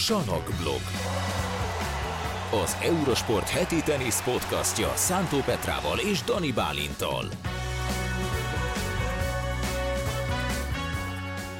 Sanokblog. 0.00 0.80
Az 2.62 2.76
Eurosport 2.82 3.48
heti 3.48 3.82
tenisz 3.82 4.22
podcastja 4.22 4.92
Szántó 4.94 5.38
Petrával 5.38 5.98
és 5.98 6.22
Dani 6.22 6.52
Bálintal. 6.52 7.24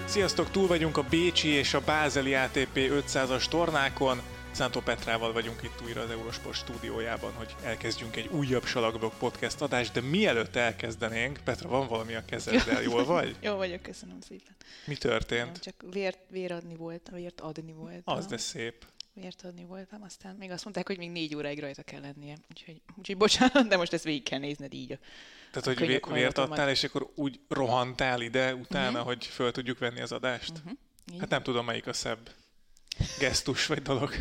Sziasztok, 0.05 0.51
túl 0.51 0.67
vagyunk 0.67 0.97
a 0.97 1.05
Bécsi 1.11 1.49
és 1.49 1.75
a 1.75 1.81
Bázeli 1.81 2.35
ATP 2.35 2.77
500-as 2.77 3.45
tornákon. 3.45 4.21
Szántó 4.61 4.81
Petrával 4.81 5.33
vagyunk 5.33 5.63
itt 5.63 5.83
újra 5.85 6.01
az 6.01 6.11
Eurosport 6.11 6.57
stúdiójában, 6.57 7.33
hogy 7.33 7.55
elkezdjünk 7.65 8.17
egy 8.17 8.27
újabb 8.27 8.65
Salakblog 8.65 9.13
podcast 9.19 9.61
adást, 9.61 9.93
de 9.93 10.01
mielőtt 10.01 10.57
elkezdenénk, 10.57 11.39
Petra, 11.45 11.69
van 11.69 11.89
valami 11.89 12.15
a 12.15 12.25
kezeddel, 12.25 12.83
jól 12.83 13.05
vagy? 13.15 13.37
Jó 13.41 13.55
vagyok, 13.55 13.83
köszönöm 13.83 14.21
szépen. 14.21 14.57
Mi 14.87 14.95
történt? 14.95 15.59
Csak 15.59 15.75
vért, 15.91 16.19
véradni 16.31 16.77
voltam, 16.77 17.15
vért 17.15 17.41
adni 17.41 17.73
voltam. 17.73 18.17
Az 18.17 18.27
de 18.27 18.37
szép. 18.37 18.87
Vért 19.13 19.43
adni 19.43 19.65
voltam, 19.65 20.03
aztán 20.03 20.37
még 20.37 20.51
azt 20.51 20.65
mondták, 20.65 20.87
hogy 20.87 20.99
még 20.99 21.11
négy 21.11 21.35
óráig 21.35 21.61
rajta 21.61 21.83
kell 21.83 22.01
lennie. 22.01 22.37
Úgyhogy, 22.51 22.81
úgyhogy 22.99 23.17
bocsánat, 23.17 23.69
de 23.69 23.77
most 23.77 23.93
ezt 23.93 24.05
végig 24.05 24.23
kell 24.23 24.39
nézned 24.39 24.75
így. 24.75 24.99
Tehát, 25.51 25.79
hogy 25.79 25.87
vé- 25.87 26.07
vért 26.07 26.39
adtál, 26.39 26.71
és 26.71 26.85
akkor 26.85 27.11
úgy 27.15 27.41
rohantál 27.49 28.21
ide 28.21 28.55
utána, 28.55 28.91
uh-huh. 28.91 29.07
hogy 29.07 29.27
föl 29.27 29.53
tudjuk 29.53 29.79
venni 29.79 30.01
az 30.01 30.13
adást? 30.13 30.53
Uh-huh. 30.57 31.21
Hát 31.21 31.29
nem 31.29 31.43
tudom, 31.43 31.65
melyik 31.65 31.87
a 31.87 31.93
szebb 31.93 32.31
gesztus 33.19 33.67
vagy 33.67 33.83
dolog. 33.83 34.15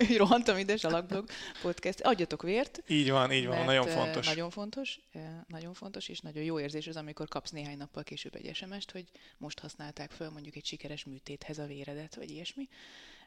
Úgy 0.00 0.16
rohantam 0.22 0.58
ide, 0.58 0.76
Zsalakblog 0.76 1.28
podcast. 1.62 2.00
Adjatok 2.00 2.42
vért. 2.42 2.82
Így 2.88 3.10
van, 3.10 3.32
így 3.32 3.46
van, 3.46 3.64
nagyon 3.64 3.86
fontos. 3.86 4.26
Nagyon 4.26 4.50
fontos, 4.50 5.00
nagyon 5.46 5.74
fontos, 5.74 6.08
és 6.08 6.20
nagyon 6.20 6.42
jó 6.42 6.60
érzés 6.60 6.86
az, 6.86 6.96
amikor 6.96 7.28
kapsz 7.28 7.50
néhány 7.50 7.76
nappal 7.76 8.02
később 8.02 8.34
egy 8.34 8.54
SMS-t, 8.54 8.90
hogy 8.90 9.04
most 9.38 9.58
használták 9.58 10.10
föl 10.10 10.30
mondjuk 10.30 10.56
egy 10.56 10.64
sikeres 10.64 11.04
műtéthez 11.04 11.58
a 11.58 11.66
véredet, 11.66 12.14
vagy 12.14 12.30
ilyesmi. 12.30 12.68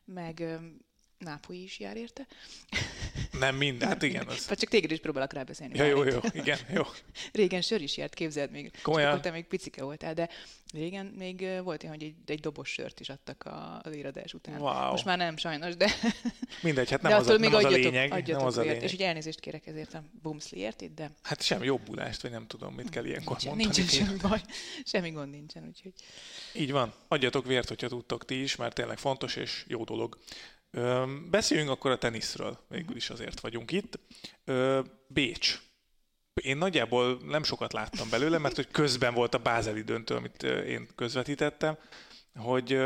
Meg 0.05 0.59
Nápoly 1.23 1.55
is 1.55 1.79
jár 1.79 1.97
érte. 1.97 2.27
Nem 3.39 3.55
minden, 3.55 3.87
hát 3.87 4.03
igen. 4.03 4.27
Az... 4.27 4.47
Vagy 4.47 4.57
csak 4.57 4.69
téged 4.69 4.91
is 4.91 4.99
próbálok 4.99 5.33
rábeszélni. 5.33 5.77
Ja, 5.77 5.85
jó, 5.85 6.03
jó, 6.03 6.19
igen, 6.31 6.57
jó. 6.73 6.83
régen 7.31 7.61
sör 7.61 7.81
is 7.81 7.97
járt, 7.97 8.13
képzeld 8.13 8.51
még. 8.51 8.71
Komolyan? 8.81 9.11
Csak 9.11 9.21
te 9.21 9.31
még 9.31 9.45
picike 9.45 9.83
voltál, 9.83 10.13
de 10.13 10.29
régen 10.73 11.05
még 11.05 11.47
volt 11.63 11.83
olyan, 11.83 11.95
hogy 11.95 12.03
egy, 12.03 12.15
egy 12.25 12.39
dobos 12.39 12.69
sört 12.69 12.99
is 12.99 13.09
adtak 13.09 13.49
az 13.81 13.93
éradás 13.93 14.33
után. 14.33 14.59
Wow. 14.59 14.89
Most 14.89 15.05
már 15.05 15.17
nem, 15.17 15.37
sajnos, 15.37 15.75
de... 15.75 15.91
Mindegy, 16.61 16.89
hát 16.89 17.01
nem, 17.01 17.13
az, 17.13 17.27
a, 17.27 17.37
nem 17.37 17.53
az 17.53 17.63
a 17.63 17.69
lényeg. 17.69 18.11
Adjatok 18.11 18.37
nem 18.37 18.45
az 18.45 18.57
a 18.57 18.61
lényeg. 18.61 18.83
És 18.83 18.93
ugye 18.93 19.07
elnézést 19.07 19.39
kérek 19.39 19.67
ezért 19.67 19.93
a 19.93 20.03
bumszliért 20.21 20.81
itt, 20.81 20.95
de... 20.95 21.11
Hát 21.21 21.41
sem 21.41 21.63
jobbulást, 21.63 22.21
vagy 22.21 22.31
nem 22.31 22.47
tudom, 22.47 22.73
mit 22.73 22.89
kell 22.89 23.05
ilyenkor 23.05 23.37
nincsen, 23.41 23.55
mondani. 23.55 23.77
Nincsen 23.77 24.05
semmi 24.05 24.17
baj, 24.17 24.41
semmi 24.85 25.11
gond 25.11 25.29
nincsen, 25.29 25.65
úgyhogy... 25.67 25.93
Így 26.53 26.71
van. 26.71 26.93
Adjatok 27.07 27.45
vért, 27.45 27.67
hogyha 27.67 27.87
tudtok 27.87 28.25
ti 28.25 28.41
is, 28.41 28.55
mert 28.55 28.75
tényleg 28.75 28.97
fontos 28.97 29.35
és 29.35 29.63
jó 29.67 29.83
dolog. 29.83 30.17
Beszéljünk 31.29 31.69
akkor 31.69 31.91
a 31.91 31.97
teniszről, 31.97 32.59
végül 32.67 32.95
is 32.95 33.09
azért 33.09 33.39
vagyunk 33.39 33.71
itt. 33.71 33.99
Bécs. 35.07 35.61
Én 36.33 36.57
nagyjából 36.57 37.19
nem 37.25 37.43
sokat 37.43 37.73
láttam 37.73 38.09
belőle, 38.09 38.37
mert 38.37 38.55
hogy 38.55 38.67
közben 38.71 39.13
volt 39.13 39.33
a 39.33 39.37
bázeli 39.37 39.81
döntő, 39.81 40.15
amit 40.15 40.43
én 40.43 40.87
közvetítettem, 40.95 41.77
hogy 42.35 42.79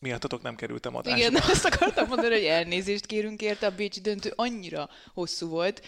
miattatok 0.00 0.42
nem 0.42 0.54
kerültem 0.54 0.96
adásba. 0.96 1.18
Igen, 1.18 1.34
azt 1.52 1.64
akartam 1.64 2.08
mondani, 2.08 2.34
hogy 2.34 2.44
elnézést 2.44 3.06
kérünk 3.06 3.42
érte, 3.42 3.66
a 3.66 3.74
Bécsi 3.74 4.00
döntő 4.00 4.32
annyira 4.36 4.88
hosszú 5.14 5.48
volt, 5.48 5.82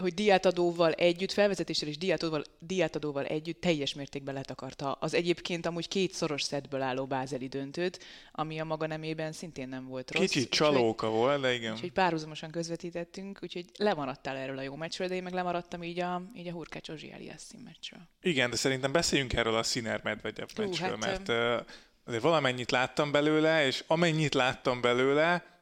hogy 0.00 0.14
diátadóval 0.14 0.92
együtt, 0.92 1.32
felvezetéssel 1.32 1.88
és 1.88 1.98
diátadóval, 1.98 2.44
diátadóval 2.58 3.24
együtt 3.24 3.60
teljes 3.60 3.94
mértékben 3.94 4.34
letakarta 4.34 4.92
az 4.92 5.14
egyébként 5.14 5.66
amúgy 5.66 5.88
két 5.88 6.12
szoros 6.12 6.42
szettből 6.42 6.82
álló 6.82 7.06
bázeli 7.06 7.46
döntőt, 7.46 8.04
ami 8.32 8.60
a 8.60 8.64
maga 8.64 8.86
nemében 8.86 9.32
szintén 9.32 9.68
nem 9.68 9.86
volt 9.86 10.10
rossz. 10.10 10.22
Kicsit 10.22 10.50
csalóka 10.50 11.06
úgy, 11.06 11.14
volt, 11.14 11.40
de 11.40 11.52
igen. 11.52 11.72
Úgyhogy 11.72 11.92
párhuzamosan 11.92 12.50
közvetítettünk, 12.50 13.38
úgyhogy 13.42 13.64
lemaradtál 13.78 14.36
erről 14.36 14.58
a 14.58 14.62
jó 14.62 14.76
meccsről, 14.76 15.08
de 15.08 15.14
én 15.14 15.22
meg 15.22 15.32
lemaradtam 15.32 15.82
így 15.82 16.00
a, 16.00 16.22
így 16.36 16.48
a 16.48 16.52
Hurkács 16.52 16.88
Ozsiáliás 16.88 17.42
meccsről. 17.64 18.08
Igen, 18.22 18.50
de 18.50 18.56
szerintem 18.56 18.92
beszéljünk 18.92 19.32
erről 19.32 19.56
a 19.56 19.62
Sziner 19.62 20.00
Medvegyev 20.02 20.48
meccsről, 20.56 20.98
hát, 21.00 21.28
mert 21.28 21.64
azért 22.04 22.22
valamennyit 22.22 22.70
láttam 22.70 23.10
belőle, 23.10 23.66
és 23.66 23.84
amennyit 23.86 24.34
láttam 24.34 24.80
belőle, 24.80 25.60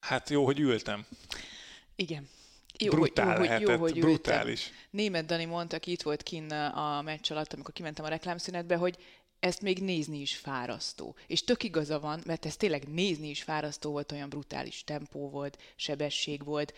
hát 0.00 0.30
jó, 0.30 0.44
hogy 0.44 0.60
ültem. 0.60 1.06
Igen. 1.96 2.28
Jó, 2.78 2.90
Brutál 2.90 3.36
jó, 3.36 3.42
lehetett, 3.42 3.68
jó, 3.68 3.76
hogy 3.76 3.98
brutális. 4.00 4.66
Ültem. 4.66 4.78
Német 4.90 5.26
Dani 5.26 5.44
mondta, 5.44 5.76
aki 5.76 5.90
itt 5.90 6.02
volt 6.02 6.22
kinn 6.22 6.52
a 6.52 7.02
meccs 7.02 7.32
alatt, 7.32 7.52
amikor 7.52 7.74
kimentem 7.74 8.04
a 8.04 8.08
reklámszünetbe, 8.08 8.76
hogy 8.76 8.96
ezt 9.40 9.60
még 9.62 9.82
nézni 9.82 10.20
is 10.20 10.36
fárasztó. 10.36 11.16
És 11.26 11.44
tök 11.44 11.62
igaza 11.62 12.00
van, 12.00 12.20
mert 12.26 12.46
ez 12.46 12.56
tényleg 12.56 12.88
nézni 12.88 13.28
is 13.28 13.42
fárasztó 13.42 13.90
volt, 13.90 14.12
olyan 14.12 14.28
brutális 14.28 14.84
tempó 14.84 15.30
volt, 15.30 15.58
sebesség 15.76 16.44
volt, 16.44 16.74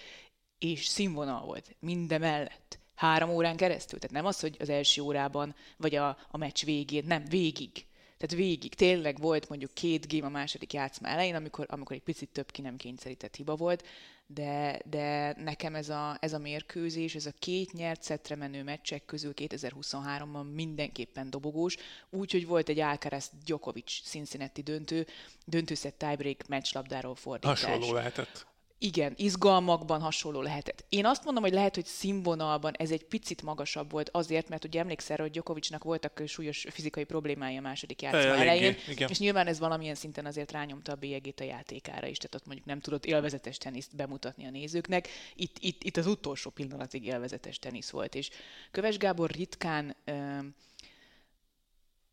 és 0.59 0.87
színvonal 0.87 1.45
volt 1.45 1.77
mindemellett. 1.79 2.79
Három 2.95 3.31
órán 3.31 3.57
keresztül. 3.57 3.99
Tehát 3.99 4.17
nem 4.17 4.27
az, 4.27 4.41
hogy 4.41 4.57
az 4.59 4.69
első 4.69 5.03
órában, 5.03 5.55
vagy 5.77 5.95
a, 5.95 6.09
a 6.31 6.37
meccs 6.37 6.65
végén, 6.65 7.05
nem, 7.07 7.25
végig. 7.25 7.87
Tehát 8.21 8.37
végig 8.37 8.75
tényleg 8.75 9.19
volt 9.19 9.49
mondjuk 9.49 9.75
két 9.75 10.13
game 10.13 10.27
a 10.27 10.31
második 10.31 10.73
játszma 10.73 11.09
elején, 11.09 11.35
amikor, 11.35 11.67
amikor 11.69 11.97
egy 11.97 12.03
picit 12.03 12.29
több 12.29 12.51
ki 12.51 12.61
nem 12.61 12.77
kényszerített 12.77 13.37
hiba 13.37 13.57
volt, 13.57 13.87
de, 14.27 14.81
de 14.85 15.35
nekem 15.39 15.75
ez 15.75 15.89
a, 15.89 16.17
ez 16.21 16.33
a 16.33 16.39
mérkőzés, 16.39 17.15
ez 17.15 17.27
a 17.27 17.33
két 17.39 17.73
nyert 17.73 18.03
szettre 18.03 18.35
menő 18.35 18.63
meccsek 18.63 19.05
közül 19.05 19.33
2023-ban 19.37 20.55
mindenképpen 20.55 21.31
dobogós, 21.31 21.77
úgyhogy 22.11 22.47
volt 22.47 22.69
egy 22.69 22.79
Alcaraz 22.79 23.31
Djokovic 23.45 24.03
Cincinnati 24.05 24.63
döntő, 24.63 25.07
döntőszett 25.45 25.99
tiebreak 25.99 26.49
meccslabdáról 26.49 27.15
fordítás. 27.15 27.63
Hasonló 27.63 27.93
lehetett 27.93 28.47
igen, 28.83 29.15
izgalmakban 29.17 30.01
hasonló 30.01 30.41
lehetett. 30.41 30.85
Én 30.89 31.07
azt 31.07 31.25
mondom, 31.25 31.43
hogy 31.43 31.53
lehet, 31.53 31.75
hogy 31.75 31.85
színvonalban 31.85 32.75
ez 32.77 32.91
egy 32.91 33.05
picit 33.05 33.43
magasabb 33.43 33.91
volt 33.91 34.09
azért, 34.13 34.49
mert 34.49 34.65
ugye 34.65 34.81
emlékszel, 34.81 35.17
hogy 35.17 35.31
Djokovicnak 35.31 35.85
voltak 35.85 36.23
súlyos 36.27 36.67
fizikai 36.71 37.05
problémái 37.05 37.57
a 37.57 37.61
második 37.61 38.03
játszma 38.03 38.19
elején, 38.19 38.77
igen. 38.89 39.09
és 39.09 39.19
nyilván 39.19 39.47
ez 39.47 39.59
valamilyen 39.59 39.95
szinten 39.95 40.27
azért 40.27 40.53
rányomta 40.53 40.93
a 40.93 40.95
bélyegét 40.95 41.41
a 41.41 41.45
játékára 41.45 42.07
is, 42.07 42.17
tehát 42.17 42.35
ott 42.35 42.47
mondjuk 42.47 42.67
nem 42.67 42.81
tudott 42.81 43.05
élvezetes 43.05 43.59
teniszt 43.59 43.97
bemutatni 43.97 44.47
a 44.47 44.51
nézőknek. 44.51 45.09
Itt, 45.35 45.57
itt, 45.59 45.83
itt 45.83 45.97
az 45.97 46.07
utolsó 46.07 46.51
pillanatig 46.51 47.05
élvezetes 47.05 47.59
tenisz 47.59 47.91
volt, 47.91 48.15
és 48.15 48.31
Köves 48.71 48.97
Gábor 48.97 49.31
ritkán 49.31 49.97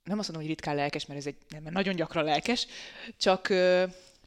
nem 0.03 0.19
azt 0.19 0.27
mondom, 0.27 0.35
hogy 0.35 0.47
ritkán 0.47 0.75
lelkes, 0.75 1.05
mert 1.05 1.19
ez 1.19 1.25
egy 1.25 1.37
nem, 1.49 1.63
mert 1.63 1.75
nagyon 1.75 1.95
gyakran 1.95 2.23
lelkes, 2.23 2.67
csak 3.17 3.53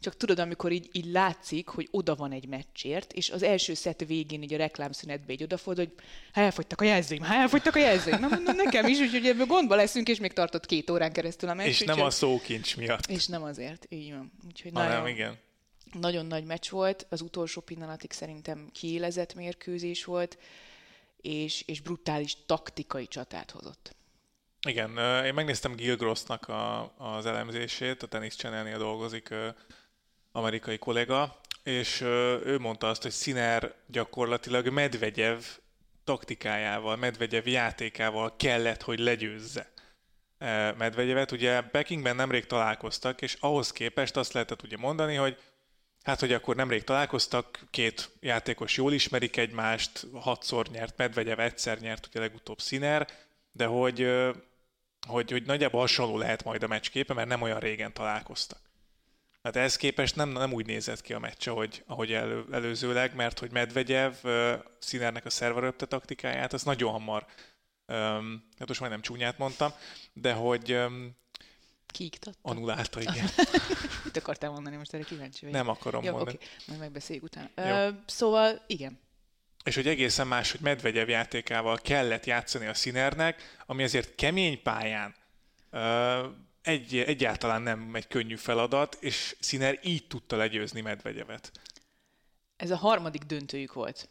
csak 0.00 0.16
tudod, 0.16 0.38
amikor 0.38 0.72
így, 0.72 0.88
így 0.92 1.04
látszik, 1.04 1.68
hogy 1.68 1.88
oda 1.90 2.14
van 2.14 2.32
egy 2.32 2.48
meccsért, 2.48 3.12
és 3.12 3.30
az 3.30 3.42
első 3.42 3.74
szett 3.74 4.00
végén 4.00 4.42
így 4.42 4.54
a 4.54 4.56
reklámszünetbe 4.56 5.32
így 5.32 5.42
odafordul, 5.42 5.84
hogy 5.84 5.94
ha 6.32 6.40
elfogytak 6.40 6.80
a 6.80 6.84
jelzőim, 6.84 7.22
ha 7.22 7.34
elfogytak 7.34 7.74
a 7.74 7.78
jelzőim. 7.78 8.20
Na 8.20 8.28
mondom, 8.28 8.56
nekem 8.56 8.86
is, 8.86 8.98
úgyhogy 8.98 9.26
ebből 9.26 9.46
gondba 9.46 9.74
leszünk, 9.74 10.08
és 10.08 10.18
még 10.18 10.32
tartott 10.32 10.66
két 10.66 10.90
órán 10.90 11.12
keresztül 11.12 11.48
a 11.48 11.54
meccs. 11.54 11.66
És 11.66 11.80
nem 11.80 12.00
a 12.00 12.10
szókincs 12.10 12.76
miatt. 12.76 13.06
És 13.06 13.26
nem 13.26 13.42
azért, 13.42 13.86
így 13.88 14.12
van. 14.12 14.32
Úgyhogy 14.46 14.70
ha 14.74 14.84
nagyon, 14.84 15.08
igen. 15.08 15.38
Nagyon 15.92 16.26
nagy 16.26 16.44
meccs 16.44 16.68
volt, 16.70 17.06
az 17.08 17.20
utolsó 17.20 17.60
pillanatig 17.60 18.12
szerintem 18.12 18.68
kiélezett 18.72 19.34
mérkőzés 19.34 20.04
volt, 20.04 20.38
és, 21.20 21.62
és 21.66 21.80
brutális 21.80 22.36
taktikai 22.46 23.06
csatát 23.06 23.50
hozott. 23.50 23.96
Igen, 24.66 24.90
én 25.24 25.34
megnéztem 25.34 25.74
Gil 25.74 25.96
Grossnak 25.96 26.48
a, 26.48 26.92
az 26.98 27.26
elemzését, 27.26 28.02
a 28.02 28.06
Tennis 28.06 28.34
channel 28.34 28.78
dolgozik 28.78 29.34
amerikai 30.32 30.78
kollega, 30.78 31.40
és 31.62 32.00
ő 32.00 32.58
mondta 32.58 32.88
azt, 32.88 33.02
hogy 33.02 33.10
Sziner 33.10 33.74
gyakorlatilag 33.86 34.68
Medvegyev 34.68 35.38
taktikájával, 36.04 36.96
Medvegyev 36.96 37.46
játékával 37.46 38.36
kellett, 38.36 38.82
hogy 38.82 38.98
legyőzze 38.98 39.72
Medvegyevet. 40.78 41.32
Ugye 41.32 41.60
Pekingben 41.60 42.16
nemrég 42.16 42.46
találkoztak, 42.46 43.22
és 43.22 43.36
ahhoz 43.40 43.72
képest 43.72 44.16
azt 44.16 44.32
lehetett 44.32 44.62
ugye 44.62 44.76
mondani, 44.76 45.14
hogy 45.14 45.38
hát, 46.02 46.20
hogy 46.20 46.32
akkor 46.32 46.56
nemrég 46.56 46.84
találkoztak, 46.84 47.60
két 47.70 48.10
játékos 48.20 48.76
jól 48.76 48.92
ismerik 48.92 49.36
egymást, 49.36 50.06
hatszor 50.12 50.66
nyert 50.68 50.96
Medvegyev, 50.96 51.40
egyszer 51.40 51.78
nyert 51.78 52.06
ugye 52.06 52.20
legutóbb 52.20 52.60
Sziner, 52.60 53.08
de 53.52 53.66
hogy, 53.66 54.10
hogy, 55.08 55.30
hogy 55.30 55.42
nagyjából 55.42 55.80
hasonló 55.80 56.18
lehet 56.18 56.44
majd 56.44 56.62
a 56.62 56.66
meccsképe, 56.66 57.14
mert 57.14 57.28
nem 57.28 57.42
olyan 57.42 57.60
régen 57.60 57.92
találkoztak. 57.92 58.69
Hát 59.42 59.56
ehhez 59.56 59.76
képest 59.76 60.16
nem, 60.16 60.28
nem 60.28 60.52
úgy 60.52 60.66
nézett 60.66 61.00
ki 61.00 61.12
a 61.12 61.18
meccs, 61.18 61.48
ahogy, 61.48 61.82
ahogy 61.86 62.12
elő, 62.12 62.44
előzőleg, 62.52 63.14
mert 63.14 63.38
hogy 63.38 63.52
Medvegyev 63.52 64.14
uh, 64.22 64.52
Színernek 64.78 65.24
a 65.24 65.30
szerveröpte 65.30 65.86
taktikáját, 65.86 66.52
az 66.52 66.62
nagyon 66.62 66.92
hamar, 66.92 67.26
um, 67.86 68.48
hát 68.58 68.68
most 68.68 68.80
majdnem 68.80 69.00
csúnyát 69.00 69.38
mondtam, 69.38 69.72
de 70.12 70.32
hogy 70.32 70.72
um, 70.72 71.18
Kiiktatta? 71.86 72.38
Anulálta, 72.42 73.00
igen. 73.00 73.28
Mit 74.04 74.16
akartál 74.16 74.50
mondani, 74.50 74.76
most 74.76 74.94
erre 74.94 75.04
kíváncsi 75.04 75.44
vagy? 75.44 75.54
Nem 75.54 75.68
akarom 75.68 76.04
Jó, 76.04 76.12
mondani. 76.12 76.36
Okay. 76.36 76.48
Majd 76.66 76.80
megbeszéljük 76.80 77.24
utána. 77.24 77.48
Jó. 77.56 77.88
Uh, 77.88 77.94
szóval, 78.06 78.64
igen. 78.66 78.98
És 79.64 79.74
hogy 79.74 79.86
egészen 79.86 80.26
más, 80.26 80.50
hogy 80.50 80.60
Medvegyev 80.60 81.08
játékával 81.08 81.78
kellett 81.78 82.26
játszani 82.26 82.66
a 82.66 82.74
Színernek, 82.74 83.56
ami 83.66 83.82
azért 83.82 84.14
kemény 84.14 84.62
pályán 84.62 85.14
uh, 85.70 85.80
egy, 86.62 86.96
egyáltalán 86.96 87.62
nem 87.62 87.94
egy 87.94 88.06
könnyű 88.06 88.36
feladat, 88.36 88.96
és 89.00 89.36
Sziner 89.40 89.78
így 89.82 90.06
tudta 90.06 90.36
legyőzni 90.36 90.80
Medvegyevet. 90.80 91.52
Ez 92.56 92.70
a 92.70 92.76
harmadik 92.76 93.22
döntőjük 93.22 93.72
volt 93.72 94.08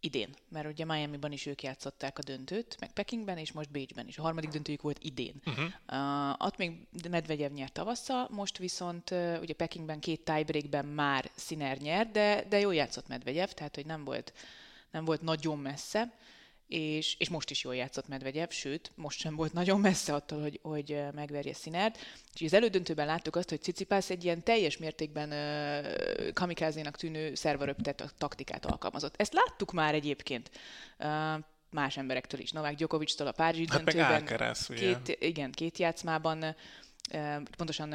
idén, 0.00 0.34
mert 0.48 0.66
ugye 0.66 0.84
Miami-ban 0.84 1.32
is 1.32 1.46
ők 1.46 1.62
játszották 1.62 2.18
a 2.18 2.22
döntőt, 2.22 2.76
meg 2.80 2.92
Pekingben, 2.92 3.38
és 3.38 3.52
most 3.52 3.70
Bécsben 3.70 4.08
is. 4.08 4.18
A 4.18 4.22
harmadik 4.22 4.50
döntőjük 4.50 4.82
volt 4.82 4.98
idén. 5.00 5.34
Uh-huh. 5.46 5.64
Uh, 5.92 6.46
ott 6.46 6.56
még 6.56 6.86
Medvegyev 7.10 7.52
nyert 7.52 7.72
tavasszal, 7.72 8.28
most 8.30 8.58
viszont 8.58 9.10
uh, 9.10 9.38
ugye 9.40 9.54
Pekingben 9.54 10.00
két 10.00 10.24
tiebreakben 10.24 10.84
már 10.84 11.30
Sziner 11.34 11.78
nyert, 11.78 12.10
de, 12.10 12.44
de 12.48 12.58
jól 12.58 12.74
játszott 12.74 13.08
Medvegyev, 13.08 13.48
tehát 13.48 13.74
hogy 13.74 13.86
nem 13.86 14.04
volt, 14.04 14.32
nem 14.90 15.04
volt 15.04 15.22
nagyon 15.22 15.58
messze 15.58 16.12
és, 16.68 17.16
és 17.18 17.28
most 17.28 17.50
is 17.50 17.64
jól 17.64 17.74
játszott 17.74 18.08
Medvegyev, 18.08 18.48
sőt, 18.48 18.92
most 18.94 19.18
sem 19.18 19.36
volt 19.36 19.52
nagyon 19.52 19.80
messze 19.80 20.14
attól, 20.14 20.40
hogy, 20.40 20.58
hogy 20.62 21.02
megverje 21.14 21.54
Színert. 21.54 21.98
És 22.34 22.40
az 22.40 22.52
elődöntőben 22.52 23.06
láttuk 23.06 23.36
azt, 23.36 23.48
hogy 23.48 23.62
Cicipász 23.62 24.10
egy 24.10 24.24
ilyen 24.24 24.42
teljes 24.42 24.76
mértékben 24.76 25.30
uh, 25.30 26.32
kamikázénak 26.32 26.96
tűnő 26.96 27.34
szervaröptet 27.34 28.14
taktikát 28.18 28.66
alkalmazott. 28.66 29.14
Ezt 29.16 29.32
láttuk 29.32 29.72
már 29.72 29.94
egyébként. 29.94 30.50
Uh, 30.98 31.44
más 31.70 31.96
emberektől 31.96 32.40
is. 32.40 32.50
Novák 32.50 32.74
Gyokovics-tól 32.74 33.26
a 33.26 33.32
Párizsi 33.32 33.66
hát 33.68 33.84
döntőben. 33.84 34.12
Alcaraz, 34.12 34.66
két, 34.66 35.16
igen, 35.20 35.52
két 35.52 35.78
játszmában, 35.78 36.56
pontosan 37.56 37.92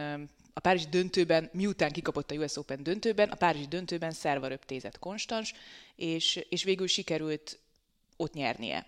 a 0.53 0.59
Párizsi 0.59 0.87
döntőben, 0.89 1.49
miután 1.53 1.91
kikapott 1.91 2.31
a 2.31 2.35
US 2.35 2.57
Open 2.57 2.83
döntőben, 2.83 3.29
a 3.29 3.35
Párizsi 3.35 3.67
döntőben 3.67 4.11
szervaröptézett 4.11 4.99
konstans, 4.99 5.53
és, 5.95 6.45
és 6.49 6.63
végül 6.63 6.87
sikerült 6.87 7.59
ott 8.18 8.33
nyernie. 8.33 8.86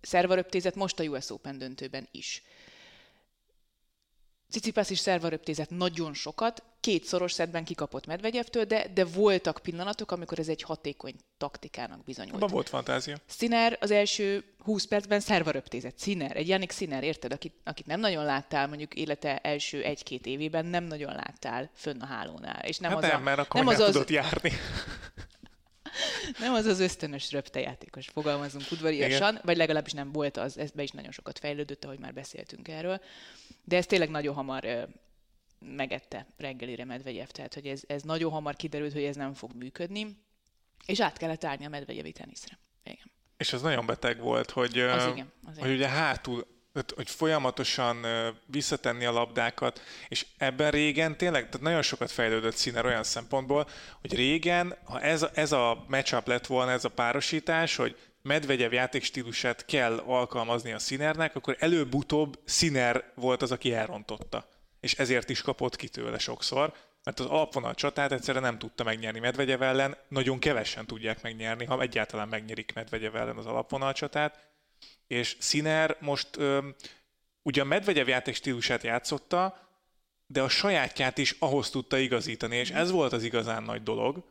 Szervaröptézet 0.00 0.74
most 0.74 1.00
a 1.00 1.04
US 1.04 1.30
Open 1.30 1.58
döntőben 1.58 2.08
is. 2.10 2.42
Cicipas 4.50 4.90
is 4.90 4.98
szervaröptézett 4.98 5.70
nagyon 5.70 6.14
sokat, 6.14 6.62
két 6.80 7.04
szoros 7.04 7.32
szedben 7.32 7.64
kikapott 7.64 8.06
Medvegyevtől, 8.06 8.64
de, 8.64 8.86
de 8.94 9.04
voltak 9.04 9.60
pillanatok, 9.62 10.10
amikor 10.10 10.38
ez 10.38 10.48
egy 10.48 10.62
hatékony 10.62 11.14
taktikának 11.38 12.04
bizonyult. 12.04 12.34
Abban 12.34 12.48
volt 12.48 12.68
fantázia. 12.68 13.16
Sziner 13.26 13.76
az 13.80 13.90
első 13.90 14.44
20 14.58 14.84
percben 14.84 15.20
szervaröptézett. 15.20 15.98
Sziner, 15.98 16.36
egy 16.36 16.48
Janik 16.48 16.70
Sziner, 16.70 17.02
érted, 17.04 17.32
akit, 17.32 17.54
akit 17.64 17.86
nem 17.86 18.00
nagyon 18.00 18.24
láttál 18.24 18.68
mondjuk 18.68 18.94
élete 18.94 19.38
első 19.38 19.82
egy-két 19.82 20.26
évében, 20.26 20.66
nem 20.66 20.84
nagyon 20.84 21.14
láttál 21.14 21.70
fönn 21.74 22.00
a 22.00 22.06
hálónál. 22.06 22.64
És 22.64 22.78
nem 22.78 22.90
hát 22.90 23.02
az 23.02 23.08
nem, 23.08 23.20
a, 23.20 23.22
mert 23.22 23.38
akkor 23.38 23.64
nem, 23.64 23.68
az 23.68 23.78
nem 23.78 23.90
tudott 23.90 24.10
járni. 24.10 24.52
Nem 26.38 26.54
az 26.54 26.66
az 26.66 26.80
ösztönös 26.80 27.32
röptejátékos, 27.32 28.06
fogalmazunk 28.06 28.70
udvariasan, 28.70 29.30
Igen. 29.30 29.42
vagy 29.44 29.56
legalábbis 29.56 29.92
nem 29.92 30.12
volt 30.12 30.36
az, 30.36 30.58
ez 30.58 30.70
be 30.70 30.82
is 30.82 30.90
nagyon 30.90 31.12
sokat 31.12 31.38
fejlődött, 31.38 31.84
ahogy 31.84 31.98
már 31.98 32.14
beszéltünk 32.14 32.68
erről. 32.68 33.00
De 33.64 33.76
ez 33.76 33.86
tényleg 33.86 34.10
nagyon 34.10 34.34
hamar 34.34 34.64
ö, 34.64 34.82
megette 35.58 36.26
reggelire 36.36 36.84
Medvegyev, 36.84 37.26
tehát 37.26 37.54
hogy 37.54 37.66
ez, 37.66 37.82
ez 37.86 38.02
nagyon 38.02 38.30
hamar 38.30 38.56
kiderült, 38.56 38.92
hogy 38.92 39.04
ez 39.04 39.16
nem 39.16 39.34
fog 39.34 39.54
működni, 39.54 40.16
és 40.86 41.00
át 41.00 41.16
kellett 41.16 41.44
állni 41.44 41.64
a 41.64 41.68
Medvegyevi 41.68 42.12
teniszre. 42.12 42.58
Igen. 42.82 43.10
És 43.36 43.52
ez 43.52 43.62
nagyon 43.62 43.86
beteg 43.86 44.20
volt, 44.20 44.50
hogy, 44.50 44.78
az 44.78 45.12
igen, 45.12 45.32
az 45.44 45.58
hogy 45.58 45.64
igen. 45.64 45.76
ugye 45.76 45.88
hátul 45.88 46.46
hogy 46.72 47.10
folyamatosan 47.10 48.06
visszatenni 48.46 49.04
a 49.04 49.12
labdákat, 49.12 49.80
és 50.08 50.26
ebben 50.38 50.70
régen 50.70 51.16
tényleg 51.16 51.44
tehát 51.44 51.60
nagyon 51.60 51.82
sokat 51.82 52.10
fejlődött 52.10 52.56
színer 52.56 52.86
olyan 52.86 53.04
szempontból, 53.04 53.68
hogy 54.00 54.14
régen, 54.14 54.76
ha 54.84 55.00
ez 55.00 55.22
a, 55.22 55.30
ez 55.34 55.52
a 55.52 55.84
matchup 55.88 56.26
lett 56.26 56.46
volna, 56.46 56.70
ez 56.70 56.84
a 56.84 56.88
párosítás, 56.88 57.76
hogy 57.76 57.96
Medvegyev 58.22 58.72
játékstílusát 58.72 59.64
kell 59.64 59.98
alkalmazni 60.06 60.72
a 60.72 60.78
színernek, 60.78 61.36
akkor 61.36 61.56
előbb-utóbb 61.58 62.38
színer 62.44 63.12
volt 63.14 63.42
az, 63.42 63.52
aki 63.52 63.72
elrontotta. 63.72 64.48
És 64.80 64.92
ezért 64.92 65.30
is 65.30 65.42
kapott 65.42 65.76
ki 65.76 65.88
tőle 65.88 66.18
sokszor, 66.18 66.72
mert 67.04 67.20
az 67.20 67.26
alapvonal 67.26 67.74
csatát 67.74 68.12
egyszerűen 68.12 68.42
nem 68.42 68.58
tudta 68.58 68.84
megnyerni 68.84 69.18
Medvegyev 69.18 69.62
ellen, 69.62 69.96
nagyon 70.08 70.38
kevesen 70.38 70.86
tudják 70.86 71.22
megnyerni, 71.22 71.64
ha 71.64 71.80
egyáltalán 71.80 72.28
megnyerik 72.28 72.72
Medvegyev 72.74 73.16
ellen 73.16 73.36
az 73.36 73.46
alapvonal 73.46 73.92
csatát, 73.92 74.47
és 75.08 75.36
Sziner 75.38 75.96
most 76.00 76.28
ugye 77.42 77.60
a 77.60 77.64
Medvegyev 77.64 78.08
játék 78.08 78.34
stílusát 78.34 78.82
játszotta, 78.82 79.66
de 80.26 80.42
a 80.42 80.48
sajátját 80.48 81.18
is 81.18 81.36
ahhoz 81.38 81.70
tudta 81.70 81.98
igazítani, 81.98 82.56
és 82.56 82.70
ez 82.70 82.90
volt 82.90 83.12
az 83.12 83.22
igazán 83.22 83.62
nagy 83.62 83.82
dolog, 83.82 84.24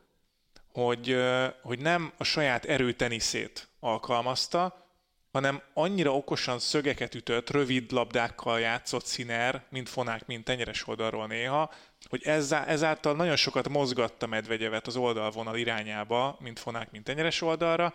hogy, 0.72 1.18
hogy 1.62 1.80
nem 1.80 2.14
a 2.18 2.24
saját 2.24 2.66
erőteniszét 2.66 3.68
alkalmazta, 3.80 4.86
hanem 5.32 5.62
annyira 5.74 6.16
okosan 6.16 6.60
szögeket 6.60 7.16
ütött, 7.16 7.50
rövid 7.50 7.92
labdákkal 7.92 8.60
játszott 8.60 9.06
Sziner, 9.06 9.64
mint 9.70 9.90
fonák, 9.90 10.26
mint 10.26 10.44
tenyeres 10.44 10.88
oldalról 10.88 11.28
néha, 11.28 11.72
hogy 12.10 12.22
ezáltal 12.66 13.16
nagyon 13.16 13.36
sokat 13.36 13.70
mozgatta 13.70 14.28
Medvegyevet 14.28 14.88
az 14.88 14.96
oldalvonal 14.96 15.58
irányába, 15.58 16.38
mint 16.40 16.60
fonák, 16.60 16.92
mint 16.92 17.04
tenyeres 17.04 17.42
oldalra, 17.42 17.94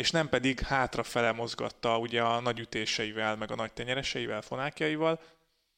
és 0.00 0.10
nem 0.10 0.28
pedig 0.28 0.60
hátrafele 0.60 1.32
mozgatta 1.32 1.98
ugye 1.98 2.22
a 2.22 2.40
nagy 2.40 2.58
ütéseivel, 2.58 3.36
meg 3.36 3.50
a 3.50 3.54
nagy 3.54 3.72
tenyereseivel, 3.72 4.42
fonákjaival, 4.42 5.20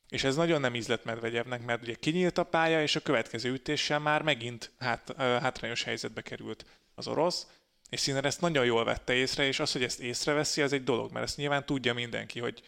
és 0.08 0.24
ez 0.24 0.36
nagyon 0.36 0.60
nem 0.60 0.74
ízlett 0.74 1.04
Medvegyevnek, 1.04 1.64
mert 1.64 1.82
ugye 1.82 1.94
kinyílt 1.94 2.38
a 2.38 2.44
pálya, 2.44 2.82
és 2.82 2.96
a 2.96 3.00
következő 3.00 3.52
ütéssel 3.52 3.98
már 3.98 4.22
megint 4.22 4.70
hát, 4.78 5.14
hátrányos 5.16 5.82
helyzetbe 5.82 6.20
került 6.22 6.64
az 6.94 7.06
orosz, 7.06 7.46
és 7.90 8.00
Színer 8.00 8.24
ezt 8.24 8.40
nagyon 8.40 8.64
jól 8.64 8.84
vette 8.84 9.12
észre, 9.12 9.44
és 9.44 9.60
az, 9.60 9.72
hogy 9.72 9.82
ezt 9.82 10.00
észreveszi, 10.00 10.62
az 10.62 10.72
egy 10.72 10.84
dolog, 10.84 11.12
mert 11.12 11.24
ezt 11.24 11.36
nyilván 11.36 11.66
tudja 11.66 11.94
mindenki, 11.94 12.40
hogy 12.40 12.62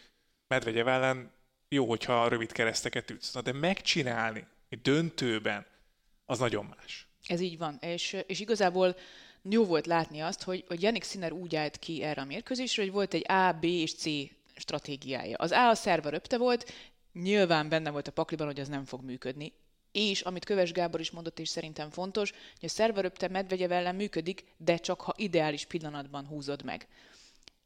Medvegyev 0.47 0.87
ellen 0.87 1.31
jó, 1.69 1.85
hogyha 1.89 2.27
rövid 2.27 2.51
kereszteket 2.51 3.09
ütsz. 3.09 3.33
Na 3.33 3.41
de 3.41 3.53
megcsinálni 3.53 4.47
egy 4.69 4.81
döntőben, 4.81 5.65
az 6.25 6.39
nagyon 6.39 6.73
más. 6.77 7.07
Ez 7.27 7.39
így 7.39 7.57
van, 7.57 7.77
és, 7.81 8.17
és 8.27 8.39
igazából 8.39 8.95
jó 9.49 9.65
volt 9.65 9.85
látni 9.85 10.19
azt, 10.19 10.43
hogy, 10.43 10.63
hogy 10.67 10.81
Janik 10.81 11.03
Sinner 11.03 11.31
úgy 11.31 11.55
állt 11.55 11.77
ki 11.77 12.03
erre 12.03 12.21
a 12.21 12.25
mérkőzésre, 12.25 12.83
hogy 12.83 12.91
volt 12.91 13.13
egy 13.13 13.31
A, 13.31 13.51
B 13.51 13.63
és 13.63 13.93
C 13.93 14.05
stratégiája. 14.55 15.37
Az 15.37 15.51
A 15.51 15.69
a 15.69 15.75
szerva 15.75 16.09
röpte 16.09 16.37
volt, 16.37 16.71
nyilván 17.13 17.69
benne 17.69 17.89
volt 17.89 18.07
a 18.07 18.11
pakliban, 18.11 18.47
hogy 18.47 18.59
az 18.59 18.67
nem 18.67 18.85
fog 18.85 19.03
működni. 19.03 19.53
És, 19.91 20.21
amit 20.21 20.45
Köves 20.45 20.71
Gábor 20.71 20.99
is 20.99 21.11
mondott, 21.11 21.39
és 21.39 21.49
szerintem 21.49 21.89
fontos, 21.89 22.31
hogy 22.31 22.69
a 22.69 22.73
szerva 22.73 23.01
röpte 23.01 23.27
Medvegyev 23.27 23.71
ellen 23.71 23.95
működik, 23.95 24.43
de 24.57 24.77
csak 24.77 25.01
ha 25.01 25.13
ideális 25.17 25.65
pillanatban 25.65 26.25
húzod 26.25 26.63
meg 26.63 26.87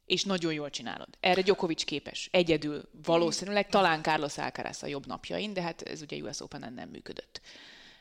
és 0.06 0.24
nagyon 0.24 0.52
jól 0.52 0.70
csinálod. 0.70 1.08
Erre 1.20 1.42
Djokovic 1.42 1.84
képes. 1.84 2.28
Egyedül, 2.32 2.88
valószínűleg, 3.04 3.68
talán 3.68 4.02
Carlos 4.02 4.38
Alcaraz 4.38 4.82
a 4.82 4.86
jobb 4.86 5.06
napjain, 5.06 5.52
de 5.52 5.62
hát 5.62 5.82
ez 5.82 6.02
ugye 6.02 6.16
US 6.16 6.40
Open-en 6.40 6.72
nem 6.72 6.88
működött 6.88 7.40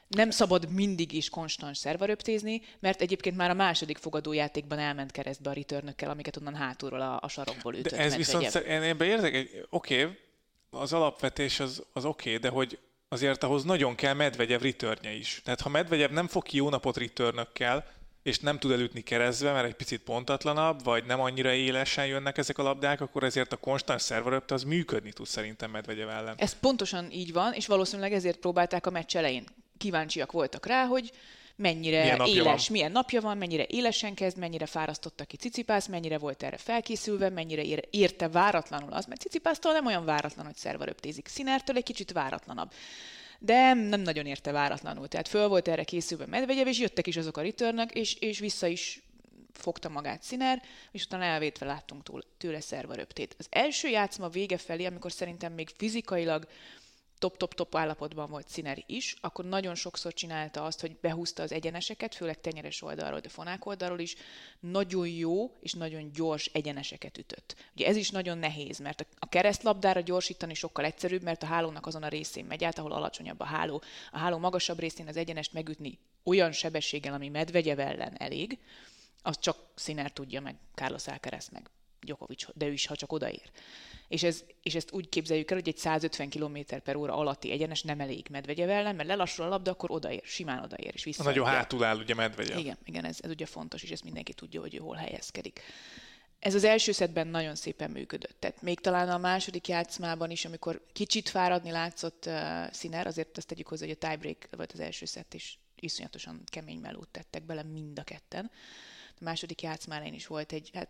nem 0.10 0.30
szabad 0.30 0.70
mindig 0.70 1.14
is 1.14 1.30
konstans 1.30 1.78
szervaröptézni, 1.78 2.62
mert 2.80 3.02
egyébként 3.02 3.36
már 3.36 3.50
a 3.50 3.54
második 3.54 3.98
fogadójátékban 3.98 4.80
elment 4.80 5.12
keresztbe 5.12 5.50
a 5.50 5.54
returnökkel, 5.54 6.10
amiket 6.10 6.38
onnan 6.38 6.56
hátulról 6.56 7.02
a, 7.02 7.20
a 7.22 7.28
sarokból 7.28 7.74
ütött. 7.74 7.92
De 7.92 7.98
ez 7.98 8.16
viszont 8.16 8.50
szer- 8.50 8.66
én 8.66 8.82
ebben 8.82 9.08
érzek, 9.08 9.34
egy, 9.34 9.66
oké, 9.70 10.02
okay, 10.04 10.18
az 10.70 10.94
alapvetés 10.94 11.60
az, 11.60 11.84
az 11.94 12.06
oké, 12.06 12.30
okay, 12.30 12.42
de 12.42 12.50
hogy 12.50 12.80
azért 13.10 13.44
ahhoz 13.44 13.64
nagyon 13.64 13.96
kell 13.96 14.14
Medvegyev 14.14 14.62
returnje 14.62 15.12
is. 15.12 15.42
Tehát 15.44 15.62
ha 15.62 15.70
Medvegyev 15.70 16.12
nem 16.12 16.28
fog 16.28 16.44
ki 16.44 16.58
jó 16.58 16.70
napot 16.70 16.98
returnökkel, 16.98 17.86
és 18.24 18.40
nem 18.40 18.60
tud 18.60 18.72
elütni 18.72 19.02
keresztbe, 19.02 19.52
mert 19.52 19.66
egy 19.66 19.76
picit 19.76 20.02
pontatlanabb, 20.02 20.84
vagy 20.84 21.06
nem 21.06 21.20
annyira 21.20 21.54
élesen 21.54 22.06
jönnek 22.06 22.38
ezek 22.38 22.58
a 22.58 22.64
labdák, 22.64 23.02
akkor 23.02 23.24
ezért 23.24 23.54
a 23.54 23.58
konstans 23.58 24.02
szervaröpte 24.02 24.54
az 24.54 24.64
működni 24.64 25.12
tud 25.12 25.28
szerintem 25.28 25.72
Medvegyev 25.72 26.10
ellen. 26.10 26.36
Ez 26.38 26.60
pontosan 26.60 27.12
így 27.12 27.34
van, 27.34 27.54
és 27.54 27.68
valószínűleg 27.68 28.14
ezért 28.14 28.38
próbálták 28.38 28.86
a 28.86 28.90
meccs 28.90 29.16
elején 29.16 29.44
kíváncsiak 29.80 30.32
voltak 30.32 30.66
rá, 30.66 30.86
hogy 30.86 31.12
mennyire 31.56 32.02
milyen 32.02 32.26
éles, 32.26 32.68
van. 32.68 32.78
milyen 32.78 32.92
napja 32.92 33.22
van, 33.22 33.38
mennyire 33.38 33.66
élesen 33.68 34.14
kezd, 34.14 34.38
mennyire 34.38 34.66
fárasztotta 34.66 35.24
ki 35.24 35.38
Cicipász, 35.38 35.88
mennyire 35.88 36.18
volt 36.18 36.44
erre 36.44 36.58
felkészülve, 36.58 37.30
mennyire 37.30 37.64
ér, 37.64 37.88
érte 37.90 38.28
váratlanul 38.30 38.94
az, 38.94 39.06
mert 39.06 39.22
Cicipásztól 39.22 39.72
nem 39.72 39.86
olyan 39.86 40.06
váratlan, 40.06 40.46
hogy 40.46 40.56
szerva 40.56 40.84
röptézik. 40.84 41.28
Színártól 41.28 41.76
egy 41.76 41.84
kicsit 41.84 42.12
váratlanabb. 42.12 42.72
De 43.40 43.74
nem 43.74 44.02
nagyon 44.02 44.26
érte 44.26 44.52
váratlanul. 44.52 45.08
Tehát 45.08 45.28
föl 45.28 45.48
volt 45.48 45.68
erre 45.68 45.84
készülve 45.84 46.26
Medvegyev, 46.26 46.68
és 46.68 46.80
jöttek 46.80 47.08
is 47.08 47.18
azok 47.18 47.38
a 47.38 47.42
returnök, 47.42 47.92
és, 47.92 48.14
és 48.14 48.40
vissza 48.40 48.68
is 48.68 49.02
fogta 49.54 49.90
magát 49.90 50.24
Sziner, 50.24 50.62
és 50.92 51.04
utána 51.04 51.24
elvétve 51.24 51.66
láttunk 51.66 52.04
túl, 52.04 52.22
tőle 52.38 52.62
szerva 52.62 52.94
röptét. 52.94 53.36
Az 53.38 53.48
első 53.50 53.88
játszma 53.88 54.28
vége 54.28 54.58
felé, 54.58 54.86
amikor 54.86 55.12
szerintem 55.12 55.54
még 55.54 55.70
fizikailag 55.78 56.48
top-top-top 57.20 57.76
állapotban 57.76 58.30
volt 58.30 58.48
Sziner 58.48 58.84
is, 58.86 59.16
akkor 59.22 59.46
nagyon 59.46 59.76
sokszor 59.76 60.14
csinálta 60.14 60.64
azt, 60.64 60.82
hogy 60.82 60.98
behúzta 61.02 61.44
az 61.44 61.52
egyeneseket, 61.52 62.16
főleg 62.16 62.42
tenyeres 62.42 62.82
oldalról, 62.82 63.20
de 63.20 63.30
fonák 63.30 63.66
oldalról 63.66 64.00
is, 64.00 64.16
nagyon 64.60 65.08
jó 65.08 65.56
és 65.60 65.74
nagyon 65.74 66.12
gyors 66.12 66.46
egyeneseket 66.46 67.18
ütött. 67.18 67.56
Ugye 67.76 67.88
ez 67.88 67.96
is 67.96 68.10
nagyon 68.10 68.38
nehéz, 68.38 68.80
mert 68.80 69.08
a 69.20 69.30
keresztlabdára 69.30 70.00
gyorsítani 70.00 70.54
sokkal 70.54 70.86
egyszerűbb, 70.86 71.22
mert 71.22 71.44
a 71.44 71.46
hálónak 71.46 71.86
azon 71.86 72.04
a 72.04 72.08
részén 72.08 72.46
megy 72.46 72.64
át, 72.64 72.78
ahol 72.78 72.92
alacsonyabb 72.92 73.40
a 73.40 73.46
háló. 73.46 73.82
A 74.12 74.18
háló 74.18 74.38
magasabb 74.38 74.80
részén 74.80 75.08
az 75.08 75.18
egyenest 75.18 75.54
megütni 75.54 76.00
olyan 76.24 76.52
sebességgel, 76.52 77.14
ami 77.14 77.30
Medvegyev 77.30 77.80
ellen 77.80 78.16
elég, 78.18 78.60
az 79.22 79.40
csak 79.40 79.58
Sziner 79.76 80.12
tudja 80.12 80.42
meg, 80.42 80.56
Carlos 80.76 81.08
Alcaraz 81.08 81.50
meg 81.50 81.70
Djokovic, 82.02 82.46
de 82.54 82.66
ő 82.66 82.72
is, 82.72 82.86
ha 82.86 82.96
csak 82.96 83.12
odaér. 83.12 83.52
És, 84.08 84.24
ez, 84.24 84.44
és 84.64 84.76
ezt 84.76 84.92
úgy 84.92 85.10
képzeljük 85.10 85.52
el, 85.52 85.58
hogy 85.58 85.68
egy 85.68 85.78
150 85.78 86.30
km 86.30 86.58
per 86.84 86.96
óra 86.96 87.14
alatti 87.16 87.52
egyenes 87.52 87.82
nem 87.82 88.00
elég 88.00 88.28
Medvegyev 88.30 88.70
ellen, 88.70 88.96
mert 88.96 89.08
lelassul 89.08 89.46
a 89.46 89.48
labda, 89.48 89.72
akkor 89.72 89.92
odaér, 89.92 90.22
simán 90.24 90.64
odaér, 90.64 90.92
és 90.94 91.04
vissza. 91.04 91.24
Nagyon 91.24 91.46
hátul 91.46 91.84
áll 91.84 91.98
ugye 91.98 92.14
Medvegyev. 92.14 92.58
Igen, 92.58 92.78
igen 92.84 93.06
ez, 93.06 93.18
ez 93.22 93.30
ugye 93.30 93.46
fontos, 93.46 93.84
és 93.84 93.92
ezt 93.92 94.04
mindenki 94.04 94.34
tudja, 94.34 94.62
hogy 94.62 94.76
ő 94.76 94.78
hol 94.78 94.96
helyezkedik. 94.96 95.62
Ez 96.40 96.56
az 96.56 96.64
első 96.64 96.92
szedben 96.92 97.28
nagyon 97.28 97.56
szépen 97.56 97.92
működött. 97.92 98.36
Tehát 98.40 98.62
még 98.62 98.80
talán 98.80 99.10
a 99.10 99.18
második 99.18 99.68
játszmában 99.68 100.30
is, 100.30 100.46
amikor 100.46 100.86
kicsit 100.94 101.30
fáradni 101.30 101.72
látszott 101.72 102.26
uh, 102.26 102.34
Sziner, 102.72 103.08
azért 103.08 103.38
azt 103.38 103.48
tegyük 103.48 103.68
hozzá, 103.68 103.86
hogy 103.86 103.96
a 104.02 104.08
tiebreak 104.08 104.48
volt 104.52 104.72
az 104.72 104.80
első 104.80 105.06
szett, 105.06 105.34
és 105.34 105.58
iszonyatosan 105.80 106.42
kemény 106.46 106.80
melót 106.80 107.08
tettek 107.08 107.44
bele 107.44 107.64
mind 107.64 108.00
a 108.00 108.04
ketten. 108.04 108.52
A 109.20 109.24
második 109.24 109.62
játszmán 109.62 110.14
is 110.14 110.28
volt 110.28 110.52
egy, 110.52 110.70
hát 110.74 110.90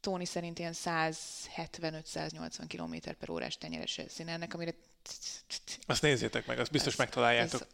Tony 0.00 0.24
szerint 0.24 0.58
ilyen 0.58 0.74
175-180 0.84 2.64
km 2.68 2.94
per 3.18 3.30
órás 3.30 3.58
tenyeres 3.58 4.00
színernek, 4.08 4.54
amire 4.54 4.74
azt 5.86 6.02
nézzétek 6.02 6.46
meg, 6.46 6.58
azt 6.58 6.70
biztos 6.70 6.92
ez, 6.92 6.98
megtaláljátok 6.98 7.66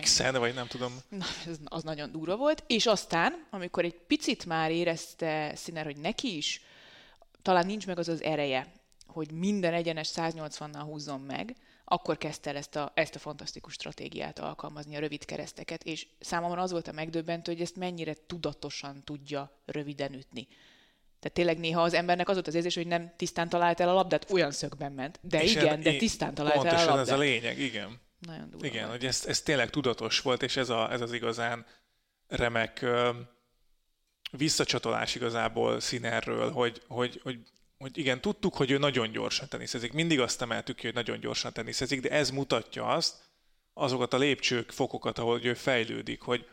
X-en, 0.00 0.38
vagy 0.38 0.54
nem 0.54 0.66
tudom. 0.66 1.00
Na, 1.08 1.24
ez, 1.46 1.56
az 1.64 1.82
nagyon 1.82 2.12
durva 2.12 2.36
volt. 2.36 2.64
És 2.66 2.86
aztán, 2.86 3.46
amikor 3.50 3.84
egy 3.84 3.94
picit 3.94 4.46
már 4.46 4.70
érezte 4.70 5.52
Sziner, 5.54 5.84
hogy 5.84 5.96
neki 5.96 6.36
is 6.36 6.60
talán 7.42 7.66
nincs 7.66 7.86
meg 7.86 7.98
az 7.98 8.08
az 8.08 8.22
ereje, 8.22 8.72
hogy 9.06 9.32
minden 9.32 9.74
egyenes 9.74 10.10
180-nal 10.14 10.82
húzzon 10.84 11.20
meg, 11.20 11.56
akkor 11.84 12.18
kezdte 12.18 12.50
el 12.50 12.56
ezt 12.56 12.76
a, 12.76 12.92
ezt 12.94 13.14
a 13.14 13.18
fantasztikus 13.18 13.72
stratégiát 13.72 14.38
alkalmazni, 14.38 14.96
a 14.96 15.00
rövid 15.00 15.24
kereszteket, 15.24 15.84
és 15.84 16.06
számomra 16.20 16.62
az 16.62 16.70
volt 16.70 16.88
a 16.88 16.92
megdöbbentő, 16.92 17.52
hogy 17.52 17.60
ezt 17.60 17.76
mennyire 17.76 18.14
tudatosan 18.26 19.02
tudja 19.04 19.50
röviden 19.64 20.12
ütni. 20.12 20.48
Tehát 21.26 21.46
tényleg 21.46 21.58
néha 21.58 21.82
az 21.82 21.94
embernek 21.94 22.28
az 22.28 22.34
volt 22.34 22.46
az 22.46 22.54
érzés, 22.54 22.74
hogy 22.74 22.86
nem 22.86 23.12
tisztán 23.16 23.48
talált 23.48 23.80
el 23.80 23.88
a 23.88 23.92
labdát, 23.92 24.30
olyan 24.30 24.50
szögben 24.50 24.92
ment. 24.92 25.18
De 25.22 25.42
és 25.42 25.54
igen, 25.54 25.82
de 25.82 25.96
tisztán 25.96 26.34
talált 26.34 26.64
el 26.64 26.76
a 26.76 26.84
labdát. 26.84 26.98
ez 26.98 27.12
a 27.12 27.18
lényeg, 27.18 27.58
igen. 27.58 28.00
Nagyon 28.18 28.50
durva 28.50 28.66
Igen, 28.66 28.86
volt. 28.86 28.96
hogy 28.96 29.06
ez, 29.06 29.24
ez 29.26 29.42
tényleg 29.42 29.70
tudatos 29.70 30.20
volt, 30.20 30.42
és 30.42 30.56
ez, 30.56 30.68
a, 30.68 30.92
ez 30.92 31.00
az 31.00 31.12
igazán 31.12 31.66
remek 32.28 32.78
uh, 32.82 33.08
visszacsatolás 34.30 35.14
igazából 35.14 35.80
színerről, 35.80 36.50
hogy, 36.50 36.82
hogy, 36.88 37.20
hogy, 37.22 37.38
hogy 37.78 37.98
igen, 37.98 38.20
tudtuk, 38.20 38.54
hogy 38.54 38.70
ő 38.70 38.78
nagyon 38.78 39.10
gyorsan 39.10 39.48
teniszezik. 39.48 39.92
Mindig 39.92 40.20
azt 40.20 40.42
emeltük 40.42 40.76
ki, 40.76 40.86
hogy 40.86 40.94
nagyon 40.94 41.20
gyorsan 41.20 41.52
teniszezik, 41.52 42.00
de 42.00 42.10
ez 42.10 42.30
mutatja 42.30 42.86
azt, 42.86 43.14
azokat 43.74 44.12
a 44.12 44.18
lépcsők, 44.18 44.70
fokokat, 44.70 45.18
ahol 45.18 45.44
ő 45.44 45.54
fejlődik, 45.54 46.20
hogy, 46.20 46.48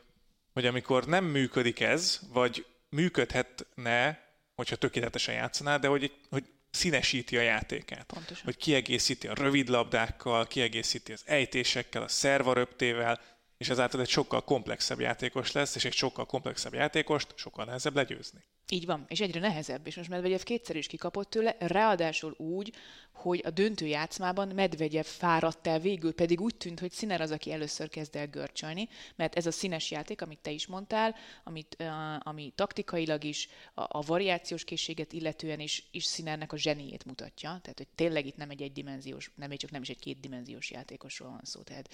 hogy 0.53 0.65
amikor 0.65 1.05
nem 1.05 1.25
működik 1.25 1.79
ez, 1.79 2.19
vagy 2.33 2.65
működhetne 2.89 4.31
hogyha 4.63 4.87
tökéletesen 4.87 5.35
játszaná, 5.35 5.77
de 5.77 5.87
hogy, 5.87 6.13
hogy 6.29 6.43
színesíti 6.71 7.37
a 7.37 7.41
játékát. 7.41 8.03
Pontosan. 8.03 8.43
Hogy 8.43 8.57
kiegészíti 8.57 9.27
a 9.27 9.33
rövid 9.33 9.69
labdákkal, 9.69 10.47
kiegészíti 10.47 11.11
az 11.11 11.23
ejtésekkel, 11.25 12.01
a 12.01 12.07
szervaröptével, 12.07 13.21
és 13.57 13.69
ezáltal 13.69 14.01
egy 14.01 14.09
sokkal 14.09 14.43
komplexebb 14.43 14.99
játékos 14.99 15.51
lesz, 15.51 15.75
és 15.75 15.85
egy 15.85 15.93
sokkal 15.93 16.25
komplexebb 16.25 16.73
játékost 16.73 17.33
sokkal 17.35 17.65
nehezebb 17.65 17.95
legyőzni. 17.95 18.43
Így 18.69 18.85
van, 18.85 19.05
és 19.07 19.19
egyre 19.19 19.39
nehezebb, 19.39 19.87
és 19.87 19.95
most 19.95 20.09
Medvegyev 20.09 20.41
kétszer 20.41 20.75
is 20.75 20.87
kikapott 20.87 21.29
tőle, 21.29 21.55
ráadásul 21.59 22.33
úgy, 22.37 22.73
hogy 23.11 23.41
a 23.45 23.49
döntő 23.49 23.85
játszmában 23.85 24.47
Medvegyev 24.47 25.03
fáradt 25.03 25.67
el 25.67 25.79
végül, 25.79 26.13
pedig 26.13 26.41
úgy 26.41 26.55
tűnt, 26.55 26.79
hogy 26.79 26.91
Sziner 26.91 27.21
az, 27.21 27.31
aki 27.31 27.51
először 27.51 27.89
kezd 27.89 28.15
el 28.15 28.27
görcsölni, 28.27 28.89
mert 29.15 29.35
ez 29.35 29.45
a 29.45 29.51
színes 29.51 29.91
játék, 29.91 30.21
amit 30.21 30.39
te 30.39 30.51
is 30.51 30.67
mondtál, 30.67 31.15
amit, 31.43 31.75
uh, 31.79 31.87
ami 32.27 32.51
taktikailag 32.55 33.23
is, 33.23 33.47
a, 33.73 33.81
a 33.87 34.01
variációs 34.01 34.63
készséget 34.63 35.13
illetően 35.13 35.59
is, 35.59 35.87
is 35.91 36.03
Színernek 36.03 36.53
a 36.53 36.57
zseniét 36.57 37.05
mutatja, 37.05 37.59
tehát 37.61 37.77
hogy 37.77 37.87
tényleg 37.95 38.25
itt 38.25 38.37
nem 38.37 38.49
egy 38.49 38.61
egydimenziós, 38.61 39.31
nem 39.35 39.55
csak 39.55 39.71
nem 39.71 39.81
is 39.81 39.89
egy 39.89 39.99
kétdimenziós 39.99 40.71
játékosról 40.71 41.29
van 41.29 41.41
szó, 41.43 41.61
tehát 41.61 41.89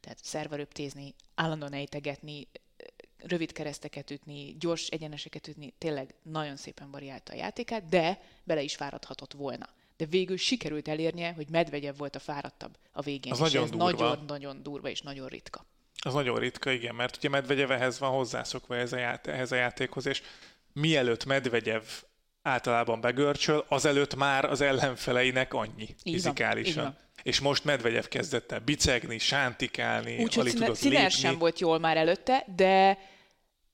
tehát 0.00 0.24
szervaröptézni, 0.24 1.14
állandóan 1.34 1.72
ejtegetni, 1.72 2.48
rövid 3.18 3.52
kereszteket 3.52 4.10
ütni, 4.10 4.56
gyors 4.58 4.86
egyeneseket 4.86 5.48
ütni, 5.48 5.74
tényleg 5.78 6.14
nagyon 6.22 6.56
szépen 6.56 6.90
variálta 6.90 7.32
a 7.32 7.36
játékát, 7.36 7.88
de 7.88 8.20
bele 8.44 8.62
is 8.62 8.74
fáradhatott 8.74 9.32
volna. 9.32 9.68
De 9.96 10.04
végül 10.04 10.36
sikerült 10.36 10.88
elérnie, 10.88 11.32
hogy 11.32 11.48
Medvegyev 11.50 11.96
volt 11.96 12.16
a 12.16 12.18
fáradtabb 12.18 12.78
a 12.92 13.02
végén. 13.02 13.32
Az 13.32 13.38
és 13.38 13.44
nagyon 13.44 13.64
ez 13.64 13.70
durva. 13.70 13.84
nagyon-nagyon 13.84 14.62
durva 14.62 14.88
és 14.88 15.00
nagyon 15.00 15.28
ritka. 15.28 15.66
Az 15.98 16.14
nagyon 16.14 16.38
ritka, 16.38 16.70
igen, 16.70 16.94
mert 16.94 17.16
ugye 17.16 17.28
Medvegyev 17.28 17.70
ehhez 17.70 17.98
van 17.98 18.10
hozzászokva 18.10 18.76
ehhez 18.76 18.92
a, 18.92 18.96
ját- 18.96 19.26
ehhez 19.26 19.52
a 19.52 19.56
játékhoz, 19.56 20.06
és 20.06 20.22
mielőtt 20.72 21.24
Medvegyev 21.24 21.82
általában 22.42 23.00
begörcsöl, 23.00 23.64
azelőtt 23.68 24.14
már 24.14 24.44
az 24.44 24.60
ellenfeleinek 24.60 25.54
annyi 25.54 25.82
így 26.02 26.12
fizikálisan. 26.12 26.82
Van, 26.82 26.96
és 27.26 27.40
most 27.40 27.64
Medvegyev 27.64 28.04
kezdett 28.04 28.52
el 28.52 28.58
bicegni, 28.58 29.18
sántikálni, 29.18 30.22
Úgy, 30.22 30.38
alig 30.38 30.52
tudott 30.52 30.80
lépni. 30.80 31.08
sem 31.08 31.38
volt 31.38 31.60
jól 31.60 31.78
már 31.78 31.96
előtte, 31.96 32.44
de 32.56 32.98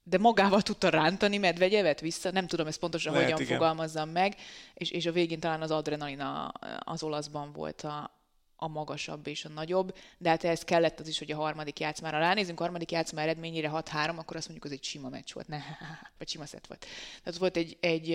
de 0.04 0.18
magával 0.18 0.62
tudta 0.62 0.88
rántani 0.88 1.38
Medvegyevet 1.38 2.00
vissza, 2.00 2.30
nem 2.30 2.46
tudom 2.46 2.66
ezt 2.66 2.78
pontosan 2.78 3.12
Lehet, 3.12 3.30
hogyan 3.30 3.44
igen. 3.44 3.58
fogalmazzam 3.58 4.08
meg, 4.08 4.36
és, 4.74 4.90
és 4.90 5.06
a 5.06 5.12
végén 5.12 5.40
talán 5.40 5.62
az 5.62 5.70
adrenalina 5.70 6.46
az 6.78 7.02
olaszban 7.02 7.52
volt 7.52 7.80
a, 7.82 8.20
a 8.56 8.68
magasabb 8.68 9.26
és 9.26 9.44
a 9.44 9.48
nagyobb, 9.48 9.96
de 10.18 10.28
hát 10.28 10.44
ez 10.44 10.62
kellett 10.62 11.00
az 11.00 11.08
is, 11.08 11.18
hogy 11.18 11.32
a 11.32 11.36
harmadik 11.36 11.80
játszmára 11.80 12.18
ránézünk, 12.18 12.60
a 12.60 12.62
harmadik 12.62 12.90
játszma 12.90 13.20
eredményére 13.20 13.70
6-3, 13.72 14.16
akkor 14.16 14.36
azt 14.36 14.48
mondjuk, 14.48 14.64
az 14.64 14.72
egy 14.72 14.84
sima 14.84 15.08
meccs 15.08 15.32
volt, 15.32 15.48
ne, 15.48 15.58
vagy 16.18 16.28
sima 16.28 16.46
szett 16.46 16.66
volt. 16.66 16.86
Tehát 17.22 17.40
volt 17.40 17.56
egy, 17.56 17.76
egy 17.80 18.08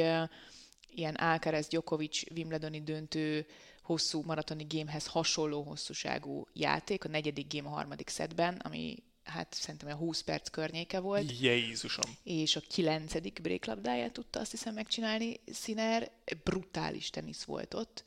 ilyen 0.90 1.16
Alcaraz 1.16 1.68
Djokovic 1.68 2.32
Wimbledoni 2.32 2.82
döntő 2.82 3.46
hosszú 3.88 4.22
maratoni 4.26 4.64
gémhez 4.64 5.06
hasonló 5.06 5.62
hosszúságú 5.62 6.48
játék, 6.54 7.06
a 7.06 7.08
negyedik 7.08 7.48
gém 7.48 7.68
a 7.68 7.70
harmadik 7.70 8.10
szedben, 8.10 8.56
ami 8.56 9.04
hát 9.24 9.54
szerintem 9.54 9.90
a 9.90 9.96
20 9.96 10.22
perc 10.22 10.50
környéke 10.50 11.00
volt. 11.00 11.40
Jézusom! 11.40 12.12
És 12.24 12.56
a 12.56 12.62
kilencedik 12.70 13.42
bréklabdáját 13.42 14.12
tudta 14.12 14.40
azt 14.40 14.52
hiszem 14.52 14.74
megcsinálni 14.74 15.40
Sziner. 15.52 16.12
Brutális 16.44 17.10
tenisz 17.10 17.44
volt 17.44 17.74
ott, 17.74 18.04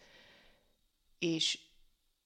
és, 1.18 1.58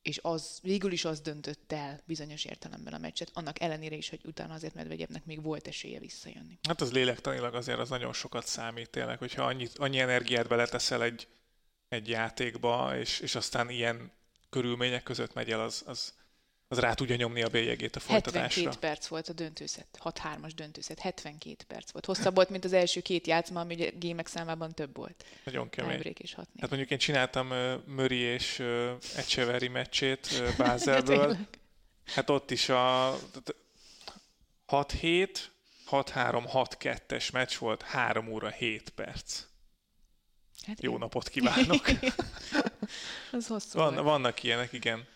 és 0.02 0.18
az, 0.22 0.58
végül 0.62 0.92
is 0.92 1.04
az 1.04 1.20
döntött 1.20 1.72
el 1.72 2.00
bizonyos 2.06 2.44
értelemben 2.44 2.92
a 2.92 2.98
meccset, 2.98 3.30
annak 3.32 3.60
ellenére 3.60 3.96
is, 3.96 4.08
hogy 4.08 4.20
utána 4.24 4.54
azért 4.54 4.74
Medvegyevnek 4.74 5.24
még 5.24 5.42
volt 5.42 5.66
esélye 5.66 5.98
visszajönni. 5.98 6.58
Hát 6.68 6.80
az 6.80 6.92
lélektanilag 6.92 7.54
azért 7.54 7.78
az 7.78 7.88
nagyon 7.88 8.12
sokat 8.12 8.46
számít 8.46 8.90
tényleg, 8.90 9.18
hogyha 9.18 9.44
annyi, 9.44 9.68
annyi 9.74 9.98
energiát 9.98 10.48
beleteszel 10.48 11.02
egy, 11.02 11.28
egy 11.94 12.08
játékba, 12.08 12.96
és, 12.96 13.20
és 13.20 13.34
aztán 13.34 13.70
ilyen 13.70 14.12
körülmények 14.50 15.02
között 15.02 15.34
megy 15.34 15.50
el, 15.50 15.60
az, 15.60 15.82
az, 15.86 16.14
az 16.68 16.78
rá 16.78 16.94
tudja 16.94 17.16
nyomni 17.16 17.42
a 17.42 17.48
bélyegét 17.48 17.96
a 17.96 18.00
folytatásra. 18.00 18.40
72 18.40 18.78
perc 18.78 19.06
volt 19.06 19.28
a 19.28 19.32
döntőszet, 19.32 19.86
6-3-as 20.04 20.52
döntőszet, 20.54 20.98
72 20.98 21.64
perc 21.66 21.90
volt. 21.90 22.06
Hosszabb 22.06 22.34
volt, 22.34 22.50
mint 22.50 22.64
az 22.64 22.72
első 22.72 23.00
két 23.00 23.26
játszma, 23.26 23.60
ami 23.60 23.74
ugye 23.74 23.90
gémek 23.90 24.26
számában 24.26 24.74
több 24.74 24.96
volt. 24.96 25.24
Nagyon 25.44 25.68
kemény. 25.68 26.14
és 26.18 26.34
hat 26.34 26.48
hát 26.60 26.68
mondjuk 26.68 26.90
én 26.90 26.98
csináltam 26.98 27.50
uh, 27.50 27.84
Möri 27.86 28.18
és 28.18 28.58
uh, 28.58 28.90
Echeverry 29.16 29.68
meccsét 29.68 30.28
uh, 30.40 30.56
Bázelből. 30.64 31.36
hát 32.06 32.30
ott 32.30 32.50
is 32.50 32.68
a 32.68 33.16
6-7, 34.68 35.28
6-3, 35.90 36.66
6-2-es 36.80 37.32
meccs 37.32 37.56
volt, 37.56 37.82
3 37.82 38.28
óra 38.28 38.48
7 38.50 38.90
perc. 38.90 39.44
Hát 40.66 40.82
Jó 40.82 40.92
én... 40.92 40.98
napot 40.98 41.28
kívánok! 41.34 41.90
az 43.32 43.46
hosszú 43.46 43.78
Van, 43.78 43.94
vannak 43.94 44.42
ilyenek, 44.42 44.72
igen. 44.72 45.06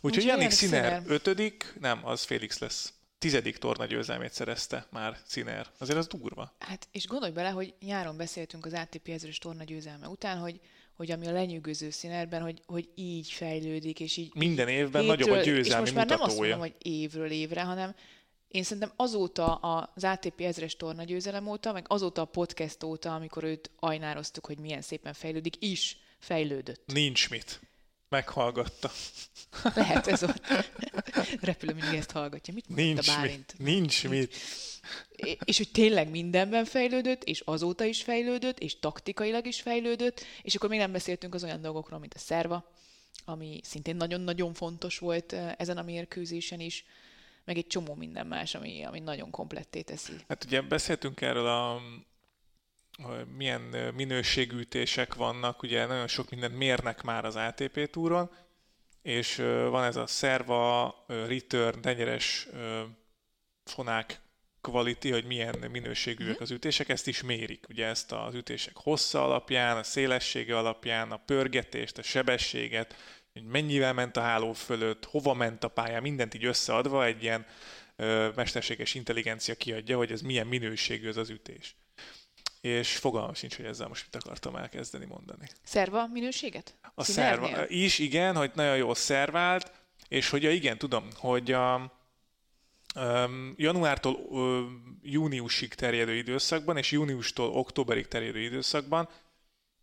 Úgyhogy 0.00 0.22
Úgy 0.22 0.28
Janik 0.28 0.50
Sziner 0.50 1.02
ötödik, 1.06 1.74
nem, 1.80 2.06
az 2.06 2.22
Félix 2.22 2.58
lesz. 2.58 2.92
Tizedik 3.18 3.56
torna 3.56 3.84
győzelmét 3.84 4.32
szerezte 4.32 4.86
már 4.90 5.18
Sziner. 5.26 5.66
Azért 5.78 5.98
az 5.98 6.06
durva. 6.06 6.54
Hát, 6.58 6.88
és 6.92 7.06
gondolj 7.06 7.32
bele, 7.32 7.48
hogy 7.48 7.74
nyáron 7.80 8.16
beszéltünk 8.16 8.66
az 8.66 8.72
ATP 8.72 9.08
ezres 9.08 9.38
torna 9.38 9.64
győzelme 9.64 10.08
után, 10.08 10.38
hogy 10.38 10.60
hogy 10.98 11.10
ami 11.10 11.26
a 11.26 11.32
lenyűgöző 11.32 11.90
színerben, 11.90 12.42
hogy, 12.42 12.62
hogy 12.66 12.88
így 12.94 13.30
fejlődik, 13.30 14.00
és 14.00 14.16
így... 14.16 14.34
Minden 14.34 14.68
évben 14.68 15.02
hétről, 15.02 15.16
nagyobb 15.16 15.38
a 15.38 15.42
győzelmi 15.42 15.68
És 15.68 15.74
most 15.74 15.94
már 15.94 16.06
nem 16.06 16.20
azt 16.20 16.38
mondom, 16.38 16.58
hogy 16.58 16.74
évről 16.78 17.30
évre, 17.30 17.62
hanem 17.62 17.94
én 18.48 18.62
szerintem 18.62 18.92
azóta 18.96 19.54
az 19.54 20.04
ATP 20.04 20.40
ezres 20.40 20.76
torna 20.76 21.04
győzelem 21.04 21.46
óta, 21.46 21.72
meg 21.72 21.84
azóta 21.88 22.20
a 22.20 22.24
podcast 22.24 22.82
óta, 22.82 23.14
amikor 23.14 23.44
őt 23.44 23.70
ajnároztuk, 23.78 24.46
hogy 24.46 24.58
milyen 24.58 24.82
szépen 24.82 25.12
fejlődik, 25.12 25.56
is 25.58 25.98
fejlődött. 26.18 26.82
Nincs 26.86 27.30
mit. 27.30 27.60
Meghallgatta. 28.08 28.90
Lehet 29.74 30.06
ez 30.06 30.22
ott. 30.22 30.46
Repülő 31.40 31.74
mindig 31.74 31.98
ezt 31.98 32.10
hallgatja. 32.10 32.54
Mit 32.54 32.68
nincs 32.68 33.08
a 33.08 33.12
Bálint? 33.12 33.54
Mit. 33.58 33.68
Nincs, 33.68 34.02
nincs 34.02 34.08
mit. 34.08 34.34
És 35.44 35.56
hogy 35.56 35.70
tényleg 35.70 36.10
mindenben 36.10 36.64
fejlődött, 36.64 37.24
és 37.24 37.40
azóta 37.40 37.84
is 37.84 38.02
fejlődött, 38.02 38.58
és 38.58 38.78
taktikailag 38.78 39.46
is 39.46 39.60
fejlődött, 39.60 40.24
és 40.42 40.54
akkor 40.54 40.68
még 40.68 40.78
nem 40.78 40.92
beszéltünk 40.92 41.34
az 41.34 41.44
olyan 41.44 41.60
dolgokról, 41.60 41.98
mint 41.98 42.14
a 42.14 42.18
szerva, 42.18 42.72
ami 43.24 43.60
szintén 43.62 43.96
nagyon-nagyon 43.96 44.54
fontos 44.54 44.98
volt 44.98 45.32
eh, 45.32 45.52
ezen 45.56 45.78
a 45.78 45.82
mérkőzésen 45.82 46.60
is, 46.60 46.84
meg 47.48 47.56
egy 47.56 47.66
csomó 47.66 47.94
minden 47.94 48.26
más, 48.26 48.54
ami, 48.54 48.84
ami 48.84 49.00
nagyon 49.00 49.30
kompletté 49.30 49.82
teszi. 49.82 50.12
Hát 50.28 50.44
ugye 50.44 50.60
beszéltünk 50.60 51.20
erről 51.20 51.46
a 51.46 51.80
hogy 53.02 53.26
milyen 53.36 53.60
minőségű 53.94 54.58
ütések 54.58 55.14
vannak, 55.14 55.62
ugye 55.62 55.86
nagyon 55.86 56.06
sok 56.06 56.30
mindent 56.30 56.56
mérnek 56.56 57.02
már 57.02 57.24
az 57.24 57.36
ATP 57.36 57.90
túron, 57.90 58.30
és 59.02 59.36
van 59.70 59.84
ez 59.84 59.96
a 59.96 60.06
szerva, 60.06 60.94
return, 61.06 61.80
tenyeres 61.80 62.48
fonák 63.64 64.20
quality, 64.60 65.10
hogy 65.10 65.24
milyen 65.24 65.56
minőségűek 65.70 66.34
mhm. 66.34 66.42
az 66.42 66.50
ütések, 66.50 66.88
ezt 66.88 67.06
is 67.06 67.22
mérik. 67.22 67.66
Ugye 67.68 67.86
ezt 67.86 68.12
az 68.12 68.34
ütések 68.34 68.76
hossza 68.76 69.24
alapján, 69.24 69.76
a 69.76 69.82
szélessége 69.82 70.58
alapján, 70.58 71.12
a 71.12 71.16
pörgetést, 71.16 71.98
a 71.98 72.02
sebességet, 72.02 72.94
hogy 73.38 73.46
mennyivel 73.46 73.92
ment 73.92 74.16
a 74.16 74.20
háló 74.20 74.52
fölött, 74.52 75.04
hova 75.04 75.34
ment 75.34 75.64
a 75.64 75.68
pálya, 75.68 76.00
mindent 76.00 76.34
így 76.34 76.44
összeadva 76.44 77.04
egy 77.04 77.22
ilyen 77.22 77.46
ö, 77.96 78.28
mesterséges 78.34 78.94
intelligencia 78.94 79.54
kiadja, 79.54 79.96
hogy 79.96 80.12
ez 80.12 80.20
milyen 80.20 80.46
minőségű 80.46 81.08
az 81.08 81.16
az 81.16 81.30
ütés. 81.30 81.76
És 82.60 82.96
fogalmam 82.96 83.34
sincs, 83.34 83.56
hogy 83.56 83.64
ezzel 83.64 83.88
most 83.88 84.06
mit 84.10 84.22
akartam 84.22 84.56
elkezdeni 84.56 85.04
mondani. 85.04 85.48
Szerva 85.62 86.06
minőséget? 86.06 86.74
A 86.94 87.04
szerva 87.04 87.68
is, 87.68 87.98
igen, 87.98 88.36
hogy 88.36 88.50
nagyon 88.54 88.76
jól 88.76 88.94
szervált, 88.94 89.72
és 90.08 90.28
hogy 90.28 90.42
ja, 90.42 90.50
igen, 90.50 90.78
tudom, 90.78 91.08
hogy 91.14 91.52
a, 91.52 91.92
um, 92.94 93.54
januártól 93.56 94.14
um, 94.14 94.98
júniusig 95.02 95.74
terjedő 95.74 96.14
időszakban, 96.14 96.76
és 96.76 96.90
júniustól 96.90 97.48
októberig 97.48 98.08
terjedő 98.08 98.40
időszakban, 98.40 99.08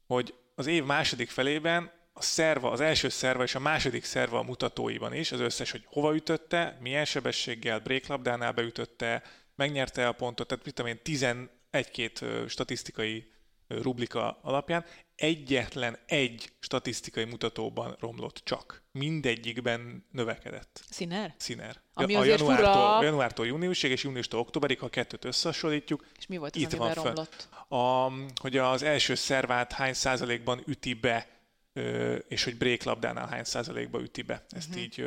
hogy 0.08 0.34
az 0.56 0.68
év 0.68 0.84
második 0.84 1.30
felében 1.30 1.92
a 2.18 2.22
szerva, 2.22 2.72
az 2.72 2.82
első 2.82 3.10
szerva 3.10 3.44
és 3.44 3.56
a 3.56 3.60
második 3.60 4.04
szerva 4.04 4.40
a 4.40 4.44
mutatóiban 4.44 5.14
is, 5.14 5.32
az 5.32 5.40
összes, 5.40 5.72
hogy 5.72 5.84
hova 5.86 6.16
ütötte, 6.16 6.78
milyen 6.82 7.06
sebességgel, 7.06 7.80
bréklabdánál 7.80 8.52
beütötte, 8.52 9.24
megnyerte 9.56 10.08
a 10.08 10.12
pontot, 10.12 10.48
tehát 10.48 10.66
mit 10.66 10.74
tudom 10.74 10.92
én, 10.92 11.00
11-két 11.04 12.26
statisztikai 12.48 13.32
rublika 13.68 14.40
alapján 14.42 14.86
egyetlen 15.16 15.98
egy 16.06 16.52
statisztikai 16.60 17.24
mutatóban 17.24 17.96
romlott 18.00 18.42
csak. 18.44 18.84
Mindegyikben 18.92 20.06
növekedett. 20.12 20.84
Színer? 20.90 21.34
Színer. 21.38 21.82
Ami 21.94 22.16
a 22.16 22.24
januártól, 22.24 22.74
fura... 22.74 23.04
januártól 23.04 23.46
júniusig 23.46 23.92
és 23.92 24.04
júniustól 24.04 24.40
októberig, 24.40 24.80
ha 24.80 24.90
kettőt 24.90 25.26
összehasonlítjuk. 25.26 26.06
És 26.18 26.28
mi 26.28 26.38
volt 26.38 26.56
az, 26.56 26.62
itt 26.62 26.72
van 26.72 26.94
romlott? 26.94 27.48
A, 27.68 28.12
hogy 28.42 28.58
az 28.58 28.84
első 28.84 29.16
szervát 29.16 29.72
hány 29.72 29.94
százalékban 29.94 30.64
üti 30.66 30.94
be, 30.94 31.35
és 32.28 32.44
hogy 32.44 32.58
bréklabdánál 32.58 33.28
hány 33.28 33.44
százalékban 33.44 34.02
üti 34.02 34.22
be. 34.22 34.46
Ezt 34.50 34.70
uh-huh. 34.70 34.84
így, 34.84 35.06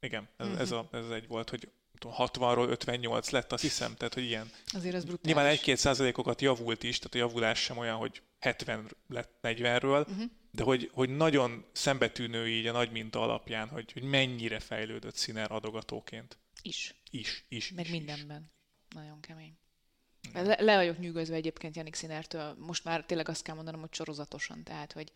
igen, 0.00 0.28
ez, 0.36 0.46
uh-huh. 0.46 0.60
ez, 0.60 0.70
a, 0.70 0.88
ez 0.92 1.10
egy 1.10 1.26
volt, 1.26 1.50
hogy 1.50 1.68
60-ról 2.00 2.68
58 2.68 3.30
lett, 3.30 3.52
azt 3.52 3.62
hiszem, 3.62 3.94
tehát 3.94 4.14
hogy 4.14 4.22
ilyen. 4.22 4.50
Azért 4.66 4.94
az 4.94 5.04
brutális. 5.04 5.26
Nyilván 5.26 5.46
egy-két 5.46 5.76
százalékokat 5.76 6.40
javult 6.40 6.82
is, 6.82 6.98
tehát 6.98 7.14
a 7.14 7.18
javulás 7.18 7.62
sem 7.62 7.78
olyan, 7.78 7.96
hogy 7.96 8.22
70 8.38 8.96
lett 9.08 9.38
40-ről, 9.42 10.06
uh-huh. 10.08 10.24
de 10.50 10.62
hogy, 10.62 10.90
hogy 10.92 11.16
nagyon 11.16 11.64
szembetűnő 11.72 12.48
így 12.48 12.66
a 12.66 12.72
nagy 12.72 12.90
minta 12.90 13.20
alapján, 13.22 13.68
hogy, 13.68 13.92
hogy 13.92 14.02
mennyire 14.02 14.58
fejlődött 14.58 15.14
színer 15.14 15.52
adogatóként. 15.52 16.38
Is. 16.62 16.94
Is, 17.10 17.44
is. 17.48 17.70
Meg 17.70 17.84
is, 17.84 17.90
mindenben. 17.90 18.52
Is. 18.88 18.94
Nagyon 18.94 19.20
kemény. 19.20 19.58
Le, 20.32 20.56
le 20.60 20.76
vagyok 20.76 20.98
nyűgözve 20.98 21.34
egyébként 21.34 21.76
Janik 21.76 21.94
Szinertől. 21.94 22.56
Most 22.58 22.84
már 22.84 23.04
tényleg 23.04 23.28
azt 23.28 23.42
kell 23.42 23.54
mondanom, 23.54 23.80
hogy 23.80 23.94
sorozatosan. 23.94 24.62
Tehát, 24.62 24.92
hogy, 24.92 25.12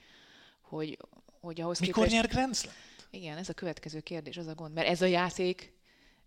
hogy, 0.74 0.98
hogy 1.40 1.60
ahhoz 1.60 1.78
Mikor 1.78 1.94
képest... 1.94 2.14
nyer 2.14 2.28
Grand 2.28 2.54
Slam? 2.54 2.74
Igen, 3.10 3.36
ez 3.36 3.48
a 3.48 3.54
következő 3.54 4.00
kérdés, 4.00 4.36
az 4.36 4.46
a 4.46 4.54
gond. 4.54 4.74
Mert 4.74 4.88
ez 4.88 5.02
a 5.02 5.06
játék, 5.06 5.72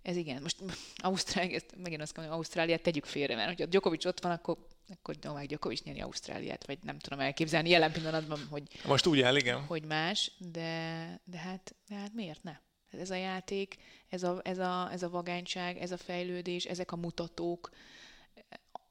ez 0.01 0.15
igen, 0.15 0.41
most 0.41 0.57
Ausztrália, 0.95 1.59
megint 1.77 2.01
azt 2.01 2.15
mondom, 2.15 2.35
Ausztráliát 2.35 2.81
tegyük 2.81 3.05
félre, 3.05 3.35
mert 3.35 3.47
hogyha 3.47 3.65
Djokovic 3.65 4.05
ott 4.05 4.21
van, 4.21 4.31
akkor 4.31 4.57
akkor 4.89 5.15
Novák 5.21 5.45
Djokovic 5.45 5.81
nyeri 5.81 6.01
Ausztráliát, 6.01 6.65
vagy 6.65 6.77
nem 6.83 6.99
tudom 6.99 7.19
elképzelni 7.19 7.69
jelen 7.69 7.91
pillanatban, 7.91 8.47
hogy... 8.49 8.63
Most 8.85 9.05
úgy 9.05 9.21
áll, 9.21 9.35
igen. 9.35 9.65
Hogy 9.65 9.85
más, 9.85 10.31
de, 10.37 11.21
de, 11.23 11.37
hát, 11.37 11.75
de 11.87 11.95
hát 11.95 12.13
miért 12.13 12.43
ne? 12.43 12.51
Hát 12.91 13.01
ez 13.01 13.09
a 13.09 13.15
játék, 13.15 13.77
ez 14.09 14.23
a, 14.23 14.39
ez, 14.43 14.57
a, 14.57 14.91
ez 14.91 15.03
a 15.03 15.09
vagányság, 15.09 15.77
ez 15.77 15.91
a 15.91 15.97
fejlődés, 15.97 16.65
ezek 16.65 16.91
a 16.91 16.95
mutatók, 16.95 17.69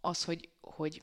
az, 0.01 0.25
hogy, 0.25 0.49
hogy 0.61 1.03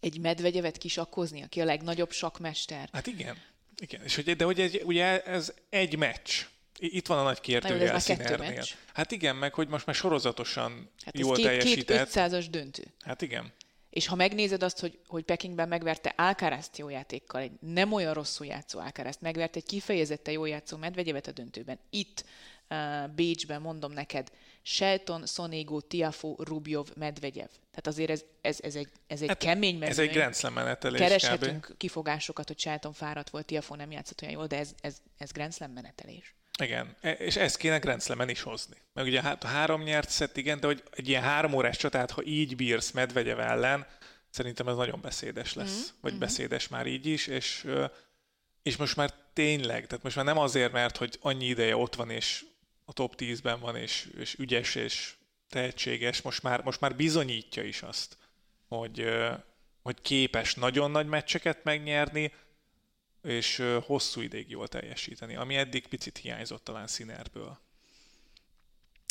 egy 0.00 0.20
medvegyevet 0.20 0.78
kisakkozni, 0.78 1.42
aki 1.42 1.60
a 1.60 1.64
legnagyobb 1.64 2.10
sakmester. 2.10 2.88
Hát 2.92 3.06
igen. 3.06 3.36
Igen. 3.80 4.02
És 4.02 4.14
hogy, 4.14 4.36
de 4.36 4.44
hogy 4.44 4.60
ez, 4.60 4.72
ugye 4.84 5.22
ez 5.22 5.52
egy 5.68 5.96
meccs. 5.96 6.30
Itt 6.78 7.06
van 7.06 7.18
a 7.18 7.22
nagy 7.22 7.40
kérdőjel 7.40 7.98
Színernél. 7.98 8.64
Hát 8.92 9.12
igen, 9.12 9.36
meg 9.36 9.54
hogy 9.54 9.68
most 9.68 9.86
már 9.86 9.94
sorozatosan 9.94 10.90
hát 11.04 11.18
jól 11.18 11.34
két, 11.34 11.44
teljesített. 11.44 12.04
Két 12.04 12.14
500-as 12.14 12.46
döntő. 12.50 12.84
Hát 13.00 13.22
igen. 13.22 13.52
És 13.90 14.06
ha 14.06 14.14
megnézed 14.14 14.62
azt, 14.62 14.80
hogy, 14.80 14.98
hogy 15.06 15.24
Pekingben 15.24 15.68
megverte 15.68 16.14
Alcarazt 16.16 16.78
jó 16.78 16.88
játékkal, 16.88 17.40
egy 17.40 17.52
nem 17.60 17.92
olyan 17.92 18.14
rosszul 18.14 18.46
játszó 18.46 18.78
Alcarazt, 18.78 19.20
megverte 19.20 19.58
egy 19.58 19.66
kifejezetten 19.66 20.34
jó 20.34 20.44
játszó 20.44 20.76
Medvegyevet 20.76 21.26
a 21.26 21.32
döntőben. 21.32 21.78
Itt 21.90 22.24
uh, 22.70 23.08
Bécsben 23.14 23.60
mondom 23.60 23.92
neked, 23.92 24.30
Shelton, 24.68 25.26
Sonego, 25.26 25.80
Tiafo, 25.80 26.34
Rubjov, 26.38 26.88
Medvegyev. 26.96 27.48
Tehát 27.48 27.86
azért 27.86 28.10
ez, 28.10 28.24
ez, 28.40 28.58
ez 28.62 28.74
egy, 28.74 28.88
ez 29.06 29.22
egy 29.22 29.28
hát 29.28 29.38
kemény 29.38 29.78
mezőny. 29.78 29.90
Ez 29.90 29.98
egy 29.98 30.16
Grand 30.16 30.54
menetelés 30.54 31.00
Kereshetünk 31.00 31.64
kb. 31.64 31.76
kifogásokat, 31.76 32.46
hogy 32.46 32.58
Shelton 32.58 32.92
fáradt 32.92 33.30
volt, 33.30 33.46
Tiafo 33.46 33.74
nem 33.74 33.90
játszott 33.90 34.22
olyan 34.22 34.34
jól, 34.34 34.46
de 34.46 34.58
ez, 34.58 34.74
ez, 34.80 34.96
ez 35.18 35.32
Grand 35.32 35.54
Slam 35.54 35.72
menetelés. 35.72 36.34
Igen, 36.62 36.96
e, 37.00 37.10
és 37.10 37.36
ezt 37.36 37.56
kéne 37.56 37.78
Grand 37.78 38.02
Slam-en 38.02 38.28
is 38.28 38.42
hozni. 38.42 38.76
Meg 38.92 39.04
ugye 39.04 39.22
hát 39.22 39.44
a 39.44 39.46
három 39.46 39.82
nyert 39.82 40.10
szett, 40.10 40.36
igen, 40.36 40.60
de 40.60 40.66
hogy 40.66 40.82
egy 40.90 41.08
ilyen 41.08 41.22
három 41.22 41.52
órás 41.52 41.76
csatát, 41.76 42.10
ha 42.10 42.22
így 42.24 42.56
bírsz 42.56 42.90
Medvegyev 42.90 43.40
ellen, 43.40 43.86
szerintem 44.30 44.68
ez 44.68 44.76
nagyon 44.76 45.00
beszédes 45.00 45.54
lesz. 45.54 45.70
Mm-hmm. 45.70 46.00
Vagy 46.00 46.10
mm-hmm. 46.10 46.20
beszédes 46.20 46.68
már 46.68 46.86
így 46.86 47.06
is, 47.06 47.26
és, 47.26 47.66
és 48.62 48.76
most 48.76 48.96
már 48.96 49.14
tényleg, 49.32 49.86
tehát 49.86 50.04
most 50.04 50.16
már 50.16 50.24
nem 50.24 50.38
azért, 50.38 50.72
mert 50.72 50.96
hogy 50.96 51.18
annyi 51.20 51.44
ideje 51.44 51.76
ott 51.76 51.94
van, 51.94 52.10
és 52.10 52.44
a 52.88 52.92
top 52.92 53.14
10-ben 53.18 53.60
van, 53.60 53.76
és, 53.76 54.10
és 54.18 54.34
ügyes, 54.38 54.74
és 54.74 55.14
tehetséges, 55.48 56.22
most 56.22 56.42
már, 56.42 56.62
most 56.62 56.80
már 56.80 56.96
bizonyítja 56.96 57.62
is 57.62 57.82
azt, 57.82 58.16
hogy, 58.68 59.08
hogy 59.82 60.00
képes 60.02 60.54
nagyon 60.54 60.90
nagy 60.90 61.06
meccseket 61.06 61.64
megnyerni, 61.64 62.32
és 63.22 63.62
hosszú 63.82 64.20
ideig 64.20 64.50
jól 64.50 64.68
teljesíteni, 64.68 65.36
ami 65.36 65.56
eddig 65.56 65.86
picit 65.86 66.16
hiányzott 66.16 66.64
talán 66.64 66.86
Színerből. 66.86 67.58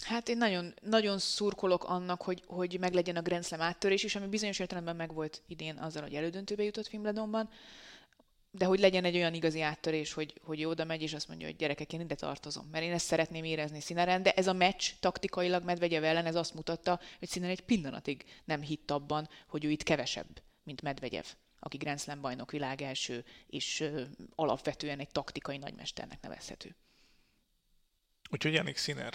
Hát 0.05 0.29
én 0.29 0.37
nagyon, 0.37 0.73
nagyon 0.81 1.19
szurkolok 1.19 1.83
annak, 1.83 2.21
hogy, 2.21 2.43
hogy 2.47 2.79
meglegyen 2.79 3.15
a 3.15 3.21
Grand 3.21 3.45
Slam 3.45 3.61
áttörés 3.61 4.03
is, 4.03 4.15
ami 4.15 4.27
bizonyos 4.27 4.59
értelemben 4.59 4.95
megvolt 4.95 5.41
idén 5.47 5.77
azzal, 5.77 6.01
hogy 6.01 6.15
elődöntőbe 6.15 6.63
jutott 6.63 6.89
Wimbledonban, 6.93 7.49
de 8.57 8.65
hogy 8.65 8.79
legyen 8.79 9.03
egy 9.03 9.15
olyan 9.15 9.33
igazi 9.33 9.61
áttörés, 9.61 10.13
hogy, 10.13 10.33
hogy 10.41 10.65
oda 10.65 10.83
megy, 10.85 11.01
és 11.01 11.13
azt 11.13 11.27
mondja, 11.27 11.47
hogy 11.47 11.55
gyerekek, 11.55 11.93
én 11.93 11.99
ide 11.99 12.15
tartozom. 12.15 12.67
Mert 12.71 12.83
én 12.83 12.93
ezt 12.93 13.05
szeretném 13.05 13.43
érezni 13.43 13.81
Színeren, 13.81 14.23
de 14.23 14.31
ez 14.31 14.47
a 14.47 14.53
meccs 14.53 14.89
taktikailag 14.99 15.63
Medvegyev 15.63 16.03
ellen, 16.03 16.25
ez 16.25 16.35
azt 16.35 16.53
mutatta, 16.53 16.99
hogy 17.19 17.27
Színer 17.27 17.49
egy 17.49 17.61
pillanatig 17.61 18.23
nem 18.45 18.61
hitt 18.61 18.91
abban, 18.91 19.29
hogy 19.47 19.65
ő 19.65 19.71
itt 19.71 19.83
kevesebb, 19.83 20.41
mint 20.63 20.81
Medvegyev 20.81 21.25
aki 21.59 21.77
Grand 21.77 21.99
Slam 21.99 22.21
bajnok 22.21 22.51
világ 22.51 22.81
első, 22.81 23.25
és 23.47 23.79
ö, 23.79 24.01
alapvetően 24.35 24.99
egy 24.99 25.09
taktikai 25.09 25.57
nagymesternek 25.57 26.21
nevezhető. 26.21 26.75
Úgyhogy 28.29 28.53
Janik 28.53 28.77
Sziner. 28.77 29.13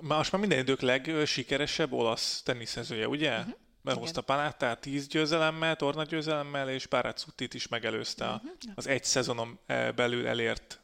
Most 0.00 0.32
már 0.32 0.40
minden 0.40 0.58
idők 0.58 0.80
legsikeresebb 0.80 1.92
olasz 1.92 2.42
teniszezője, 2.42 3.08
ugye? 3.08 3.38
Uh-huh. 3.38 3.54
Behozta 3.82 4.20
Panáttát 4.20 4.80
tíz 4.80 5.06
győzelemmel, 5.06 5.76
tornagyőzelemmel, 5.76 6.70
és 6.70 6.86
Bárácuttit 6.86 7.54
is 7.54 7.68
megelőzte 7.68 8.26
uh-huh. 8.26 8.50
az 8.74 8.86
egy 8.86 9.04
szezonon 9.04 9.58
e, 9.66 9.92
belül 9.92 10.26
elért 10.26 10.80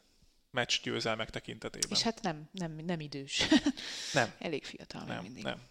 meccs 0.51 0.81
győzelmek 0.81 1.29
tekintetében. 1.29 1.89
És 1.91 2.01
hát 2.01 2.21
nem, 2.21 2.49
nem, 2.51 2.75
nem 2.85 2.99
idős. 2.99 3.41
Nem. 4.13 4.33
Elég 4.39 4.65
fiatal 4.65 5.03
nem, 5.03 5.23
mindig. 5.23 5.43
Nem. 5.43 5.61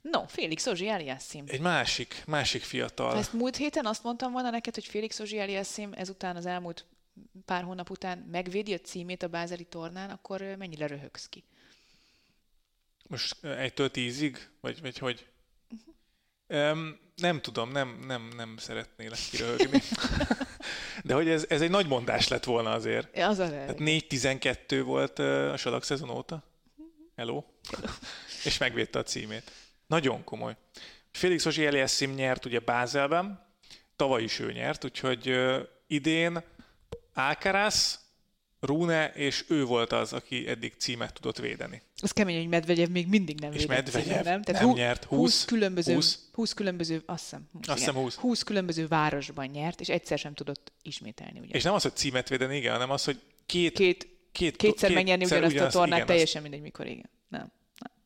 No, 0.00 0.26
Félix 0.26 0.66
Ozsi 0.66 0.88
Eliassim. 0.88 1.44
Egy 1.46 1.60
másik, 1.60 2.22
másik 2.26 2.62
fiatal. 2.62 3.16
Ezt 3.16 3.32
múlt 3.32 3.56
héten 3.56 3.86
azt 3.86 4.02
mondtam 4.02 4.32
volna 4.32 4.50
neked, 4.50 4.74
hogy 4.74 4.84
Félix 4.84 5.18
Ozsi 5.18 5.38
Eliassim 5.38 5.92
ezután 5.92 6.36
az 6.36 6.46
elmúlt 6.46 6.86
pár 7.44 7.62
hónap 7.62 7.90
után 7.90 8.18
megvédi 8.18 8.74
a 8.74 8.78
címét 8.78 9.22
a 9.22 9.28
bázeli 9.28 9.64
tornán, 9.64 10.10
akkor 10.10 10.40
mennyire 10.58 10.86
röhögsz 10.86 11.28
ki? 11.28 11.44
Most 13.08 13.44
egytől 13.44 13.90
tízig? 13.90 14.48
Vagy, 14.60 14.80
vagy 14.80 14.98
hogy? 14.98 15.26
Uh-huh. 15.70 15.94
Um, 16.52 17.00
nem 17.16 17.40
tudom, 17.40 17.70
nem, 17.70 17.98
nem, 18.06 18.28
nem 18.36 18.56
szeretnélek 18.56 19.18
kiröhögni. 19.30 19.82
De 21.04 21.14
hogy 21.14 21.28
ez, 21.28 21.46
ez 21.48 21.60
egy 21.60 21.70
nagy 21.70 21.86
mondás 21.86 22.28
lett 22.28 22.44
volna 22.44 22.70
azért. 22.70 23.16
Ja, 23.16 23.28
az 23.28 23.38
a 23.38 23.48
Tehát 23.48 23.76
4-12 23.78 24.82
volt 24.84 25.18
a 25.18 25.56
salag 25.56 25.82
szezon 25.82 26.10
óta. 26.10 26.44
Hello. 27.16 27.44
És 28.44 28.58
megvédte 28.58 28.98
a 28.98 29.02
címét. 29.02 29.52
Nagyon 29.86 30.24
komoly. 30.24 30.56
Félix 31.10 31.44
Ozsi 31.44 31.66
Eliassim 31.66 32.14
nyert 32.14 32.44
ugye 32.44 32.58
Bázelben, 32.58 33.46
tavaly 33.96 34.22
is 34.22 34.38
ő 34.38 34.52
nyert, 34.52 34.84
úgyhogy 34.84 35.30
uh, 35.30 35.58
idén 35.86 36.42
Alcaraz 37.14 38.01
Rune, 38.66 39.12
és 39.12 39.44
ő 39.48 39.64
volt 39.64 39.92
az, 39.92 40.12
aki 40.12 40.48
eddig 40.48 40.74
címet 40.78 41.12
tudott 41.12 41.38
védeni. 41.38 41.82
Az 42.02 42.10
kemény, 42.12 42.36
hogy 42.38 42.48
Medvegyev 42.48 42.88
még 42.88 43.06
mindig 43.06 43.40
nem 43.40 43.52
És 43.52 43.60
védett 43.60 43.76
Medvegyev 43.84 44.08
címet, 44.22 44.24
nem? 44.24 44.42
nem 44.46 44.64
hú- 44.68 44.76
nyert. 44.76 45.04
20, 45.04 45.18
20, 45.18 45.44
különböző, 45.44 45.94
20. 45.94 46.18
20. 46.32 46.52
különböző, 46.52 47.02
azt 47.06 47.22
hiszem, 47.22 47.48
20, 47.52 47.68
Azt 47.68 47.78
hiszem 47.78 47.92
igen. 47.94 48.04
20. 48.04 48.14
20 48.14 48.42
különböző 48.42 48.86
városban 48.86 49.46
nyert, 49.46 49.80
és 49.80 49.88
egyszer 49.88 50.18
sem 50.18 50.34
tudott 50.34 50.72
ismételni. 50.82 51.38
Ugye? 51.40 51.54
És 51.54 51.62
nem 51.62 51.74
az, 51.74 51.82
hogy 51.82 51.96
címet 51.96 52.28
védeni, 52.28 52.56
igen, 52.56 52.72
hanem 52.72 52.90
az, 52.90 53.04
hogy 53.04 53.20
két... 53.46 53.72
Két, 53.78 54.08
két 54.32 54.56
kétszer 54.56 54.92
megnyerni 54.92 55.22
kétszer 55.22 55.36
ugyanazt 55.38 55.54
a 55.54 55.56
ugyanazt- 55.56 55.76
tornát, 55.76 55.94
igen, 55.96 56.06
teljesen 56.06 56.42
mindegy, 56.42 56.60
mikor, 56.60 56.86
igen. 56.86 57.10
Nem. 57.28 57.52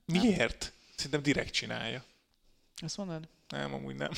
azt- 0.06 0.22
Miért? 0.22 0.72
Szerintem 0.96 1.22
direkt 1.22 1.52
csinálja. 1.52 2.04
Azt 2.82 2.96
mondod? 2.96 3.28
Nem, 3.48 3.74
amúgy 3.74 3.94
nem. 3.94 4.10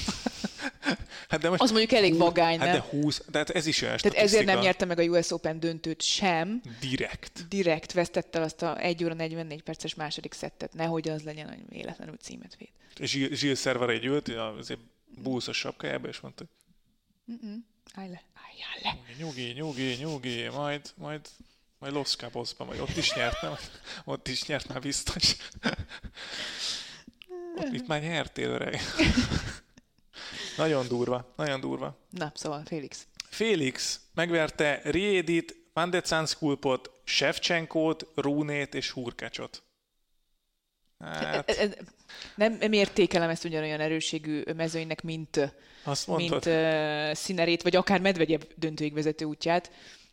hát 1.28 1.40
de 1.40 1.48
most... 1.48 1.62
Az 1.62 1.70
mondjuk 1.70 1.92
elég 1.92 2.16
vagány, 2.16 2.58
Hát 2.58 2.72
nem? 2.72 2.80
de 2.80 3.00
20, 3.00 3.22
tehát 3.30 3.50
ez 3.50 3.66
is 3.66 3.82
olyan 3.82 3.96
Tehát 3.96 4.18
ezért 4.18 4.44
nem 4.44 4.58
nyerte 4.58 4.84
meg 4.84 4.98
a 4.98 5.02
US 5.02 5.30
Open 5.30 5.60
döntőt 5.60 6.02
sem, 6.02 6.60
Direkt. 6.80 7.48
direkt 7.48 7.92
vesztette 7.92 8.40
azt 8.40 8.62
a 8.62 8.80
1 8.80 9.04
óra 9.04 9.14
44 9.14 9.62
perces 9.62 9.94
második 9.94 10.32
szettet, 10.32 10.72
nehogy 10.72 11.08
az 11.08 11.22
legyen, 11.22 11.48
hogy 11.48 11.58
véletlenül 11.68 12.16
címet 12.16 12.56
véd. 12.56 12.68
És 12.96 13.12
Gilles 13.40 13.60
Servara 13.60 13.92
egy 13.92 14.04
ült, 14.04 14.28
azért 14.28 14.80
búszos 15.22 15.56
sapkájába, 15.56 16.08
és 16.08 16.20
mondta, 16.20 16.44
Állj 17.94 18.08
le, 18.08 18.22
álljál 18.34 18.78
le. 18.82 19.14
nyugi, 19.18 19.52
nyugi, 19.52 19.94
nyugi, 19.94 20.48
majd, 20.48 20.92
majd, 20.96 21.20
majd 21.78 21.92
Los 21.92 22.16
Cabosban, 22.16 22.66
majd 22.66 22.80
ott 22.80 22.96
is 22.96 23.14
nyert, 23.14 23.42
nem? 23.42 23.56
Ott 24.04 24.28
is 24.28 24.46
nyert 24.46 24.68
már 24.68 24.80
biztos. 24.80 25.36
Ott 27.56 27.72
itt 27.72 27.86
már 27.86 28.02
nyertél, 28.02 28.50
öreg. 28.50 28.80
nagyon 30.56 30.88
durva, 30.88 31.32
nagyon 31.36 31.60
durva. 31.60 31.98
Na, 32.10 32.32
szóval 32.34 32.62
Félix. 32.64 33.06
Félix 33.28 34.00
megverte 34.14 34.80
Riedit, 34.84 35.56
Van 35.72 35.90
de 35.90 36.02
Zanskulpot, 36.04 36.90
Shevchenkót, 37.04 38.06
Rúnét 38.14 38.74
és 38.74 38.90
Hurkacsot. 38.90 39.62
Hát, 40.98 41.50
E- 41.50 41.62
e- 41.62 41.76
Nem, 42.34 42.56
nem 42.60 42.72
értékelem 42.72 43.28
ezt 43.28 43.44
ugyanolyan 43.44 43.80
erőségű 43.80 44.42
mezőnynek, 44.56 45.02
mint, 45.02 45.54
azt 45.82 46.06
mint 46.06 46.46
uh, 46.46 47.12
Szinerét, 47.12 47.62
vagy 47.62 47.76
akár 47.76 48.00
Medvegyev 48.00 48.40
döntőig 48.56 48.94
vezető 48.94 49.24
útját. 49.24 49.70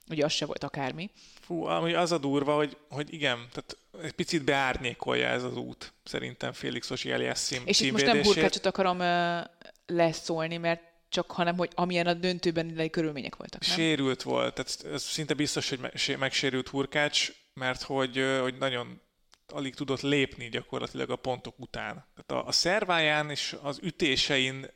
Ugye 0.09 0.25
az 0.25 0.31
se 0.31 0.45
volt 0.45 0.63
akármi. 0.63 1.09
Fú, 1.41 1.63
ami 1.63 1.93
az 1.93 2.11
a 2.11 2.17
durva, 2.17 2.55
hogy, 2.55 2.77
hogy 2.89 3.13
igen, 3.13 3.47
tehát 3.51 3.77
egy 4.03 4.11
picit 4.11 4.43
beárnyékolja 4.43 5.27
ez 5.27 5.43
az 5.43 5.57
út, 5.57 5.93
szerintem 6.03 6.53
Félix 6.53 6.89
Osi 6.89 7.11
Eliassim 7.11 7.61
És 7.65 7.79
itt 7.79 7.91
most 7.91 8.05
nem 8.05 8.21
Hurkácsot 8.21 8.65
akarom 8.65 8.99
uh, 8.99 9.43
leszólni, 9.85 10.57
mert 10.57 10.81
csak 11.09 11.31
hanem, 11.31 11.57
hogy 11.57 11.71
amilyen 11.75 12.07
a 12.07 12.13
döntőben 12.13 12.69
illai 12.69 12.89
körülmények 12.89 13.35
voltak, 13.35 13.61
nem? 13.61 13.75
Sérült 13.75 14.21
volt, 14.21 14.53
tehát 14.53 14.93
ez 14.93 15.03
szinte 15.03 15.33
biztos, 15.33 15.69
hogy 15.69 15.79
me- 15.79 15.97
sé- 15.97 16.17
megsérült 16.17 16.67
Hurkács, 16.67 17.31
mert 17.53 17.81
hogy, 17.81 18.17
ö, 18.17 18.39
hogy 18.39 18.57
nagyon 18.57 19.01
alig 19.47 19.75
tudott 19.75 20.01
lépni 20.01 20.49
gyakorlatilag 20.49 21.09
a 21.09 21.15
pontok 21.15 21.59
után. 21.59 22.05
Tehát 22.15 22.45
a, 22.45 22.47
a 22.47 22.51
szerváján 22.51 23.29
és 23.29 23.55
az 23.61 23.79
ütésein 23.81 24.69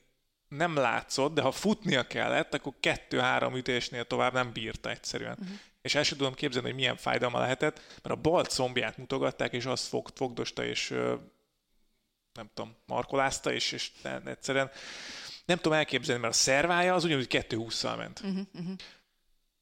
nem 0.50 0.76
látszott, 0.76 1.34
de 1.34 1.42
ha 1.42 1.52
futnia 1.52 2.08
kellett, 2.08 2.54
akkor 2.54 2.74
kettő-három 2.80 3.56
ütésnél 3.56 4.06
tovább 4.06 4.34
nem 4.34 4.52
bírta 4.52 4.90
egyszerűen. 4.90 5.38
Uh-huh. 5.40 5.58
És 5.82 5.96
el 5.96 6.04
sem 6.04 6.18
tudom 6.18 6.34
képzelni, 6.34 6.68
hogy 6.68 6.78
milyen 6.78 6.98
fájdalma 6.98 7.40
lehetett, 7.40 7.78
mert 7.78 8.16
a 8.16 8.22
bal 8.22 8.44
combját 8.44 8.98
mutogatták, 8.98 9.54
és 9.54 9.66
azt 9.66 9.88
fog, 9.88 10.08
fogdosta, 10.16 10.66
és 10.66 10.90
nem 12.34 12.50
tudom, 12.54 12.76
markolázta, 12.86 13.52
és, 13.52 13.72
és 13.72 13.92
egyszerűen 14.26 14.72
nem 15.46 15.58
tudom 15.58 15.78
elképzelni, 15.78 16.22
mert 16.22 16.34
a 16.34 16.38
szervája 16.38 16.94
az 16.94 17.04
ugyanúgy 17.04 17.28
220-szal 17.30 17.98
ment. 17.98 18.20
Uh-huh, 18.20 18.40
uh-huh. 18.54 18.76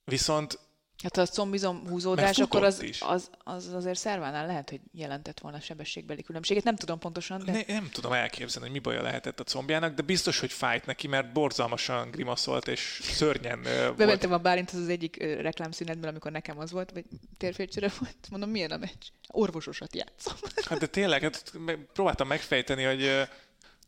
Viszont 0.03 0.59
Hát 1.03 1.15
ha 1.15 1.21
a 1.21 1.25
combizom 1.25 1.87
húzódás, 1.87 2.37
akkor 2.37 2.63
az, 2.63 2.81
is. 2.81 3.01
az, 3.01 3.29
az 3.43 3.73
azért 3.73 3.97
szervánál 3.97 4.45
lehet, 4.45 4.69
hogy 4.69 4.79
jelentett 4.93 5.39
volna 5.39 5.59
sebességbeli 5.59 6.23
különbséget. 6.23 6.63
Nem 6.63 6.75
tudom 6.75 6.99
pontosan, 6.99 7.43
de... 7.45 7.51
ne, 7.51 7.73
nem 7.73 7.89
tudom 7.91 8.11
elképzelni, 8.13 8.67
hogy 8.67 8.77
mi 8.77 8.83
baja 8.83 9.01
lehetett 9.01 9.39
a 9.39 9.43
combjának, 9.43 9.93
de 9.93 10.01
biztos, 10.01 10.39
hogy 10.39 10.51
fájt 10.51 10.85
neki, 10.85 11.07
mert 11.07 11.31
borzalmasan 11.33 12.11
grimaszolt, 12.11 12.67
és 12.67 12.99
szörnyen 13.03 13.61
volt. 13.61 13.95
Bementem 13.95 14.31
a 14.31 14.37
Bálinthoz 14.37 14.81
az 14.81 14.89
egyik 14.89 15.17
ö, 15.19 15.41
reklámszünetből, 15.41 16.09
amikor 16.09 16.31
nekem 16.31 16.59
az 16.59 16.71
volt, 16.71 16.91
vagy 16.91 17.05
térfélcsere 17.37 17.91
volt. 17.99 18.15
Mondom, 18.29 18.49
milyen 18.49 18.71
a 18.71 18.77
meccs? 18.77 19.07
Orvososat 19.27 19.95
játszom. 19.95 20.35
Hát 20.65 20.79
de 20.79 20.87
tényleg, 20.87 21.21
hát 21.21 21.51
próbáltam 21.93 22.27
megfejteni, 22.27 22.83
hogy 22.83 23.27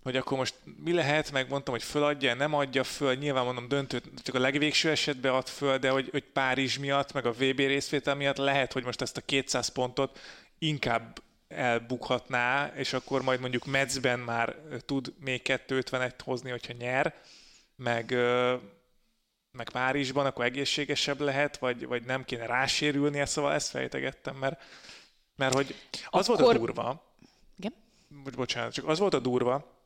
hogy 0.09 0.17
akkor 0.17 0.37
most 0.37 0.55
mi 0.83 0.93
lehet, 0.93 1.31
meg 1.31 1.49
mondtam, 1.49 1.73
hogy 1.73 1.83
föladja, 1.83 2.33
nem 2.33 2.53
adja 2.53 2.83
föl, 2.83 3.13
nyilván 3.15 3.45
mondom 3.45 3.67
döntőt, 3.67 4.03
csak 4.23 4.35
a 4.35 4.39
legvégső 4.39 4.89
esetben 4.89 5.33
ad 5.33 5.47
föl, 5.47 5.77
de 5.77 5.89
hogy, 5.89 6.09
hogy 6.11 6.23
Párizs 6.23 6.77
miatt, 6.77 7.13
meg 7.13 7.25
a 7.25 7.31
VB 7.31 7.57
részvétel 7.57 8.15
miatt 8.15 8.37
lehet, 8.37 8.73
hogy 8.73 8.83
most 8.83 9.01
ezt 9.01 9.17
a 9.17 9.21
200 9.21 9.67
pontot 9.67 10.19
inkább 10.57 11.21
elbukhatná, 11.47 12.71
és 12.75 12.93
akkor 12.93 13.21
majd 13.21 13.39
mondjuk 13.39 13.65
Metzben 13.65 14.19
már 14.19 14.55
tud 14.85 15.13
még 15.19 15.41
251 15.41 16.13
hozni, 16.23 16.49
hogyha 16.49 16.73
nyer, 16.77 17.15
meg, 17.75 18.11
meg 19.51 19.69
Párizsban, 19.71 20.25
akkor 20.25 20.45
egészségesebb 20.45 21.19
lehet, 21.19 21.57
vagy, 21.57 21.85
vagy 21.85 22.03
nem 22.03 22.25
kéne 22.25 22.45
rásérülnie, 22.45 23.25
szóval 23.25 23.53
ezt 23.53 23.69
fejtegettem, 23.69 24.35
mert, 24.35 24.61
mert 25.35 25.53
hogy 25.53 25.75
az 26.09 26.27
volt 26.27 26.39
a 26.39 26.43
Akkor- 26.43 26.57
durva, 26.57 27.13
Igen? 27.57 27.73
Bocs, 28.23 28.35
bocsánat, 28.35 28.73
csak 28.73 28.87
az 28.87 28.99
volt 28.99 29.13
a 29.13 29.19
durva, 29.19 29.77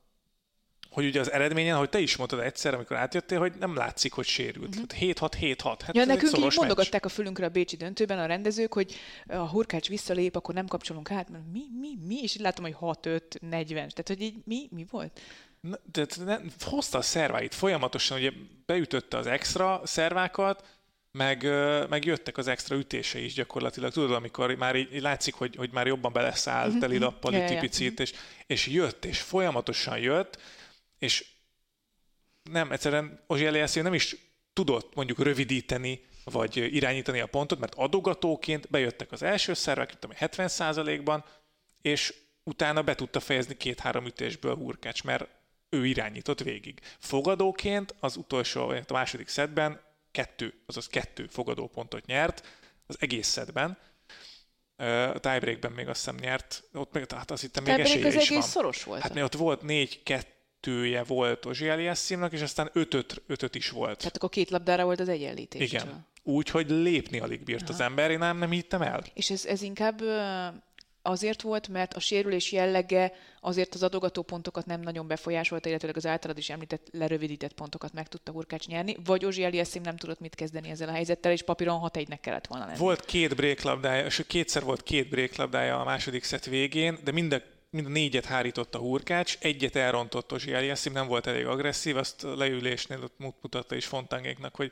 hogy 0.94 1.06
ugye 1.06 1.20
az 1.20 1.32
eredményen, 1.32 1.78
hogy 1.78 1.90
te 1.90 2.00
is 2.00 2.16
mondtad 2.16 2.40
egyszer, 2.40 2.74
amikor 2.74 2.98
átjöttél, 2.98 3.40
hogy 3.40 3.54
nem 3.60 3.76
látszik, 3.76 4.14
hogy 4.14 4.26
sérült. 4.26 4.76
Uh-huh. 4.76 5.00
7-6-7-6. 5.00 5.64
Hát 5.64 5.88
Mhm. 5.88 5.96
Ja, 5.96 6.02
egy 6.02 6.08
nekünk 6.08 6.38
így 6.38 6.56
mondogatták 6.56 7.06
a 7.06 7.10
fülünkre 7.10 7.46
a 7.46 7.50
Bécsi 7.50 7.76
döntőben 7.76 8.20
a 8.20 8.26
rendezők, 8.26 8.74
hogy 8.74 8.96
a 9.28 9.36
hurkács 9.36 9.88
visszalép, 9.88 10.36
akkor 10.36 10.54
nem 10.54 10.68
kapcsolunk 10.68 11.12
át. 11.12 11.30
Mert 11.30 11.44
Mi, 11.52 11.62
mi, 11.80 11.90
mi? 12.08 12.16
És 12.22 12.36
így 12.36 12.42
látom, 12.42 12.66
hogy 12.66 12.98
6-5, 13.04 13.22
40. 13.40 13.76
Tehát, 13.76 14.08
hogy 14.08 14.22
így 14.22 14.36
mi, 14.46 14.68
mi 14.72 14.86
volt? 14.90 15.20
Na, 15.62 15.80
de 15.92 16.06
ne, 16.26 16.38
hozta 16.60 16.98
a 16.98 17.02
szerváit 17.02 17.56
folyamatosan, 17.56 18.18
ugye 18.18 18.32
beütötte 18.66 19.18
az 19.18 19.28
extra 19.28 19.82
szervákat, 19.84 20.66
meg, 21.12 21.44
meg 21.90 22.06
jöttek 22.06 22.38
az 22.38 22.48
extra 22.48 22.76
ütése 22.76 23.20
is 23.20 23.34
gyakorlatilag. 23.34 23.92
Tudod, 23.92 24.12
amikor 24.12 24.56
már 24.56 24.76
így, 24.76 24.94
így 24.94 25.02
látszik, 25.02 25.34
hogy, 25.34 25.56
hogy 25.56 25.70
már 25.74 25.88
jobban 25.88 26.14
beleszáll 26.14 26.72
teli 26.80 26.98
lappal, 26.98 27.34
Ja, 27.34 27.42
egy 27.42 27.50
ja, 27.50 27.56
ja. 27.56 27.62
picit, 27.62 28.00
és, 28.00 28.14
és 28.48 28.68
jött, 28.68 29.06
és 29.06 29.20
folyamatosan 29.22 30.00
jött, 30.00 30.40
és 31.04 31.26
nem, 32.52 32.72
egyszerűen 32.72 33.24
Ozsi 33.28 33.46
Eliassi 33.46 33.82
nem 33.82 33.94
is 33.94 34.16
tudott 34.54 34.96
mondjuk 34.96 35.20
rövidíteni, 35.20 36.06
vagy 36.24 36.58
irányítani 36.58 37.20
a 37.20 37.26
pontot, 37.26 37.60
mert 37.60 37.76
adogatóként 37.76 38.70
bejöttek 38.70 39.12
az 39.12 39.24
első 39.24 39.54
szervek, 39.54 40.00
tudom, 40.00 40.18
én, 40.22 40.30
70%-ban, 40.32 41.26
és 41.82 42.14
utána 42.44 42.82
be 42.82 42.96
tudta 42.96 43.20
fejezni 43.20 43.58
két-három 43.58 44.06
ütésből 44.06 44.56
Hurkács, 44.56 45.04
mert 45.04 45.28
ő 45.70 45.86
irányított 45.86 46.40
végig. 46.40 46.80
Fogadóként 47.00 47.96
az 48.00 48.16
utolsó, 48.16 48.66
vagy 48.66 48.84
a 48.88 48.94
második 48.94 49.28
szedben 49.28 49.82
kettő, 50.12 50.64
azaz 50.66 50.88
kettő 50.88 51.28
fogadópontot 51.28 52.06
nyert 52.06 52.48
az 52.88 52.96
egész 53.00 53.28
szedben. 53.28 53.78
A 55.14 55.20
tiebreakben 55.20 55.72
még 55.72 55.88
azt 55.88 56.00
hiszem 56.00 56.16
nyert, 56.20 56.64
ott 56.74 56.94
még, 56.94 57.12
hát 57.12 57.32
azt 57.32 57.42
hittem 57.42 57.64
még 57.64 57.80
esélye 57.80 58.08
az 58.08 58.14
is 58.14 58.30
van. 58.30 58.38
egész 58.38 58.50
szoros 58.50 58.84
volt. 58.84 59.02
Hát 59.02 59.16
ott 59.16 59.34
volt 59.34 59.62
négy 59.62 60.04
kettője 60.64 61.04
volt 61.04 61.46
Ozsi 61.46 61.68
Eliasszimnak, 61.68 62.34
és 62.34 62.42
aztán 62.42 62.70
ötöt, 62.74 63.22
ötöt 63.28 63.56
is 63.56 63.70
volt. 63.70 63.98
Tehát 63.98 64.16
akkor 64.16 64.30
két 64.30 64.50
labdára 64.50 64.84
volt 64.84 65.00
az 65.00 65.10
egyenlítés. 65.10 65.72
Igen. 65.72 66.06
Úgy, 66.24 66.50
hogy 66.50 66.70
lépni 66.70 67.20
alig 67.20 67.44
bírt 67.44 67.70
az 67.70 67.80
ember, 67.80 68.12
én 68.12 68.18
nem, 68.18 68.38
nem 68.38 68.52
hittem 68.52 68.82
el. 68.82 69.04
És 69.14 69.30
ez, 69.30 69.46
ez 69.46 69.62
inkább 69.62 70.02
azért 71.02 71.42
volt, 71.42 71.68
mert 71.68 71.94
a 71.94 72.00
sérülés 72.00 72.52
jellege 72.52 73.12
azért 73.42 73.74
az 73.76 73.84
adogató 73.84 74.22
pontokat 74.22 74.66
nem 74.66 74.82
nagyon 74.82 75.08
befolyásolta, 75.08 75.70
illetőleg 75.70 75.98
az 75.98 76.06
általad 76.06 76.38
is 76.38 76.50
említett 76.50 76.88
lerövidített 76.92 77.54
pontokat 77.54 77.94
meg 77.94 78.08
tudta 78.08 78.32
Hurkács 78.32 78.68
nyerni, 78.68 78.98
vagy 79.06 79.26
Ozsi 79.26 79.44
Eliasszim 79.44 79.82
nem 79.82 79.98
tudott 79.98 80.20
mit 80.20 80.36
kezdeni 80.36 80.70
ezzel 80.70 80.90
a 80.90 80.92
helyzettel, 80.92 81.32
és 81.32 81.44
papíron 81.44 81.82
6-1-nek 81.94 82.18
kellett 82.22 82.48
volna 82.48 82.66
lenni. 82.66 82.78
Volt 82.78 83.06
két 83.06 83.36
breaklabdája, 83.36 84.10
sőt 84.10 84.28
kétszer 84.28 84.64
volt 84.64 84.84
két 84.84 85.10
breaklabdája 85.10 85.80
a 85.80 85.84
második 85.84 86.24
szett 86.24 86.46
végén, 86.46 87.00
de 87.04 87.12
mind 87.12 87.34
a, 87.34 87.42
mind 87.74 87.86
a 87.86 87.90
négyet 87.90 88.26
hárított 88.26 88.76
a 88.76 88.80
hurkács, 88.80 89.38
egyet 89.40 89.76
elrontott 89.76 90.32
Ozsi 90.32 90.54
Eliasszim, 90.54 90.94
nem 90.94 91.08
volt 91.08 91.28
elég 91.28 91.46
agresszív, 91.46 91.98
azt 91.98 92.22
leülésnél 92.22 93.04
ott 93.04 93.18
mut- 93.18 93.42
mutatta 93.42 93.76
is 93.76 93.86
Fontangéknak, 93.86 94.56
hogy 94.56 94.72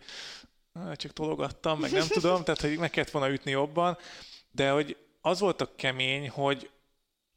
"Ah, 0.74 0.96
csak 0.96 1.14
tologattam, 1.14 1.80
meg 1.80 1.92
nem 1.92 2.08
tudom, 2.08 2.42
tehát 2.44 2.62
hogy 2.62 2.78
meg 2.78 2.90
kellett 2.90 3.12
volna 3.12 3.34
ütni 3.34 3.52
jobban, 3.52 3.98
de 4.52 4.70
hogy 4.70 4.98
az 5.22 5.40
volt 5.40 5.62
a 5.62 5.76
kemény, 5.76 6.30
hogy 6.30 6.70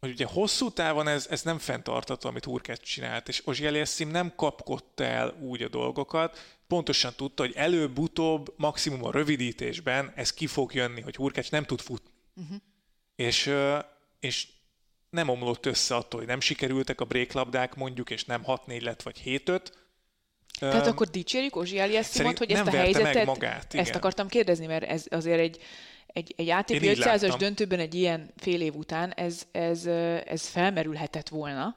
hogy 0.01 0.13
ugye 0.13 0.27
hosszú 0.27 0.71
távon 0.71 1.09
ez, 1.09 1.27
ez 1.31 1.43
nem 1.43 1.59
fenntartható, 1.59 2.29
amit 2.29 2.45
Hurkács 2.45 2.81
csinált, 2.81 3.29
és 3.29 3.47
Ozsi 3.47 3.67
Eliasszim 3.67 4.11
nem 4.11 4.33
kapkodta 4.37 5.05
el 5.05 5.37
úgy 5.41 5.63
a 5.63 5.69
dolgokat, 5.69 6.57
pontosan 6.67 7.13
tudta, 7.17 7.43
hogy 7.43 7.53
előbb-utóbb, 7.55 8.55
maximum 8.57 9.05
a 9.05 9.11
rövidítésben 9.11 10.13
ez 10.15 10.33
ki 10.33 10.47
fog 10.47 10.75
jönni, 10.75 11.01
hogy 11.01 11.17
Hurkács 11.17 11.51
nem 11.51 11.65
tud 11.65 11.81
futni. 11.81 12.11
Uh-huh. 12.35 12.57
És, 13.17 13.55
és 14.21 14.49
nem 15.15 15.29
omlott 15.29 15.67
össze 15.67 15.95
attól, 15.95 16.21
hogy 16.21 16.29
nem 16.29 16.41
sikerültek 16.41 17.01
a 17.01 17.05
bréklabdák 17.05 17.75
mondjuk, 17.75 18.11
és 18.11 18.25
nem 18.25 18.43
6-4 18.47 18.83
lett, 18.83 19.03
vagy 19.03 19.23
7-5. 19.25 19.61
Tehát 20.59 20.87
Öm, 20.87 20.93
akkor 20.93 21.07
dicsérjük 21.07 21.57
Ozsi 21.57 21.79
Eliasszimot, 21.79 22.37
szerint 22.37 22.39
hogy 22.39 22.51
ezt 22.51 22.67
a 22.67 22.71
helyzetet, 22.71 23.27
magát, 23.27 23.73
igen. 23.73 23.85
ezt 23.85 23.95
akartam 23.95 24.29
kérdezni, 24.29 24.67
mert 24.67 24.85
ez 24.85 25.05
azért 25.11 25.39
egy, 25.39 25.61
egy, 26.07 26.35
egy 26.37 26.51
ATP 26.51 26.71
500-as 26.71 27.35
döntőben 27.39 27.79
egy 27.79 27.95
ilyen 27.95 28.33
fél 28.37 28.61
év 28.61 28.75
után 28.75 29.13
ez, 29.13 29.43
ez, 29.53 29.87
ez 30.25 30.49
felmerülhetett 30.49 31.29
volna, 31.29 31.77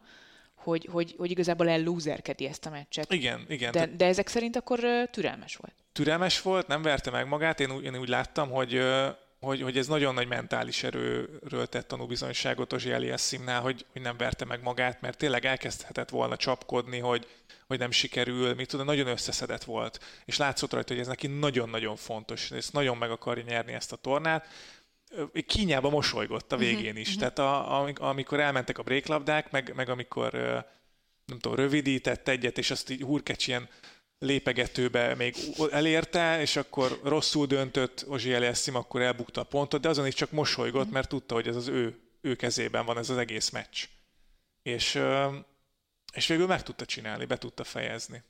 hogy, 0.56 0.88
hogy, 0.92 1.16
hogy 1.18 1.32
igazából 1.32 1.70
ellúzerkedi 1.70 2.46
ezt 2.46 2.66
a 2.66 2.70
meccset. 2.70 3.14
Igen, 3.14 3.46
igen. 3.48 3.72
De, 3.72 3.86
de 3.86 4.06
ezek 4.06 4.28
szerint 4.28 4.56
akkor 4.56 4.80
türelmes 5.12 5.56
volt. 5.56 5.74
Türelmes 5.94 6.42
volt, 6.42 6.68
nem 6.68 6.82
verte 6.82 7.12
meg 7.12 7.28
magát. 7.28 7.60
Én 7.60 7.72
úgy, 7.72 7.84
én 7.84 7.98
úgy 7.98 8.10
láttam, 8.10 8.50
hogy, 8.50 8.82
hogy, 9.40 9.62
hogy 9.62 9.78
ez 9.78 9.88
nagyon 9.88 10.14
nagy 10.14 10.28
mentális 10.28 10.84
erőről 10.84 11.68
tett 11.68 11.88
tanúbizonyságot 11.88 12.74
Ozsi 12.74 12.92
Eliasszimnál, 12.92 13.62
hogy, 13.62 13.86
hogy 13.92 14.02
nem 14.02 14.18
verte 14.18 14.46
meg 14.46 14.62
magát, 14.62 15.02
mert 15.02 15.18
tényleg 15.18 15.46
elkezdhetett 15.46 16.10
volna 16.10 16.36
csapkodni, 16.36 17.00
hogy, 17.00 17.28
hogy 17.68 17.80
nem 17.80 17.92
sikerül, 17.92 18.54
mit 18.54 18.70
tudom, 18.70 18.86
nagyon 18.86 19.08
összeszedett 19.08 19.64
volt. 19.64 20.00
És 20.26 20.38
látszott 20.38 20.74
rajta, 20.74 20.94
hogy 20.94 21.02
ez 21.02 21.08
neki 21.08 21.28
nagyon-nagyon 21.28 21.96
fontos, 21.96 22.52
és 22.52 22.70
nagyon 22.70 22.98
meg 22.98 23.12
akarja 23.12 23.44
nyerni 23.44 23.74
ezt 23.74 23.92
a 23.92 23.96
tornát. 23.96 24.48
Kínjába 25.46 25.90
mosolygott 25.90 26.52
a 26.52 26.56
mhm, 26.56 26.66
végén 26.66 26.96
is. 26.96 27.16
Uh-huh. 27.16 27.34
Tehát 27.34 27.40
a, 27.40 28.10
amikor 28.10 28.40
elmentek 28.40 28.78
a 28.78 28.84
bréklabdák, 28.84 29.52
meg, 29.52 29.74
meg 29.76 29.90
amikor 29.90 30.32
nem 31.26 31.40
tudom, 31.40 31.58
rövidített 31.58 32.28
egyet, 32.28 32.58
és 32.58 32.72
azt 32.72 32.90
így 32.90 33.02
hurkecs 33.02 33.48
ilyen 33.48 33.70
lépegetőbe 34.20 35.16
még 35.16 35.36
elérte, 35.72 36.42
és 36.42 36.56
akkor 36.56 37.00
rosszul 37.04 37.46
döntött 37.46 38.06
Ozsi 38.08 38.34
Eliassim, 38.34 38.76
akkor 38.76 39.02
elbukta 39.02 39.42
a 39.42 39.44
pontot, 39.44 39.82
de 39.82 39.90
azon 39.90 40.08
is 40.08 40.14
csak 40.14 40.32
mosolygott, 40.32 40.92
mert 40.92 41.10
tudta, 41.10 41.34
hogy 41.34 41.48
ez 41.48 41.56
az 41.56 41.68
ő, 41.68 42.00
ő 42.22 42.36
kezében 42.36 42.86
van 42.86 42.98
ez 42.98 43.10
az 43.10 43.18
egész 43.18 43.50
meccs. 43.50 43.84
És, 44.64 45.00
és 46.14 46.28
végül 46.28 46.48
meg 46.48 46.64
tudta 46.64 46.86
csinálni, 46.86 47.26
be 47.26 47.38
tudta 47.38 47.64
fejezni. 47.64 48.24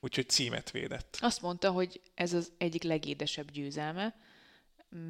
Úgyhogy 0.00 0.28
címet 0.28 0.70
védett. 0.70 1.18
Azt 1.20 1.42
mondta, 1.42 1.70
hogy 1.70 2.00
ez 2.14 2.32
az 2.32 2.52
egyik 2.58 2.82
legédesebb 2.82 3.50
győzelme, 3.50 4.14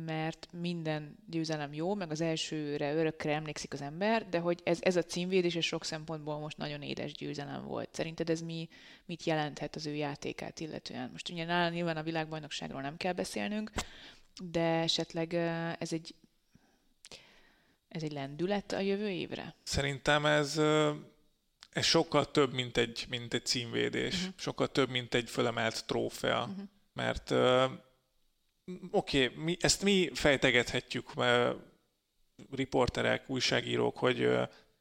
mert 0.05 0.49
minden 0.53 1.19
győzelem 1.31 1.73
jó, 1.73 1.95
meg 1.95 2.11
az 2.11 2.21
elsőre 2.21 2.95
örökre 2.95 3.35
emlékszik 3.35 3.73
az 3.73 3.81
ember, 3.81 4.29
de 4.29 4.39
hogy 4.39 4.61
ez, 4.65 4.79
ez 4.81 4.97
a 4.97 5.03
címvédés 5.03 5.55
és 5.55 5.67
sok 5.67 5.85
szempontból 5.85 6.39
most 6.39 6.57
nagyon 6.57 6.83
édes 6.83 7.13
győzelem 7.13 7.65
volt. 7.65 7.95
Szerinted 7.95 8.31
ez 8.31 8.41
mi, 8.41 8.69
mit 9.07 9.25
jelenthet 9.25 9.77
az 9.77 9.87
ő 9.87 9.95
játékát 9.95 10.61
illetően? 10.61 11.09
Most 11.13 11.29
ugye 11.29 11.45
nála 11.45 11.69
nyilván 11.69 11.97
a 11.97 12.03
világbajnokságról 12.03 12.81
nem 12.81 12.97
kell 12.97 13.13
beszélnünk, 13.13 13.71
de 14.51 14.61
esetleg 14.61 15.35
ez 15.79 15.93
egy 15.93 16.15
ez 17.89 18.03
egy 18.03 18.13
lendület 18.13 18.73
a 18.73 18.81
jövő 18.81 19.09
évre? 19.09 19.55
Szerintem 19.63 20.27
ez, 20.27 20.59
ez 21.71 21.85
sokkal 21.85 22.31
több, 22.31 22.53
mint 22.53 22.77
egy, 22.77 23.07
mint 23.09 23.35
egy 23.35 23.47
címvédés. 23.47 24.15
Uh-huh. 24.15 24.35
Sokkal 24.37 24.69
több, 24.69 24.91
mint 24.91 25.15
egy 25.15 25.31
fölemelt 25.31 25.87
trófea. 25.87 26.41
Uh-huh. 26.41 26.65
Mert 26.93 27.31
oké, 28.91 29.25
okay, 29.25 29.45
mi, 29.45 29.57
ezt 29.61 29.83
mi 29.83 30.11
fejtegethetjük, 30.15 31.15
mert 31.15 31.57
riporterek, 32.51 33.31
újságírók, 33.31 33.97
hogy, 33.97 34.29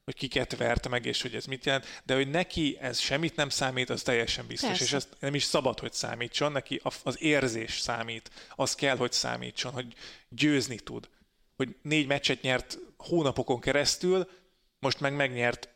hogy 0.04 0.14
kiket 0.14 0.56
vert 0.56 0.88
meg, 0.88 1.06
és 1.06 1.22
hogy 1.22 1.34
ez 1.34 1.44
mit 1.44 1.64
jelent, 1.64 2.02
de 2.04 2.14
hogy 2.14 2.30
neki 2.30 2.76
ez 2.80 2.98
semmit 2.98 3.36
nem 3.36 3.48
számít, 3.48 3.90
az 3.90 4.02
teljesen 4.02 4.46
biztos, 4.46 4.68
Persze. 4.68 4.84
és 4.84 4.92
ezt 4.92 5.16
nem 5.18 5.34
is 5.34 5.42
szabad, 5.42 5.78
hogy 5.78 5.92
számítson, 5.92 6.52
neki 6.52 6.80
az 7.02 7.22
érzés 7.22 7.78
számít, 7.78 8.30
az 8.54 8.74
kell, 8.74 8.96
hogy 8.96 9.12
számítson, 9.12 9.72
hogy 9.72 9.94
győzni 10.28 10.78
tud. 10.78 11.08
Hogy 11.56 11.76
négy 11.82 12.06
meccset 12.06 12.42
nyert 12.42 12.78
hónapokon 12.96 13.60
keresztül, 13.60 14.30
most 14.78 15.00
meg 15.00 15.14
megnyert 15.14 15.68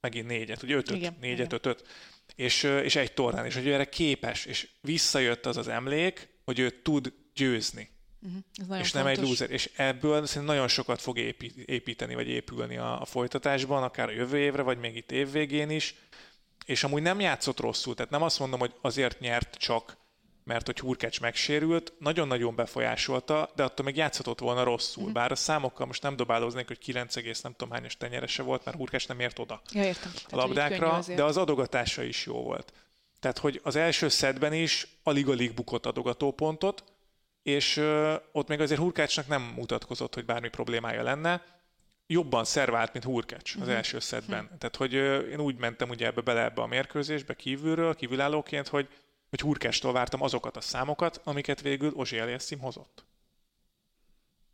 megint 0.00 0.26
négyet, 0.26 0.62
ugye 0.62 0.74
ötöt, 0.74 0.96
igen, 0.96 1.16
négyet, 1.20 1.46
igen. 1.46 1.52
ötöt, 1.52 1.86
és, 2.34 2.62
és 2.62 2.96
egy 2.96 3.12
tornán, 3.12 3.46
és 3.46 3.54
hogy 3.54 3.68
erre 3.68 3.88
képes, 3.88 4.44
és 4.44 4.68
visszajött 4.80 5.46
az 5.46 5.56
az 5.56 5.68
emlék, 5.68 6.28
hogy 6.44 6.58
ő 6.58 6.70
tud 6.70 7.12
győzni. 7.40 7.88
Uh-huh. 8.56 8.80
És 8.80 8.92
nem 8.92 9.06
egy 9.06 9.18
loser. 9.18 9.50
És 9.50 9.70
ebből 9.76 10.26
szerintem 10.26 10.54
nagyon 10.54 10.68
sokat 10.68 11.00
fog 11.00 11.18
építeni, 11.66 12.14
vagy 12.14 12.28
épülni 12.28 12.76
a, 12.76 13.00
a 13.00 13.04
folytatásban, 13.04 13.82
akár 13.82 14.08
a 14.08 14.12
jövő 14.12 14.38
évre, 14.38 14.62
vagy 14.62 14.78
még 14.78 14.96
itt 14.96 15.12
évvégén 15.12 15.70
is. 15.70 15.94
És 16.66 16.84
amúgy 16.84 17.02
nem 17.02 17.20
játszott 17.20 17.60
rosszul, 17.60 17.94
tehát 17.94 18.10
nem 18.10 18.22
azt 18.22 18.38
mondom, 18.38 18.58
hogy 18.58 18.74
azért 18.80 19.20
nyert 19.20 19.54
csak, 19.54 19.96
mert 20.44 20.66
hogy 20.66 20.78
Hurkecs 20.78 21.20
megsérült, 21.20 21.92
nagyon-nagyon 21.98 22.54
befolyásolta, 22.54 23.50
de 23.54 23.62
attól 23.62 23.84
még 23.84 23.96
játszhatott 23.96 24.38
volna 24.38 24.62
rosszul. 24.62 25.02
Uh-huh. 25.02 25.18
Bár 25.18 25.32
a 25.32 25.34
számokkal 25.34 25.86
most 25.86 26.02
nem 26.02 26.16
dobálóznék, 26.16 26.66
hogy 26.66 26.78
9, 26.78 27.14
nem 27.42 27.52
tudom 27.56 27.70
hányos 27.70 27.96
tenyerese 27.96 28.42
volt, 28.42 28.64
mert 28.64 28.76
Hurkecs 28.76 29.08
nem 29.08 29.20
ért 29.20 29.38
oda 29.38 29.62
ja, 29.72 29.84
értem. 29.84 30.12
a 30.30 30.36
labdákra, 30.36 31.00
de 31.06 31.24
az 31.24 31.36
adogatása 31.36 32.02
is 32.02 32.26
jó 32.26 32.42
volt. 32.42 32.72
Tehát, 33.20 33.38
hogy 33.38 33.60
az 33.62 33.76
első 33.76 34.08
szedben 34.08 34.52
is 34.52 34.86
alig-alig 35.02 35.54
bukott 35.54 35.86
adogatópontot, 35.86 36.84
és 37.42 37.76
ott 38.32 38.48
még 38.48 38.60
azért 38.60 38.80
Hurkácsnak 38.80 39.26
nem 39.26 39.42
mutatkozott, 39.42 40.14
hogy 40.14 40.24
bármi 40.24 40.48
problémája 40.48 41.02
lenne. 41.02 41.44
Jobban 42.06 42.44
szervált, 42.44 42.92
mint 42.92 43.04
Hurkács 43.04 43.54
az 43.54 43.60
uh-huh. 43.60 43.76
első 43.76 43.98
szedben. 43.98 44.44
Uh-huh. 44.44 44.58
Tehát, 44.58 44.76
hogy 44.76 44.92
én 45.30 45.40
úgy 45.40 45.56
mentem 45.56 45.88
ugye 45.88 46.06
ebbe 46.06 46.20
bele 46.20 46.44
ebbe 46.44 46.62
a 46.62 46.66
mérkőzésbe 46.66 47.34
kívülről, 47.34 47.94
kívülállóként, 47.94 48.68
hogy, 48.68 48.88
hogy 49.30 49.40
Hurkástól 49.40 49.92
vártam 49.92 50.22
azokat 50.22 50.56
a 50.56 50.60
számokat, 50.60 51.20
amiket 51.24 51.60
végül 51.60 51.92
Ozsi 51.94 52.18
Eliassim 52.18 52.58
hozott. 52.58 53.04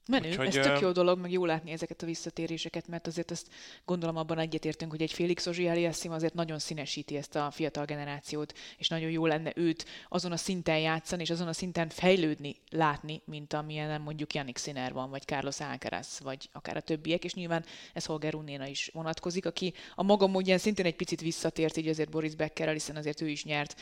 Menő, 0.09 0.29
Úgyhogy, 0.29 0.57
ez 0.57 0.67
tök 0.67 0.81
jó 0.81 0.93
dolog, 0.93 1.19
meg 1.19 1.33
jó 1.33 1.45
látni 1.45 1.71
ezeket 1.71 2.03
a 2.03 2.07
visszatéréseket, 2.07 2.89
mert 2.89 3.07
azért 3.07 3.31
ezt 3.31 3.49
gondolom 3.85 4.17
abban 4.17 4.39
egyetértünk, 4.39 4.91
hogy 4.91 5.03
egy 5.03 5.13
Félix 5.13 5.47
Ozsiáliasszim 5.47 6.13
azért 6.13 6.35
nagyon 6.35 6.59
színesíti 6.59 7.17
ezt 7.17 7.37
a 7.37 7.51
fiatal 7.51 7.85
generációt, 7.85 8.55
és 8.79 8.89
nagyon 8.89 9.11
jó 9.11 9.27
lenne 9.27 9.53
őt 9.55 9.87
azon 10.09 10.33
a 10.33 10.37
szinten 10.37 10.79
játszani, 10.79 11.23
és 11.23 11.31
azon 11.31 11.49
a 11.49 11.53
szinten 11.53 11.89
fejlődni, 11.89 12.57
látni, 12.71 13.23
mint 13.25 13.53
amilyen 13.53 14.01
mondjuk 14.01 14.35
Janik 14.35 14.59
Sinner 14.59 14.93
van, 14.93 15.11
vagy 15.11 15.23
Carlos 15.23 15.61
Alcaraz, 15.61 16.21
vagy 16.23 16.49
akár 16.53 16.77
a 16.77 16.81
többiek, 16.81 17.25
és 17.25 17.35
nyilván 17.35 17.65
ez 17.93 18.05
Holger 18.05 18.35
Unéna 18.35 18.67
is 18.67 18.91
vonatkozik, 18.93 19.47
aki 19.47 19.75
a 19.95 20.03
maga 20.03 20.27
módján 20.27 20.59
szintén 20.59 20.87
egy 20.87 20.97
picit 20.97 21.21
visszatért, 21.21 21.77
így 21.77 21.89
azért 21.89 22.11
Boris 22.11 22.35
Beckerrel, 22.35 22.73
hiszen 22.73 22.97
azért 22.97 23.21
ő 23.21 23.29
is 23.29 23.45
nyert 23.45 23.81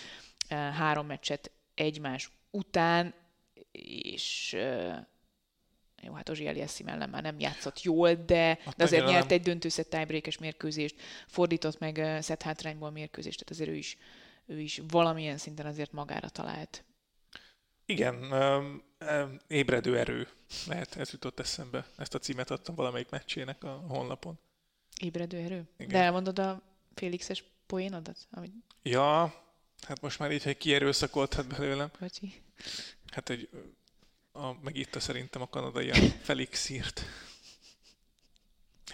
három 0.48 1.06
meccset 1.06 1.50
egymás 1.74 2.30
után, 2.50 3.14
és 3.72 4.56
jó, 6.04 6.12
hát 6.12 6.28
Ozsi 6.28 6.46
Eliassim 6.46 6.88
ellen 6.88 7.10
már 7.10 7.22
nem 7.22 7.40
játszott 7.40 7.82
jól, 7.82 8.14
de, 8.14 8.58
hát 8.64 8.76
de 8.76 8.84
azért 8.84 9.06
nyert 9.06 9.28
nem. 9.28 9.38
egy 9.38 9.42
döntőszett 9.42 9.90
tiebreakes 9.90 10.38
mérkőzést, 10.38 11.00
fordított 11.26 11.78
meg 11.78 12.18
szett 12.20 12.42
hátrányból 12.42 12.90
mérkőzést, 12.90 13.38
tehát 13.38 13.52
azért 13.52 13.70
ő 13.70 13.74
is, 13.74 13.96
ő 14.46 14.60
is 14.60 14.80
valamilyen 14.88 15.38
szinten 15.38 15.66
azért 15.66 15.92
magára 15.92 16.28
talált. 16.28 16.84
Igen, 17.86 18.34
ébredő 19.46 19.98
erő 19.98 20.28
lehet, 20.66 20.96
ez 20.96 21.10
jutott 21.10 21.40
eszembe. 21.40 21.86
Ezt 21.96 22.14
a 22.14 22.18
címet 22.18 22.50
adtam 22.50 22.74
valamelyik 22.74 23.10
meccsének 23.10 23.64
a 23.64 23.84
honlapon. 23.88 24.38
Ébredő 25.00 25.38
erő? 25.38 25.68
Igen. 25.76 25.92
De 25.92 25.98
elmondod 25.98 26.38
a 26.38 26.62
Félixes 26.94 27.44
poénodat? 27.66 28.18
Amit... 28.30 28.52
Ja, 28.82 29.42
hát 29.86 30.00
most 30.00 30.18
már 30.18 30.32
így, 30.32 30.42
hogy 30.42 30.56
kierőszakoltad 30.56 31.46
belőlem. 31.46 31.90
Bocsi. 32.00 32.42
Hát, 33.12 33.28
hogy 33.28 33.48
a, 34.37 34.53
meg 34.62 34.77
itt 34.77 34.94
a 34.94 35.01
szerintem 35.01 35.42
a 35.42 35.49
kanadai 35.49 35.90
a 35.90 35.94
Felix 36.27 36.68
írt. 36.68 37.03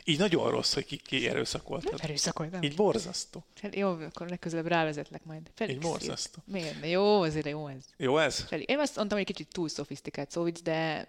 Így 0.05 0.19
nagyon 0.19 0.51
rossz, 0.51 0.75
hogy 0.75 0.87
ki, 0.87 0.97
ki 0.97 1.29
erőszakoltad. 1.29 1.91
Nem 1.91 2.01
erőszakoltam. 2.03 2.63
Így 2.63 2.75
borzasztó. 2.75 3.45
Hát 3.63 3.75
jó, 3.75 3.89
akkor 3.89 4.29
legközelebb 4.29 4.67
rávezetlek 4.67 5.25
majd. 5.25 5.51
Felix 5.55 5.77
Így 5.77 5.83
borzasztó. 5.83 6.43
Írt. 6.47 6.53
Miért? 6.53 6.87
Jó, 6.87 7.23
azért 7.23 7.47
jó 7.47 7.67
ez. 7.67 7.85
Jó 7.97 8.19
ez? 8.19 8.41
Felix. 8.41 8.71
Én 8.71 8.79
azt 8.79 8.97
mondtam, 8.97 9.19
hogy 9.19 9.27
egy 9.29 9.35
kicsit 9.35 9.53
túl 9.53 9.69
szofisztikált 9.69 10.31
szóvic, 10.31 10.63
de 10.63 11.09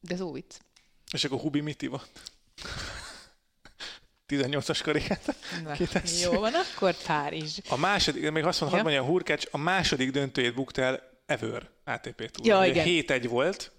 de 0.00 0.16
szóvic. 0.16 0.58
És 1.12 1.24
akkor 1.24 1.40
Hubi 1.40 1.60
mit 1.60 1.82
ivott? 1.82 2.30
18-as 4.28 4.80
karikát. 4.82 5.34
jó 6.22 6.32
van, 6.32 6.52
akkor 6.54 6.94
Párizs. 7.02 7.58
A 7.68 7.76
második, 7.76 8.30
még 8.30 8.44
azt 8.44 8.60
mondom, 8.60 8.78
ja. 8.78 8.84
hogy 8.84 8.94
a 8.94 9.02
Hurkács 9.02 9.46
a 9.50 9.58
második 9.58 10.10
döntőjét 10.10 10.54
bukta 10.54 10.82
el 10.82 11.09
ever 11.30 11.70
ATP 11.84 12.30
túl. 12.30 12.46
Ja, 12.46 12.64
igen. 12.64 12.86
7-1 12.86 13.26
volt. 13.28 13.72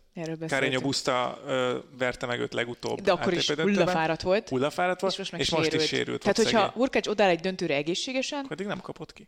Carreño 0.48 0.80
Busta 0.82 1.42
ö, 1.46 1.78
verte 1.98 2.26
meg 2.26 2.40
őt 2.40 2.54
legutóbb. 2.54 3.02
De 3.02 3.12
akkor 3.12 3.34
is 3.34 3.50
hullafáradt 3.50 4.22
volt. 4.22 4.50
Hullafáradt 4.50 5.02
volt, 5.02 5.14
és 5.14 5.32
most, 5.32 5.34
és 5.44 5.50
most 5.50 5.74
is 5.74 5.88
sérült. 5.88 6.22
Tehát, 6.22 6.38
hogyha 6.38 6.70
Hurkács 6.70 7.08
odáll 7.08 7.30
egy 7.30 7.40
döntőre 7.40 7.76
egészségesen... 7.76 8.46
Addig 8.50 8.66
nem 8.66 8.80
kapott 8.80 9.14
ki. 9.14 9.28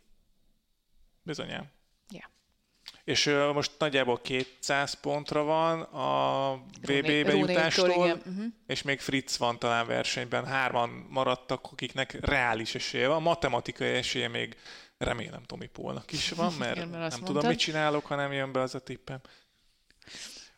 Bizonyám. 1.22 1.70
Ja. 2.08 2.30
És 3.04 3.26
ö, 3.26 3.52
most 3.52 3.70
nagyjából 3.78 4.20
200 4.20 4.94
pontra 5.00 5.42
van 5.42 5.80
a 5.80 6.52
VB 6.80 7.06
bejutástól, 7.06 7.88
uh-huh. 7.88 8.44
és 8.66 8.82
még 8.82 9.00
Fritz 9.00 9.38
van 9.38 9.58
talán 9.58 9.86
versenyben. 9.86 10.46
Hárman 10.46 11.06
maradtak, 11.08 11.66
akiknek 11.72 12.18
reális 12.20 12.74
esélye 12.74 13.08
van. 13.08 13.22
Matematikai 13.22 13.88
esélye 13.88 14.28
még 14.28 14.56
Remélem 14.98 15.42
Tomi 15.42 15.66
Pólnak 15.66 16.12
is 16.12 16.30
van, 16.30 16.52
mert 16.52 16.76
igen, 16.76 16.88
mert 16.88 17.00
nem 17.00 17.10
mondtad. 17.10 17.34
tudom, 17.34 17.48
mit 17.48 17.58
csinálok, 17.58 18.06
ha 18.06 18.14
nem 18.14 18.32
jön 18.32 18.52
be 18.52 18.60
az 18.60 18.74
a 18.74 18.78
tippem. 18.80 19.20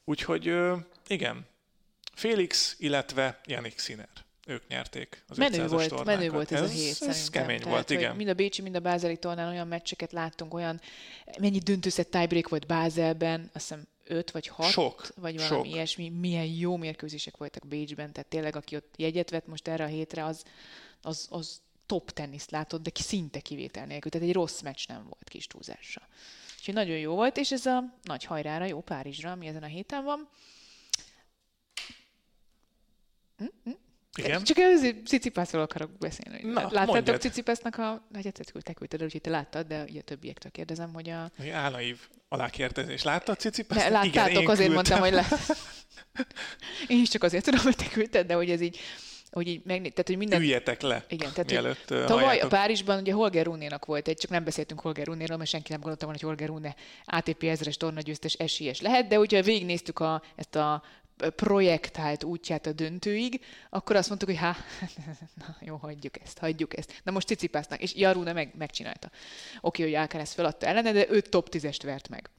Úgyhogy 0.05 0.55
igen, 1.07 1.47
Félix, 2.15 2.77
illetve 2.79 3.41
Janik 3.45 3.79
Sziner. 3.79 4.09
Ők 4.47 4.67
nyerték 4.69 5.25
az 5.29 5.37
menő 5.37 5.67
volt, 5.67 5.89
tornákat. 5.89 6.17
menő 6.17 6.31
volt 6.31 6.53
ez, 6.53 6.61
ez 6.63 6.71
a 6.71 6.73
hét 6.73 7.03
Ez 7.03 7.31
kemény 7.31 7.59
Tehát, 7.59 7.73
volt, 7.73 7.91
igen. 7.91 8.17
Mind 8.17 8.29
a 8.29 8.35
Bécsi, 8.35 8.63
mind 8.63 8.75
a 8.75 8.81
Bázeli 8.81 9.17
tornán 9.17 9.49
olyan 9.49 9.69
meccseket 9.69 10.13
láttunk, 10.13 10.55
olyan, 10.55 10.81
mennyi 11.39 11.59
döntőszett 11.59 12.11
tiebreak 12.11 12.49
volt 12.49 12.67
Bázelben, 12.67 13.51
azt 13.53 13.69
hiszem 13.69 13.87
öt 14.05 14.31
vagy 14.31 14.47
hat, 14.47 14.71
Sok, 14.71 15.07
vagy 15.15 15.37
valami 15.37 15.55
sok. 15.55 15.75
ilyesmi. 15.75 16.09
Milyen 16.09 16.45
jó 16.45 16.77
mérkőzések 16.77 17.37
voltak 17.37 17.67
Bécsben, 17.67 18.13
tehát 18.13 18.29
tényleg, 18.29 18.57
aki 18.57 18.77
ott 18.77 18.95
jegyet 18.97 19.31
vett 19.31 19.47
most 19.47 19.69
erre 19.69 19.85
a 19.85 19.89
hétre, 19.89 20.25
az, 20.25 20.43
az, 21.03 21.27
az 21.31 21.61
top 21.87 22.11
teniszt 22.11 22.51
látott, 22.51 22.83
de 22.83 22.91
szinte 22.95 23.41
kivétel 23.41 23.87
nélkül. 23.87 24.11
Tehát 24.11 24.27
egy 24.27 24.35
rossz 24.35 24.61
meccs 24.61 24.87
nem 24.89 25.03
volt 25.03 25.29
kis 25.29 25.47
túlzással. 25.47 26.09
Úgyhogy 26.59 26.75
nagyon 26.75 26.99
jó 26.99 27.15
volt, 27.15 27.37
és 27.37 27.53
ez 27.53 27.67
a 27.67 27.99
nagy 28.03 28.25
hajrára, 28.25 28.65
jó 28.65 28.81
Párizsra, 28.81 29.31
ami 29.31 29.47
ezen 29.47 29.63
a 29.63 29.67
héten 29.67 30.05
van. 30.05 30.29
Igen. 34.19 34.45
Csak 34.45 34.57
azért 34.57 35.07
Cicipászról 35.07 35.63
akarok 35.63 35.99
beszélni. 35.99 36.51
Na, 36.51 36.69
Láttátok. 36.71 37.17
Cicipásznak 37.17 37.79
a... 37.79 38.07
Hát 38.15 38.27
egyszer 38.27 38.63
te 38.63 38.73
küldted, 38.73 39.03
úgyhogy 39.03 39.21
te 39.21 39.31
láttad, 39.31 39.67
de 39.67 39.83
ugye 39.83 40.01
a 40.01 40.03
többiektől 40.03 40.51
kérdezem, 40.51 40.93
hogy 40.93 41.09
a... 41.09 41.31
Álnaív 41.53 41.99
alákérdezés. 42.29 43.03
Láttad 43.03 43.39
Cicipász? 43.39 43.79
Ne, 43.79 43.89
láttátok, 43.89 44.31
Igen, 44.31 44.47
azért 44.47 44.73
küldtem. 44.73 44.73
mondtam, 44.73 45.01
hogy 45.01 45.13
lát. 45.13 45.57
Én 46.93 47.01
is 47.01 47.09
csak 47.09 47.23
azért 47.23 47.45
tudom, 47.45 47.61
hogy 47.61 47.77
te 47.77 47.89
küldted, 47.89 48.27
de 48.27 48.35
hogy 48.35 48.51
ez 48.51 48.61
így, 48.61 48.79
hogy 49.37 49.49
így 49.49 49.61
megné... 49.65 49.89
Tehát, 49.89 50.07
hogy 50.07 50.17
minden... 50.17 50.41
Üljetek 50.41 50.81
le, 50.81 51.05
Igen, 51.09 51.31
tehát, 51.33 51.51
mielőtt 51.51 51.91
ö, 51.91 52.05
Tavaly 52.05 52.23
a 52.23 52.27
halljátok. 52.27 52.49
Párizsban 52.51 53.01
ugye 53.01 53.13
Holger 53.13 53.45
Runénak 53.45 53.85
volt 53.85 54.09
egy, 54.09 54.17
csak 54.17 54.31
nem 54.31 54.45
beszéltünk 54.45 54.81
Holger 54.81 55.07
Runéről, 55.07 55.37
mert 55.37 55.51
senki 55.51 55.71
nem 55.71 55.81
gondolta 55.81 56.05
volna, 56.05 56.21
hogy 56.21 56.29
Holger 56.29 56.49
Rune 56.49 56.75
ATP 57.05 57.43
ezres 57.43 57.77
tornagyőztes 57.77 58.33
esélyes 58.33 58.81
lehet, 58.81 59.07
de 59.07 59.19
ugye 59.19 59.43
végignéztük 59.43 59.99
a, 59.99 60.23
ezt 60.37 60.55
a 60.55 60.83
projektált 61.17 62.25
útját 62.25 62.67
a 62.67 62.73
döntőig, 62.73 63.41
akkor 63.71 63.97
azt 63.97 64.09
mondtuk, 64.09 64.29
hogy 64.29 64.39
hát, 64.39 64.57
na, 65.47 65.57
jó, 65.61 65.77
hagyjuk 65.77 66.21
ezt, 66.23 66.39
hagyjuk 66.39 66.77
ezt. 66.77 67.01
Na 67.05 67.13
most 67.13 67.27
Cicipásznak, 67.27 67.83
és 67.83 67.95
Jaruna 67.95 68.33
meg, 68.33 68.55
megcsinálta. 68.59 69.11
Oké, 69.61 69.83
hogy 69.83 69.95
Alcaraz 69.95 70.33
feladta 70.33 70.67
ellene, 70.67 70.93
de 70.93 71.07
ő 71.11 71.21
top 71.21 71.49
10-est 71.51 71.81
vert 71.83 72.09
meg. 72.09 72.31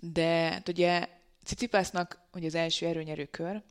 De 0.00 0.26
hát 0.26 0.68
ugye 0.68 1.08
Cicipásznak 1.44 2.18
ugye 2.32 2.46
az 2.46 2.54
első 2.54 2.86
erőnyerő 2.86 3.24
kör, 3.24 3.62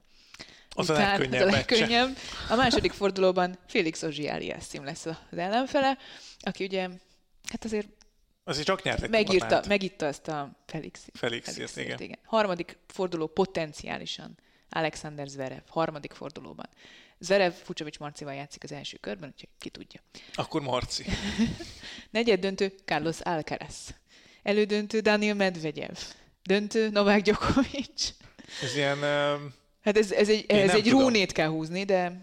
Az 0.74 0.90
a 0.90 0.94
után- 0.94 1.20
legkönnyebb 1.20 1.48
az 1.48 1.54
a 1.54 1.56
legkönnyebb. 1.56 2.18
A 2.50 2.56
második 2.56 2.92
fordulóban 2.92 3.58
Félix 3.68 4.04
Ozsiáliászim 4.04 4.84
lesz 4.84 5.06
az 5.06 5.38
ellenfele, 5.38 5.98
aki 6.40 6.64
ugye, 6.64 6.90
hát 7.50 7.66
azért 7.66 7.88
Azért 8.46 8.66
csak 8.66 8.84
nyert 8.84 9.08
megírta, 9.08 9.64
megitta 9.68 10.06
ezt 10.06 10.28
a 10.28 10.52
Felix. 10.66 11.08
Felixért, 11.14 11.78
igen. 11.78 12.00
igen. 12.00 12.20
Harmadik 12.26 12.78
forduló 12.88 13.28
potenciálisan 13.28 14.38
Alexander 14.70 15.28
Zverev, 15.28 15.62
harmadik 15.68 16.12
fordulóban. 16.12 16.70
Zverev 17.20 17.52
Fucsovics 17.52 18.00
Marcival 18.00 18.34
játszik 18.34 18.64
az 18.64 18.72
első 18.72 18.98
körben, 18.98 19.30
úgyhogy 19.34 19.50
ki 19.60 19.70
tudja. 19.70 20.02
Akkor 20.34 20.62
Marci. 20.62 21.06
Negyed 22.12 22.40
döntő 22.40 22.74
Carlos 22.86 23.20
Alcaraz. 23.20 23.96
Elődöntő 24.44 25.00
Daniel 25.00 25.36
Medvegyev. 25.36 25.96
Döntő 26.44 26.90
Novák 26.90 27.22
Djokovic. 27.22 28.14
Ez 28.62 28.76
ilyen... 28.76 29.02
ö, 29.02 29.36
Hát 29.84 29.98
ez, 29.98 30.12
ez 30.12 30.30
egy, 30.30 30.46
Én 30.48 30.58
ez 30.70 30.76
egy 30.76 30.84
tudom. 30.84 31.00
rúnét 31.00 31.32
kell 31.32 31.48
húzni, 31.48 31.84
de 31.84 32.22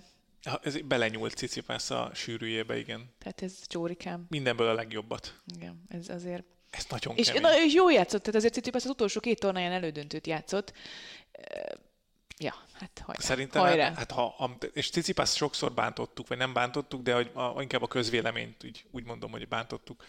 Ez 0.63 0.81
belenyúlt 0.81 1.35
Cicipász 1.35 1.91
a 1.91 2.11
sűrűjébe, 2.15 2.79
igen. 2.79 3.11
tehát 3.19 3.43
ez 3.43 3.59
csórikám. 3.67 4.27
Mindenből 4.29 4.69
a 4.69 4.73
legjobbat. 4.75 5.41
Igen, 5.57 5.83
ez 5.89 6.09
azért 6.09 6.45
Ez 6.71 6.87
nagyon 6.89 7.17
És, 7.17 7.27
kemény. 7.27 7.43
na, 7.43 7.65
és 7.65 7.75
jó 7.75 7.91
játszott, 7.91 8.21
tehát 8.21 8.37
azért 8.37 8.53
Tsitsipas 8.53 8.85
az 8.85 8.91
utolsó 8.91 9.21
két 9.21 9.39
tornáján 9.41 9.73
elődöntőt 9.73 10.27
játszott. 10.27 10.73
Ja, 12.39 12.55
hát 12.73 13.03
hajrá. 13.05 13.21
Szerintem, 13.23 13.63
hajrá. 13.63 13.93
hát, 13.95 14.11
ha, 14.11 14.35
ha, 14.37 14.57
és 14.73 14.91
Cicipász 14.91 15.35
sokszor 15.37 15.73
bántottuk, 15.73 16.29
vagy 16.29 16.39
nem 16.39 16.53
bántottuk, 16.53 17.03
de 17.03 17.15
hogy 17.15 17.31
a, 17.35 17.63
inkább 17.63 17.83
a 17.83 17.87
közvéleményt 17.89 18.65
úgy, 18.65 18.85
úgy 18.91 19.05
mondom, 19.05 19.31
hogy 19.31 19.49
bántottuk. 19.49 20.05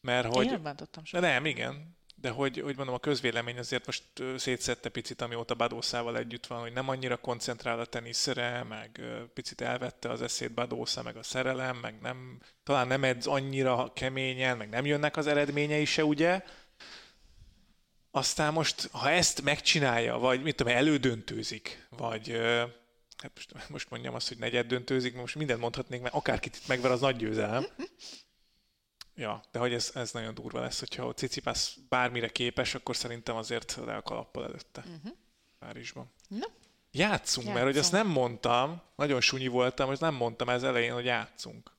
Mert 0.00 0.24
Én 0.24 0.32
hogy... 0.32 0.46
nem 0.46 0.62
bántottam 0.62 1.04
soha. 1.04 1.22
nem, 1.22 1.46
igen. 1.46 1.96
De 2.22 2.30
hogy, 2.30 2.60
hogy 2.60 2.76
mondom, 2.76 2.94
a 2.94 2.98
közvélemény 2.98 3.58
azért 3.58 3.86
most 3.86 4.02
szétszette 4.36 4.88
picit, 4.88 5.20
amióta 5.20 5.54
Badószával 5.54 6.16
együtt 6.16 6.46
van, 6.46 6.60
hogy 6.60 6.72
nem 6.72 6.88
annyira 6.88 7.16
koncentrál 7.16 7.80
a 7.80 7.84
teniszre, 7.84 8.62
meg 8.62 9.00
picit 9.34 9.60
elvette 9.60 10.10
az 10.10 10.22
eszét 10.22 10.52
Badósza, 10.52 11.02
meg 11.02 11.16
a 11.16 11.22
szerelem, 11.22 11.76
meg 11.76 12.00
nem, 12.00 12.40
talán 12.62 12.86
nem 12.86 13.04
edz 13.04 13.26
annyira 13.26 13.92
keményen, 13.94 14.56
meg 14.56 14.68
nem 14.68 14.86
jönnek 14.86 15.16
az 15.16 15.26
eredményei 15.26 15.84
se, 15.84 16.04
ugye? 16.04 16.42
Aztán 18.10 18.52
most, 18.52 18.88
ha 18.92 19.10
ezt 19.10 19.42
megcsinálja, 19.42 20.18
vagy 20.18 20.42
mit 20.42 20.56
tudom, 20.56 20.72
elődöntőzik, 20.72 21.86
vagy 21.90 22.30
hát 23.16 23.32
most, 23.34 23.68
most 23.68 23.90
mondjam 23.90 24.14
azt, 24.14 24.28
hogy 24.28 24.38
negyed 24.38 24.66
döntőzik, 24.66 25.14
most 25.14 25.34
mindent 25.34 25.60
mondhatnék, 25.60 26.00
mert 26.00 26.14
akárkit 26.14 26.56
itt 26.56 26.66
megver, 26.66 26.90
az 26.90 27.00
nagy 27.00 27.16
győzelem. 27.16 27.66
Ja, 29.22 29.40
de 29.50 29.58
hogy 29.58 29.72
ez, 29.72 29.90
ez 29.94 30.12
nagyon 30.12 30.34
durva 30.34 30.60
lesz, 30.60 30.78
hogyha 30.78 31.06
a 31.06 31.14
Cicipász 31.14 31.76
bármire 31.88 32.28
képes, 32.28 32.74
akkor 32.74 32.96
szerintem 32.96 33.36
azért 33.36 33.78
le 33.84 33.94
a 33.96 34.02
kalappal 34.02 34.44
előtte. 34.44 34.80
Uh-huh. 34.80 35.12
Párizsban. 35.58 36.12
Na. 36.28 36.46
Játszunk, 36.90 37.46
mert 37.46 37.64
hogy 37.64 37.78
azt 37.78 37.92
Játszunk. 37.92 38.12
nem 38.14 38.22
mondtam, 38.22 38.82
nagyon 38.96 39.20
sunyi 39.20 39.46
voltam, 39.46 39.86
hogy 39.86 40.00
nem 40.00 40.14
mondtam 40.14 40.48
ez 40.48 40.62
elején, 40.62 40.92
hogy 40.92 41.04
játszunk. 41.04 41.70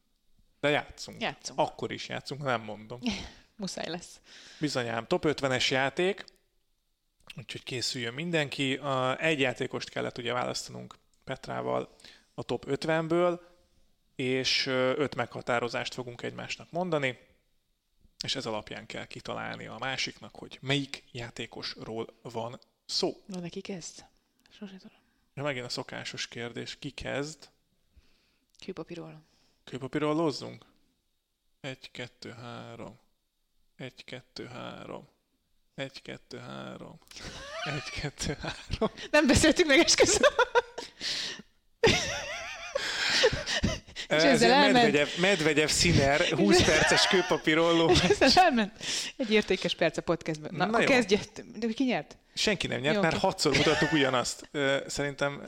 De 0.60 0.70
játszunk. 0.70 1.22
Játszunk. 1.22 1.60
Akkor 1.60 1.92
is 1.92 2.08
játszunk, 2.08 2.42
ha 2.42 2.48
nem 2.48 2.62
mondom. 2.62 3.00
Muszáj 3.56 3.90
lesz. 3.90 4.20
Bizonyám, 4.60 5.08
top 5.08 5.24
50-es 5.28 5.70
játék, 5.70 6.26
úgyhogy 7.38 7.64
készüljön 7.64 8.14
mindenki. 8.14 8.80
Egy 9.18 9.40
játékost 9.40 9.90
kellett 9.90 10.18
ugye 10.18 10.34
választanunk 10.34 10.96
Petrával 11.24 11.96
a 12.34 12.44
top 12.44 12.66
50-ből, 12.70 13.40
és 14.16 14.66
öt 14.98 15.16
meghatározást 15.16 15.94
fogunk 15.94 16.22
egymásnak 16.22 16.72
mondani, 16.72 17.18
és 18.24 18.36
ez 18.36 18.46
alapján 18.46 18.86
kell 18.86 19.06
kitalálni 19.06 19.66
a 19.66 19.78
másiknak, 19.78 20.36
hogy 20.36 20.58
melyik 20.62 21.04
játékosról 21.12 22.08
van 22.22 22.60
szó. 22.86 23.24
Na, 23.26 23.40
neki 23.40 23.62
kezd? 23.62 24.06
Sose 24.50 24.78
tudom. 24.78 24.98
Ja, 25.34 25.44
megint 25.44 25.66
a 25.66 25.70
szokásos 25.70 26.28
kérdés, 26.28 26.78
ki 26.80 26.90
kezd? 26.90 27.50
Kőpapíról. 28.66 29.22
Kőpapírról 29.64 30.16
lozzunk? 30.16 30.66
Egy, 31.62 31.92
kettő, 31.92 32.32
három. 32.32 33.00
Egy, 33.76 34.04
kettő, 34.04 34.46
három. 34.46 35.08
Egy, 35.76 36.02
kettő, 36.02 36.38
három. 36.38 37.00
Egy, 37.64 37.90
kettő, 38.02 38.34
három. 38.34 38.92
Nem 39.12 39.28
beszéltünk 39.28 39.68
meg 39.68 39.80
esküszöm. 39.80 40.32
Ez 44.16 44.24
ezzel 44.24 44.52
elment. 44.52 44.74
Medvegyev, 44.74 45.08
Medvegyev 45.20 45.68
színer, 45.68 46.22
20 46.22 46.64
perces 46.64 47.08
kőpapírolló. 47.08 47.90
Ezzel 48.20 48.30
elment. 48.44 48.72
Egy 49.18 49.32
értékes 49.32 49.76
perc 49.76 49.98
a 49.98 50.02
podcastben. 50.02 50.52
Na, 50.56 50.66
Na 50.66 50.78
kezdje. 50.78 51.20
De 51.56 51.68
ki 51.68 51.84
nyert? 51.84 52.18
Senki 52.34 52.68
nem 52.68 52.80
nyert, 52.80 52.96
Jó, 52.96 53.02
mert 53.02 53.14
oké. 53.16 53.26
hatszor 53.26 53.58
mutattuk 53.58 53.92
ugyanazt. 53.92 54.50
Szerintem 54.88 55.42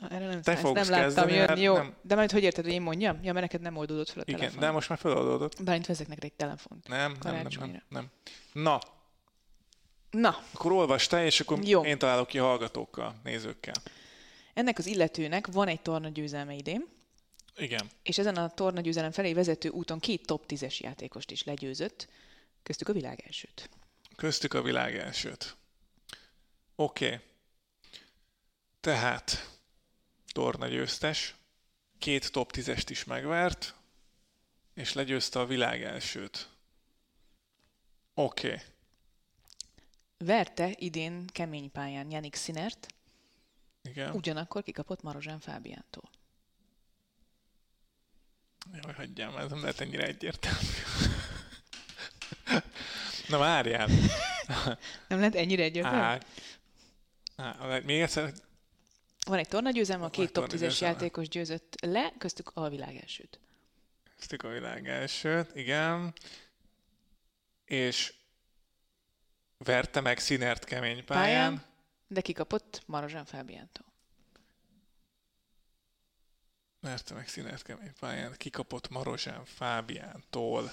Na, 0.00 0.08
erre 0.08 0.26
nem, 0.26 0.42
Te 0.42 0.52
ezt 0.52 0.60
fogsz 0.60 0.88
nem 0.88 0.90
láttam 0.90 1.06
kezdeni, 1.06 1.32
jönni. 1.32 1.60
Jó, 1.60 1.74
nem. 1.76 1.94
de 2.02 2.14
majd 2.14 2.30
hogy 2.30 2.42
érted, 2.42 2.64
hogy 2.64 2.72
én 2.72 2.82
mondjam? 2.82 3.18
Ja, 3.22 3.32
mert 3.32 3.40
neked 3.44 3.60
nem 3.60 3.76
oldódott 3.76 4.08
fel 4.10 4.20
a 4.20 4.24
igen, 4.26 4.38
telefon. 4.40 4.60
de 4.60 4.70
most 4.70 4.88
már 4.88 4.98
feloldódott. 4.98 5.62
Bálint 5.62 5.86
vezek 5.86 6.08
neked 6.08 6.24
egy 6.24 6.32
telefont. 6.32 6.88
Nem, 6.88 7.16
nem, 7.22 7.34
nem, 7.34 7.46
nem, 7.58 7.82
nem. 7.88 8.06
Na, 8.52 8.78
Na, 10.10 10.38
akkor 10.52 10.72
olvasd 10.72 11.10
te, 11.10 11.24
és 11.24 11.40
akkor 11.40 11.58
Jó. 11.62 11.84
én 11.84 11.98
találok 11.98 12.26
ki 12.26 12.38
hallgatókkal, 12.38 13.14
nézőkkel. 13.24 13.74
Ennek 14.56 14.78
az 14.78 14.86
illetőnek 14.86 15.46
van 15.46 15.68
egy 15.68 15.80
torna 15.80 16.08
győzelme 16.08 16.54
idén, 16.54 16.88
Igen. 17.56 17.90
és 18.02 18.18
ezen 18.18 18.36
a 18.36 18.50
torna 18.50 18.80
győzelem 18.80 19.10
felé 19.10 19.32
vezető 19.32 19.68
úton 19.68 19.98
két 19.98 20.26
top 20.26 20.44
10-es 20.48 20.80
játékost 20.80 21.30
is 21.30 21.44
legyőzött, 21.44 22.08
köztük 22.62 22.88
a 22.88 22.92
világ 22.92 23.22
elsőt. 23.26 23.70
Köztük 24.16 24.54
a 24.54 24.62
világ 24.62 24.96
elsőt. 24.96 25.56
Oké. 26.74 27.06
Okay. 27.06 27.18
Tehát 28.80 29.50
torna 30.32 30.66
győztes, 30.66 31.34
két 31.98 32.32
top 32.32 32.52
10-est 32.54 32.86
is 32.88 33.04
megvert, 33.04 33.74
és 34.74 34.92
legyőzte 34.92 35.40
a 35.40 35.46
világ 35.46 35.82
elsőt. 35.82 36.48
Oké. 38.14 38.46
Okay. 38.46 38.60
Verte 40.18 40.74
idén 40.78 41.26
kemény 41.26 41.70
pályán 41.70 42.10
Janik 42.10 42.34
Sinert, 42.34 42.94
Igen. 43.86 44.14
ugyanakkor 44.14 44.62
kikapott 44.62 45.02
Marozsán 45.02 45.40
Fábiántól. 45.40 46.10
Jaj, 48.72 48.94
hagyjál, 48.94 49.38
ez 49.38 49.50
nem 49.50 49.60
lehet 49.60 49.80
ennyire 49.80 50.06
egyértelmű. 50.06 50.58
Na 53.28 53.38
várjál. 53.38 53.88
Nem 55.08 55.18
lehet 55.18 55.34
ennyire 55.34 55.62
egyértelmű? 55.62 55.98
Á, 55.98 56.18
á, 57.36 57.78
még 57.84 58.00
egyszer, 58.00 58.32
Van 59.26 59.38
egy 59.38 59.48
tornagyőzelme, 59.48 60.04
a 60.04 60.10
két 60.10 60.32
top 60.32 60.44
10-es 60.44 60.48
tornagyőzelme. 60.48 60.94
játékos 60.94 61.28
győzött 61.28 61.74
le, 61.80 62.12
köztük 62.18 62.50
a 62.54 62.68
világ 62.68 62.96
elsőt. 62.96 63.40
Köztük 64.16 64.42
a 64.42 64.48
világ 64.48 64.88
elsőt, 64.88 65.56
igen. 65.56 66.12
És 67.64 68.14
verte 69.58 70.00
meg 70.00 70.18
Sinert 70.18 70.64
kemény 70.64 71.04
pályán. 71.04 71.24
Pályán, 71.24 71.64
de 72.08 72.20
kikapott 72.20 72.82
Marozsán 72.86 73.24
Fábiántól. 73.24 73.84
Verte 76.80 77.14
meg 77.14 77.28
Sinert 77.28 77.62
kemény 77.62 77.92
pályán. 78.00 78.34
Kikapott 78.36 78.88
Marozsán 78.88 79.44
Fábiántól. 79.44 80.72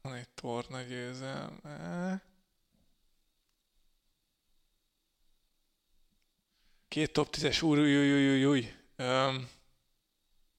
Van 0.00 0.14
egy 0.14 0.28
torna 0.28 0.82
győzelme. 0.82 2.22
Két 6.88 7.12
top 7.12 7.36
10-es, 7.36 7.64
új, 7.64 7.78
új, 7.78 7.96
új, 7.96 8.12
új, 8.12 8.28
új, 8.28 8.44
új. 8.44 8.74
Um, 8.96 9.48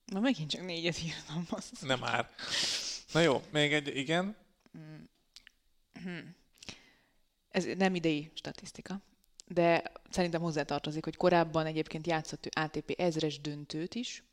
Na 0.05 0.19
megint 0.19 0.49
csak 0.49 0.61
négyet 0.61 1.01
írtam. 1.01 1.47
Az. 1.49 1.71
nem 1.81 1.99
már. 1.99 2.29
Na 3.11 3.19
jó, 3.19 3.43
még 3.51 3.73
egy, 3.73 3.97
igen. 3.97 4.37
Ez 7.49 7.65
nem 7.65 7.95
idei 7.95 8.31
statisztika, 8.33 9.01
de 9.47 9.91
szerintem 10.09 10.41
hozzátartozik, 10.41 11.03
hogy 11.03 11.15
korábban 11.15 11.65
egyébként 11.65 12.07
játszott 12.07 12.45
ő 12.45 12.49
ATP 12.53 12.93
ezres 12.97 13.41
döntőt 13.41 13.95
is, 13.95 14.23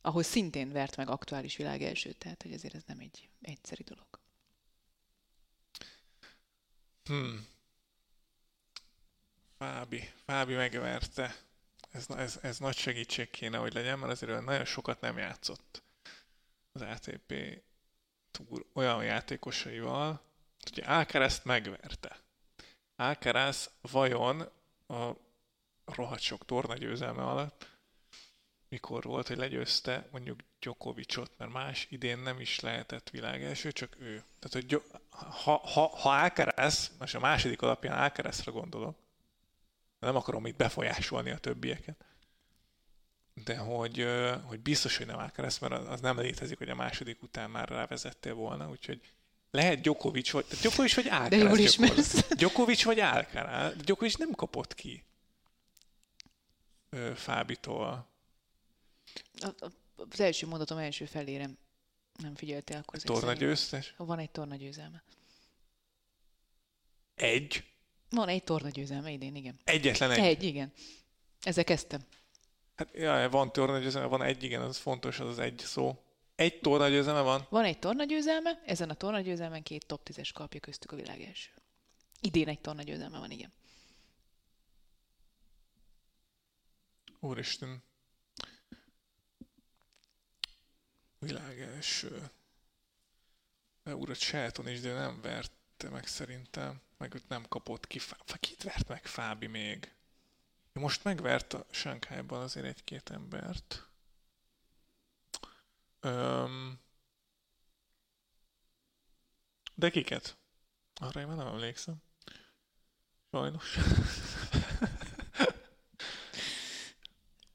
ahol 0.00 0.22
szintén 0.22 0.72
vert 0.72 0.96
meg 0.96 1.08
aktuális 1.08 1.56
világ 1.56 1.82
elsőt, 1.82 2.18
tehát 2.18 2.42
hogy 2.42 2.52
ezért 2.52 2.74
ez 2.74 2.82
nem 2.86 2.98
egy 2.98 3.28
egyszerű 3.40 3.82
dolog. 3.82 4.06
Hmm. 7.04 7.46
Fábi. 9.58 10.08
Fábi 10.24 10.54
megverte. 10.54 11.36
Ez, 11.90 12.06
ez, 12.08 12.38
ez 12.42 12.58
nagy 12.58 12.76
segítség 12.76 13.30
kéne, 13.30 13.56
hogy 13.56 13.72
legyen, 13.72 13.98
mert 13.98 14.12
azért 14.12 14.44
nagyon 14.44 14.64
sokat 14.64 15.00
nem 15.00 15.18
játszott 15.18 15.82
az 16.72 16.82
ATP 16.82 17.34
túr 18.30 18.66
olyan 18.72 19.04
játékosaival, 19.04 20.29
hogy 20.62 20.82
Alcaraz 20.86 21.40
megverte. 21.44 22.16
Alcaraz 22.96 23.70
vajon 23.80 24.40
a 24.86 25.10
rohadt 25.84 26.20
sok 26.20 26.44
torna 26.44 26.74
győzelme 26.74 27.22
alatt 27.22 27.70
mikor 28.70 29.04
volt, 29.04 29.28
hogy 29.28 29.36
legyőzte 29.36 30.08
mondjuk 30.10 30.40
Djokovicot, 30.60 31.30
mert 31.38 31.52
más 31.52 31.86
idén 31.90 32.18
nem 32.18 32.40
is 32.40 32.60
lehetett 32.60 33.10
világ 33.10 33.42
első, 33.42 33.72
csak 33.72 33.96
ő. 33.98 34.24
Tehát, 34.38 34.52
hogy 34.52 34.82
ha, 35.10 35.56
ha, 35.56 35.86
ha 35.86 36.10
Alcaraz, 36.10 36.90
most 36.98 37.14
a 37.14 37.20
második 37.20 37.62
alapján 37.62 37.98
Alcarazra 37.98 38.52
gondolok, 38.52 38.98
nem 39.98 40.16
akarom 40.16 40.46
itt 40.46 40.56
befolyásolni 40.56 41.30
a 41.30 41.38
többieket, 41.38 42.04
de 43.34 43.56
hogy, 43.56 44.06
hogy 44.44 44.60
biztos, 44.60 44.96
hogy 44.96 45.06
nem 45.06 45.18
Alcaraz, 45.18 45.58
mert 45.58 45.72
az 45.72 46.00
nem 46.00 46.18
létezik, 46.18 46.58
hogy 46.58 46.68
a 46.68 46.74
második 46.74 47.22
után 47.22 47.50
már 47.50 47.68
rávezettél 47.68 48.34
volna, 48.34 48.68
úgyhogy 48.68 49.00
lehet 49.50 49.80
Djokovic 49.80 50.30
vagy, 50.30 50.46
Djokovic 50.60 50.94
vagy 50.94 51.06
Alcaraz. 51.06 51.28
De 51.28 51.36
jól 51.36 51.58
ismersz. 51.58 52.28
Djokovic 52.28 52.84
vagy 52.84 53.00
Alcaraz. 53.00 53.76
Djokovic 53.76 54.16
nem 54.16 54.30
kapott 54.30 54.74
ki 54.74 55.04
ö, 56.90 57.12
Fábitól. 57.14 58.08
A, 59.40 59.46
a, 59.46 59.70
az 60.10 60.20
első 60.20 60.46
mondatom 60.46 60.78
első 60.78 61.04
felére 61.04 61.50
nem 62.18 62.34
figyeltél, 62.34 62.76
akkor 62.76 62.94
ezek 62.94 63.06
Torna 63.06 63.32
győztes. 63.32 63.94
Van 63.96 64.18
egy 64.18 64.30
torna 64.30 64.56
győzelme. 64.56 65.02
Egy. 67.14 67.64
Van 68.10 68.28
egy 68.28 68.44
torna 68.44 68.68
győzelme 68.68 69.10
idén, 69.10 69.34
igen. 69.34 69.60
Egyetlen 69.64 70.10
egy. 70.10 70.18
Egy, 70.18 70.42
igen. 70.42 70.72
Ezzel 71.40 71.64
kezdtem. 71.64 72.00
Hát, 72.76 72.88
jaj, 72.94 73.28
van 73.30 73.52
tornagyőzelme, 73.52 74.08
van 74.08 74.22
egy, 74.22 74.42
igen, 74.42 74.60
az 74.60 74.76
fontos, 74.76 75.20
az 75.20 75.28
az 75.28 75.38
egy 75.38 75.58
szó. 75.58 76.02
Egy 76.40 76.60
tornagyőzelme 76.60 77.20
van? 77.20 77.46
Van 77.48 77.64
egy 77.64 77.78
tornagyőzelme, 77.78 78.62
ezen 78.66 78.90
a 78.90 78.94
tornagyőzelmen 78.94 79.62
két 79.62 79.86
top 79.86 80.08
10-es 80.10 80.30
kapja 80.34 80.60
köztük 80.60 80.92
a 80.92 80.96
világ 80.96 81.20
első. 81.20 81.50
Idén 82.20 82.48
egy 82.48 82.60
tornagyőzelme 82.60 83.18
van, 83.18 83.30
igen. 83.30 83.52
Úristen. 87.18 87.82
Világ 91.18 91.60
első. 91.60 92.30
Urat 93.84 94.18
Shelton 94.18 94.68
is, 94.68 94.80
de 94.80 94.92
nem 94.92 95.20
verte 95.20 95.88
meg 95.90 96.06
szerintem. 96.06 96.80
Meg 96.98 97.14
őt 97.14 97.28
nem 97.28 97.48
kapott 97.48 97.86
ki. 97.86 98.00
Kit 98.40 98.62
vert 98.62 98.88
meg 98.88 99.06
Fábi 99.06 99.46
még? 99.46 99.94
Most 100.72 101.04
megvert 101.04 101.52
a 101.52 101.66
Sánkhájban 101.70 102.42
azért 102.42 102.66
egy-két 102.66 103.10
embert. 103.10 103.89
Öm... 106.00 106.80
De 109.74 109.90
kiket? 109.90 110.38
Arra 110.94 111.20
én 111.20 111.26
már 111.26 111.36
nem 111.36 111.46
emlékszem. 111.46 112.02
Sajnos. 113.30 113.76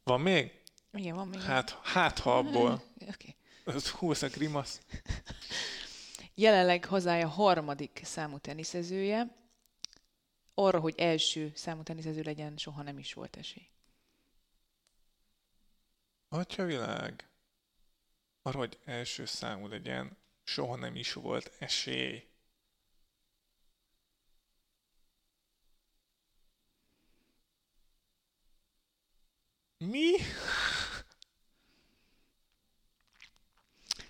Van 0.04 0.22
még? 0.22 0.62
Igen, 0.92 1.16
van 1.16 1.28
még. 1.28 1.42
Hát, 1.42 1.70
hát 1.70 2.20
ha 2.20 2.38
abból. 2.38 2.72
Oké. 3.14 3.36
Okay. 3.64 3.76
Ez 3.76 3.90
hú, 3.90 4.12
ez 4.12 4.24
a 4.24 4.28
grimasz. 4.28 4.82
Jelenleg 6.34 6.86
hazája 6.86 7.28
harmadik 7.28 8.02
számú 8.04 8.38
teniszezője. 8.38 9.36
Arra, 10.54 10.80
hogy 10.80 10.94
első 10.98 11.52
számú 11.56 11.84
teniszező 11.84 12.22
legyen, 12.22 12.58
soha 12.58 12.82
nem 12.82 12.98
is 12.98 13.14
volt 13.14 13.36
esély. 13.36 13.68
Atya 16.30 16.66
világ. 16.66 17.30
Arra, 18.48 18.58
hogy 18.58 18.80
első 18.86 19.26
számú 19.26 19.68
legyen, 19.68 20.18
soha 20.44 20.76
nem 20.76 20.96
is 20.96 21.14
volt 21.14 21.52
esély. 21.60 22.28
Mi? 29.78 30.12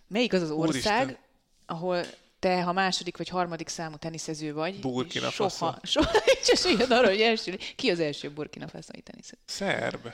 Melyik 0.07 0.33
az 0.33 0.41
az 0.41 0.51
ország, 0.51 1.03
Úristen. 1.03 1.23
ahol 1.65 2.05
te, 2.39 2.63
ha 2.63 2.71
második 2.71 3.17
vagy 3.17 3.29
harmadik 3.29 3.67
számú 3.67 3.95
teniszező 3.95 4.53
vagy, 4.53 4.79
Burkina 4.79 5.27
és 5.27 5.35
Faso. 5.35 5.57
soha, 5.65 5.79
soha 5.83 6.11
nincs 6.25 6.49
esélyed 6.49 6.91
arra, 6.91 7.07
hogy 7.07 7.21
első. 7.21 7.59
Ki 7.75 7.89
az 7.89 7.99
első 7.99 8.31
burkina 8.31 8.67
faszai 8.67 9.01
teniszező? 9.01 9.41
Szerb. 9.45 10.13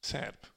Szerb. 0.00 0.54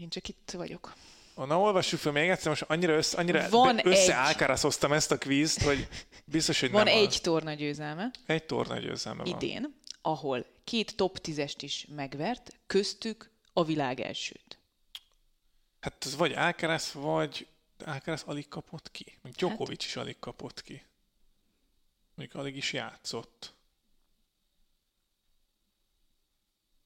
Én 0.00 0.08
csak 0.08 0.28
itt 0.28 0.50
vagyok. 0.50 0.94
Na, 1.34 1.60
olvassuk 1.60 1.98
fel 1.98 2.12
még 2.12 2.28
egyszer, 2.28 2.48
most 2.48 2.62
annyira, 2.62 2.92
össze, 2.92 3.16
annyira 3.18 3.48
Van 3.48 3.86
összeálkáraszoztam 3.86 4.92
ezt 4.92 5.10
a 5.10 5.18
kvízt, 5.18 5.62
hogy 5.62 5.88
biztos, 6.24 6.60
hogy 6.60 6.70
Van 6.70 6.84
nem 6.84 6.94
egy 6.96 7.06
az. 7.06 7.20
torna 7.20 7.54
győzelme 7.54 8.10
Egy 8.26 8.44
torna 8.44 8.78
győzelme 8.78 9.22
van. 9.24 9.34
idén, 9.34 9.74
ahol 10.02 10.46
két 10.64 10.96
top 10.96 11.18
tízest 11.18 11.62
is 11.62 11.86
megvert, 11.94 12.52
köztük 12.66 13.30
a 13.52 13.64
világ 13.64 14.00
elsőt. 14.00 14.58
Hát 15.80 16.04
ez 16.04 16.16
vagy 16.16 16.32
Alcaraz, 16.32 16.92
vagy 16.92 17.46
Alcaraz 17.84 18.22
alig 18.26 18.48
kapott 18.48 18.90
ki. 18.90 19.18
Még 19.22 19.32
Djokovic 19.32 19.84
is 19.84 19.96
alig 19.96 20.18
kapott 20.18 20.62
ki. 20.62 20.82
Mondjuk 22.14 22.40
alig 22.40 22.56
is 22.56 22.72
játszott. 22.72 23.54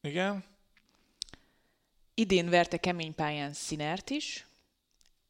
Igen? 0.01 0.45
Idén 2.15 2.49
verte 2.49 2.77
kemény 2.77 3.15
pályán 3.15 3.53
Szinert 3.53 4.11
is, 4.11 4.47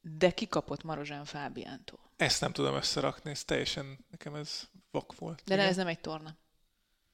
de 0.00 0.30
kikapott 0.30 0.82
Marozsán 0.82 1.24
Fábiántól. 1.24 1.98
Ezt 2.16 2.40
nem 2.40 2.52
tudom 2.52 2.74
összerakni, 2.74 3.30
ez 3.30 3.44
teljesen, 3.44 3.98
nekem 4.10 4.34
ez 4.34 4.68
vak 4.90 5.18
volt. 5.18 5.42
De 5.44 5.56
ne, 5.56 5.62
ez 5.62 5.76
nem 5.76 5.86
egy 5.86 6.00
torna. 6.00 6.36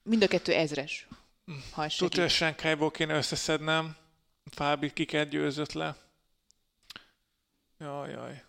Mind 0.03 0.23
a 0.23 0.27
kettő 0.27 0.53
ezres. 0.53 1.07
Ha 1.71 1.83
ez. 1.83 1.95
Tudja, 1.95 2.21
hogy 2.21 2.31
Sánkhájból 2.31 2.91
kéne 2.91 3.15
összeszednem. 3.15 3.95
Fábi 4.51 4.93
kiket 4.93 5.29
győzött 5.29 5.73
le. 5.73 5.97
Jaj, 7.79 8.11
jaj. 8.11 8.43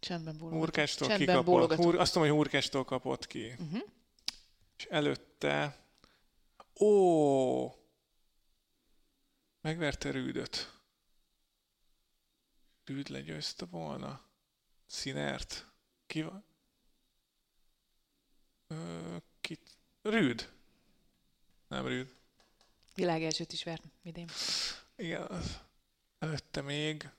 Csendben 0.00 0.36
bólogatok. 0.36 0.64
Hurkástól 0.64 1.08
Csendben 1.08 1.26
kikapott. 1.28 1.52
bólogatok. 1.54 1.84
Hur, 1.84 1.98
azt 1.98 2.14
mondom, 2.14 2.32
hogy 2.32 2.42
Hurkástól 2.42 2.84
kapott 2.84 3.26
ki. 3.26 3.46
Uh-huh. 3.58 3.80
És 4.76 4.84
előtte... 4.84 5.76
Ó! 6.80 7.66
Megverte 9.68 10.10
Rűdöt. 10.10 10.80
Rűd 12.84 13.08
legyőzte 13.08 13.64
volna. 13.64 14.24
Színert. 14.86 15.66
Ki 16.06 16.22
van? 16.22 16.44
Ö, 18.66 19.16
kit? 19.40 19.78
Rűd. 20.02 20.52
Nem 21.66 21.86
Rűd. 21.86 22.14
Világ 22.94 23.22
elsőt 23.22 23.52
is 23.52 23.64
vert 23.64 23.82
idén. 24.02 24.28
Igen, 24.96 25.22
az. 25.22 25.60
Előtte 26.18 26.60
még 26.60 27.10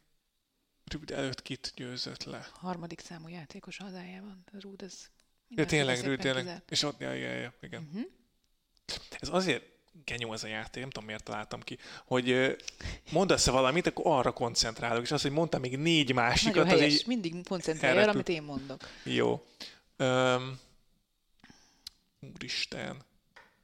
Rűd 0.83 1.11
előtt 1.11 1.41
kit 1.41 1.71
győzött 1.75 2.23
le. 2.23 2.47
Harmadik 2.53 2.99
számú 2.99 3.27
játékos 3.27 3.77
hazájában. 3.77 4.43
Rúd, 4.51 4.81
ez 4.81 5.09
Ja, 5.09 5.11
mindenféle 5.47 5.93
tényleg, 5.93 6.05
Rűd, 6.05 6.19
tényleg. 6.19 6.43
kizárt. 6.43 6.71
És 6.71 6.83
ott, 6.83 6.99
ja, 6.99 7.11
ja, 7.13 7.31
ja, 7.33 7.53
igen. 7.61 7.83
Uh-huh. 7.83 8.11
Ez 9.19 9.29
azért 9.29 9.78
genyó 10.05 10.33
ez 10.33 10.43
a 10.43 10.47
játék, 10.47 10.81
nem 10.81 10.89
tudom 10.89 11.05
miért 11.07 11.23
találtam 11.23 11.61
ki, 11.61 11.77
hogy 12.05 12.55
mondasz-e 13.11 13.51
valamit, 13.51 13.87
akkor 13.87 14.05
arra 14.07 14.31
koncentrálok, 14.31 15.03
és 15.03 15.11
az, 15.11 15.21
hogy 15.21 15.31
mondtam 15.31 15.61
még 15.61 15.77
négy 15.77 16.13
másikat, 16.13 16.55
Nagyon 16.55 16.73
az 16.73 16.79
helyes, 16.79 16.93
így 16.93 17.07
mindig 17.07 17.47
koncentrálj 17.47 17.97
arra, 17.97 18.11
amit 18.11 18.29
én 18.29 18.43
mondok. 18.43 18.87
jó. 19.03 19.45
Öm, 19.97 20.59
úristen, 22.19 23.01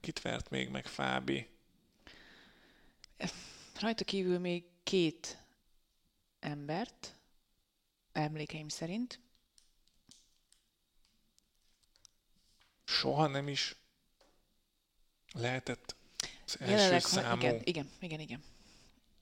kit 0.02 0.22
vert 0.22 0.50
még 0.50 0.70
meg 0.70 0.88
Fábi? 0.88 1.48
Rajta 3.80 4.04
kívül 4.04 4.40
még 4.40 4.64
két 4.84 5.38
embert, 6.40 7.16
emlékeim 8.12 8.68
szerint. 8.68 9.20
Soha 12.84 13.28
nem 13.28 13.48
is 13.48 13.76
lehetett 15.34 15.96
az 16.46 16.58
első 16.60 16.74
Jelenleg, 16.74 17.02
ha, 17.02 17.08
számú. 17.08 17.42
igen, 17.42 17.62
igen, 17.64 17.90
igen, 18.00 18.20
igen. 18.20 18.44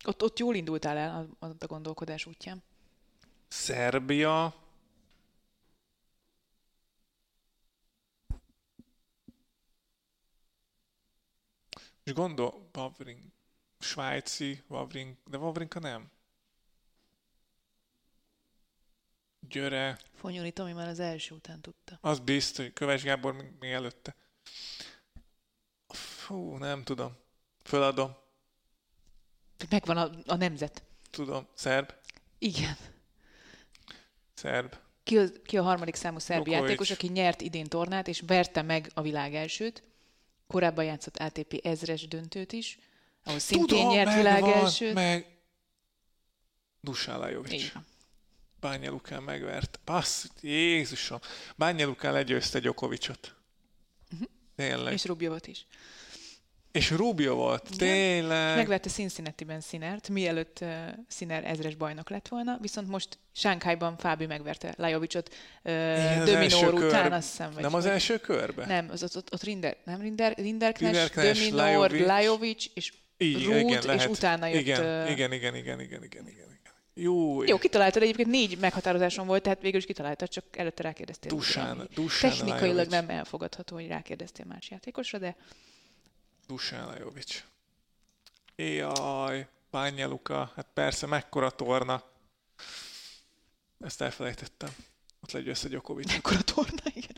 Ott, 0.05 0.23
ott 0.23 0.39
jól 0.39 0.55
indultál 0.55 0.97
el 0.97 1.29
a, 1.39 1.45
a 1.45 1.65
gondolkodás 1.65 2.25
útján. 2.25 2.63
Szerbia, 3.47 4.55
és 12.03 12.13
gondol, 12.13 12.69
Wawring, 12.73 13.19
svájci, 13.79 14.63
Wawring, 14.67 15.15
de 15.25 15.37
Wawrinka 15.37 15.79
nem. 15.79 16.11
Györe, 19.49 19.99
Fonyori 20.13 20.51
Tomi 20.51 20.71
már 20.71 20.87
az 20.87 20.99
első 20.99 21.35
után 21.35 21.61
tudta. 21.61 21.97
az 22.01 22.19
biztos, 22.19 22.65
hogy 22.65 22.73
Köves 22.73 23.03
Gábor 23.03 23.33
még, 23.33 23.51
még 23.59 23.71
előtte. 23.71 24.15
Fú, 26.23 26.55
nem 26.55 26.83
tudom. 26.83 27.17
Föladom. 27.63 28.15
Megvan 29.69 29.97
a, 29.97 30.09
a 30.25 30.35
nemzet. 30.35 30.83
Tudom. 31.09 31.47
Szerb. 31.53 31.93
Igen. 32.37 32.77
Szerb. 34.33 34.75
Ki, 35.03 35.17
az, 35.17 35.39
ki 35.45 35.57
a 35.57 35.63
harmadik 35.63 35.95
számú 35.95 36.19
szerb 36.19 36.43
Djokovic. 36.43 36.63
játékos, 36.63 36.91
aki 36.91 37.07
nyert 37.07 37.41
idén 37.41 37.65
tornát, 37.65 38.07
és 38.07 38.23
verte 38.27 38.61
meg 38.61 38.91
a 38.93 39.01
világ 39.01 39.35
elsőt. 39.35 39.83
Korábban 40.47 40.85
játszott 40.85 41.17
ATP 41.17 41.59
ezres 41.63 42.07
döntőt 42.07 42.51
is, 42.51 42.79
ahol 43.23 43.39
szintén 43.39 43.67
Tudom, 43.67 43.93
nyert 43.93 44.15
világ 44.15 44.41
megvan, 44.41 44.63
elsőt. 44.63 44.93
Meg... 44.93 45.37
Dusan 46.81 47.19
Lajovic. 47.19 47.51
Így 47.51 47.71
van. 47.73 47.85
Bánja 48.59 48.89
Lukán 48.91 49.23
megvert. 49.23 49.79
Passz, 49.83 50.25
Jézusom. 50.41 51.19
Bánja 51.55 51.85
Lukán 51.85 52.13
legyőzte 52.13 52.59
Gyokovicsot. 52.59 53.35
Tényleg. 54.55 54.79
Mhm. 54.79 54.87
És 54.87 54.93
És, 54.93 55.05
Rubjovot 55.05 55.47
is. 55.47 55.65
És 56.73 56.91
Rubio 56.91 57.35
volt. 57.35 57.63
Igen. 57.73 57.77
Tényleg. 57.77 58.55
Megverte 58.55 58.89
Cincinnati-ben 58.89 59.61
Sinert, 59.61 60.09
mielőtt 60.09 60.59
uh, 60.61 60.69
Sinner 61.09 61.45
ezres 61.45 61.75
bajnok 61.75 62.09
lett 62.09 62.27
volna, 62.27 62.57
viszont 62.61 62.87
most 62.87 63.17
Sánkhájban 63.31 63.97
Fábi 63.97 64.25
megverte 64.25 64.73
Lajovicot 64.77 65.29
uh, 65.63 66.23
kör- 66.23 66.73
után, 66.73 67.11
azt 67.11 67.29
hiszem. 67.29 67.51
vagy- 67.53 67.63
Nem 67.63 67.73
az 67.73 67.83
vagy- 67.83 67.91
első 67.91 68.17
körbe? 68.17 68.65
Nem, 68.65 68.87
az 68.91 69.03
ott, 69.03 69.15
ott, 69.15 69.33
ott 69.33 69.43
Rinder, 69.43 69.77
nem 69.85 70.01
Rinder, 70.01 70.33
Rinderknecht, 70.37 70.93
Rinderknecht, 70.93 71.39
Dominor, 71.39 71.65
Lajovic. 71.89 72.05
Lajovic, 72.07 72.65
és 72.73 72.93
Így, 73.17 73.43
Ruud, 73.45 73.57
igen, 73.57 73.77
és 73.79 73.83
lehet. 73.85 74.09
utána 74.09 74.47
jött... 74.47 74.61
Igen, 74.61 74.83
ö, 74.83 75.07
igen, 75.09 75.31
igen, 75.31 75.55
igen, 75.55 75.79
igen, 75.81 76.03
igen, 76.03 76.27
igen. 76.27 76.51
Jó, 76.95 77.43
Jó, 77.43 77.57
kitaláltad, 77.57 78.01
egyébként 78.01 78.29
négy 78.29 78.57
meghatározáson 78.59 79.27
volt, 79.27 79.41
tehát 79.43 79.61
végül 79.61 79.79
is 79.79 79.85
kitaláltad, 79.85 80.29
csak 80.29 80.43
előtte 80.51 80.83
rákérdeztél. 80.83 81.31
Dusán. 81.31 81.89
Dusán 81.93 82.31
Technikailag 82.31 82.61
Lajovic. 82.75 82.91
nem 82.91 83.09
elfogadható, 83.09 83.75
hogy 83.75 83.87
rákérdeztél 83.87 84.45
más 84.45 84.69
játékosra, 84.69 85.17
de 85.17 85.35
Dusan 86.47 86.85
Lajovic. 86.85 87.43
Jaj, 88.55 89.47
Bánja 89.71 90.07
Luka, 90.07 90.51
hát 90.55 90.67
persze, 90.73 91.05
mekkora 91.07 91.49
torna. 91.49 92.03
Ezt 93.79 94.01
elfelejtettem. 94.01 94.75
Ott 95.21 95.31
legyőzte 95.31 95.67
Gyokovics. 95.67 96.11
mekkora 96.11 96.41
torna, 96.41 96.81
igen. 96.93 97.15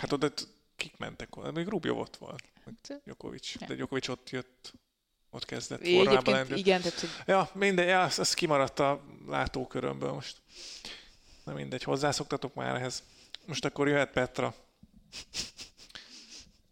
Hát 0.00 0.12
oda 0.12 0.32
kik 0.76 0.96
mentek 0.96 1.34
volna? 1.34 1.50
Még 1.50 1.66
Rubio 1.66 1.94
ott 2.00 2.16
volt. 2.16 2.42
Hát, 2.64 3.00
Djokovic. 3.04 3.54
Nem. 3.54 3.68
De 3.68 3.74
Djokovic 3.74 4.08
ott 4.08 4.30
jött, 4.30 4.72
ott 5.30 5.44
kezdett 5.44 5.80
Egyébként 5.80 6.26
lendült. 6.26 6.58
igen, 6.58 6.80
tehát 6.82 7.00
hogy 7.00 7.10
Ja, 7.26 7.50
minden, 7.54 7.86
ja, 7.86 8.02
az, 8.02 8.18
az 8.18 8.34
kimaradt 8.34 8.78
a 8.78 9.04
látókörömből 9.26 10.12
most. 10.12 10.42
Na 11.44 11.52
mindegy, 11.52 11.82
hozzászoktatok 11.82 12.54
már 12.54 12.74
ehhez. 12.74 13.02
Majd 13.46 13.64
akkor 13.64 13.88
jöhet 13.88 14.10
Petra. 14.12 14.54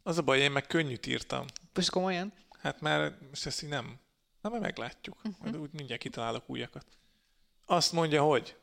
Az 0.03 0.19
a 0.19 0.23
baj, 0.23 0.41
én 0.41 0.51
meg 0.51 0.67
könnyűt 0.67 1.07
írtam. 1.07 1.47
most 1.75 1.91
komolyan. 1.91 2.33
Hát 2.61 2.81
már 2.81 3.19
most 3.29 3.47
ezt 3.47 3.63
így 3.63 3.69
nem. 3.69 3.99
Na, 4.41 4.49
majd 4.49 4.63
meglátjuk. 4.63 5.23
Mhm. 5.23 5.33
Majd 5.41 5.57
úgy 5.57 5.73
mindjárt 5.73 6.03
kitalálok 6.03 6.49
újakat. 6.51 6.87
Azt 7.65 7.93
mondja, 7.93 8.23
hogy 8.23 8.57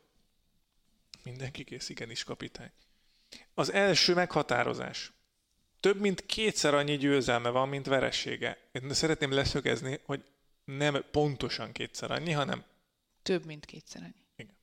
mindenki 1.24 1.64
kész, 1.64 1.90
igenis 1.90 2.24
kapitány. 2.24 2.72
Az 3.54 3.72
első 3.72 4.14
meghatározás. 4.14 5.12
Több 5.80 6.00
mint 6.00 6.26
kétszer 6.26 6.74
annyi 6.74 6.98
győzelme 6.98 7.50
van, 7.50 7.70
mint 7.70 7.86
veresége. 7.86 8.58
Én 8.72 8.94
szeretném 8.94 9.32
leszögezni, 9.32 10.00
hogy 10.06 10.24
nem 10.64 11.06
pontosan 11.12 11.72
kétszer 11.72 12.12
annyi, 12.12 12.32
hanem 12.32 12.64
Több, 13.22 13.46
mint 13.46 13.66
kétszer 13.66 14.02
annyi. 14.02 14.26
Igen. 14.36 14.58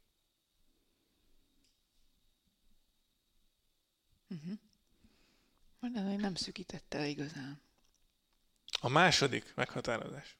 Uh-huh. 4.28 4.58
Nem 6.16 6.34
szűkítette 6.34 6.98
le 6.98 7.06
igazán. 7.06 7.60
a 8.80 8.88
második 8.88 9.52
meghatározás. 9.54 10.36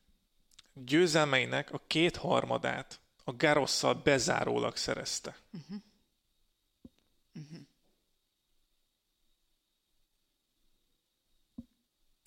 Győzelmeinek 0.75 1.73
a 1.73 1.83
kétharmadát 1.87 3.01
a 3.25 3.33
Garosszal 3.33 3.95
bezárólag 3.95 4.77
szerezte. 4.77 5.37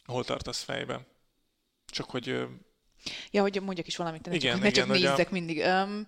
Hol 0.05 0.25
tartasz 0.25 0.61
fejben? 0.61 1.05
Csak 1.85 2.09
hogy 2.09 2.47
Ja, 3.31 3.41
hogy 3.41 3.61
mondjak 3.61 3.87
is 3.87 3.95
valamit, 3.95 4.27
Igen, 4.27 4.39
csak, 4.39 4.61
ne 4.61 4.65
csak 4.71 4.75
igen, 4.75 4.87
hogy 4.87 5.05
a- 5.05 5.09
nézzek 5.09 5.29
mindig. 5.29 5.57
Um, 5.57 6.07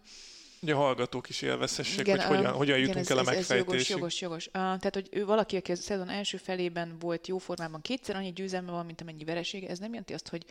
Ugye 0.61 0.73
a 0.73 0.77
hallgatók 0.77 1.29
is 1.29 1.41
élvezhessék, 1.41 1.99
Igen, 1.99 2.17
hogy 2.19 2.27
hogyan, 2.27 2.45
ö, 2.45 2.55
hogyan 2.57 2.77
igen, 2.77 2.87
jutunk 2.87 3.05
ez, 3.05 3.11
el 3.11 3.17
a 3.17 3.21
ez, 3.21 3.27
ez 3.27 3.35
megfejtésig. 3.35 3.89
jogos, 3.89 4.19
jogos, 4.21 4.21
jogos. 4.21 4.45
Uh, 4.45 4.51
tehát, 4.53 4.93
hogy 4.93 5.09
ő 5.11 5.25
valaki, 5.25 5.55
aki 5.55 5.71
a 5.71 5.75
szezon 5.75 6.09
első 6.09 6.37
felében 6.37 6.99
volt 6.99 7.27
jó 7.27 7.37
formában, 7.37 7.81
kétszer 7.81 8.15
annyi 8.15 8.31
győzelme 8.31 8.71
van, 8.71 8.85
mint 8.85 9.01
amennyi 9.01 9.23
veresége, 9.23 9.67
ez 9.67 9.79
nem 9.79 9.89
jelenti 9.89 10.13
azt, 10.13 10.27
hogy, 10.27 10.45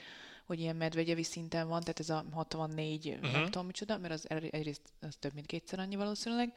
hogy 0.47 0.61
ilyen 0.61 0.77
medvegyevi 0.77 1.23
szinten 1.23 1.69
van, 1.69 1.81
tehát 1.81 2.01
ez 2.01 2.11
a 2.11 2.25
64, 2.33 3.09
uh-huh. 3.09 3.23
Mhm. 3.23 3.33
nem 3.33 3.45
tudom 3.45 3.67
micsoda, 3.67 3.99
mert 3.99 4.13
az 4.13 4.31
el- 4.31 4.49
egyrészt 4.51 4.83
az 5.01 5.17
több, 5.19 5.35
mint 5.35 5.47
kétszer 5.47 5.79
annyi 5.79 5.97
valószínűleg. 5.97 6.53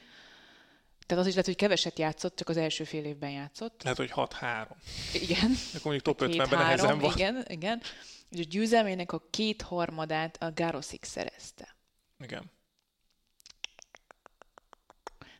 Tehát 1.05 1.23
az 1.23 1.29
is 1.29 1.33
lehet, 1.33 1.49
hogy 1.49 1.55
keveset 1.59 1.99
játszott, 1.99 2.35
csak 2.35 2.49
az 2.49 2.57
első 2.57 2.83
fél 2.83 3.05
évben 3.05 3.29
játszott. 3.29 3.83
Lehet, 3.83 3.97
hogy 3.97 4.11
6-3. 4.15 4.67
Igen. 5.13 5.51
Akkor 5.73 5.91
mondjuk 5.91 6.01
top 6.01 6.21
50-ben 6.21 6.29
Két-három, 6.29 6.59
nehezen 6.59 6.99
van. 6.99 7.11
Igen, 7.11 7.45
igen. 7.47 7.81
És 8.29 8.39
a 8.39 8.43
győzelmének 8.49 9.11
a 9.11 9.23
kétharmadát 9.29 10.43
a 10.43 10.51
Garoszik 10.53 11.03
szerezte. 11.03 11.75
Igen. 12.23 12.51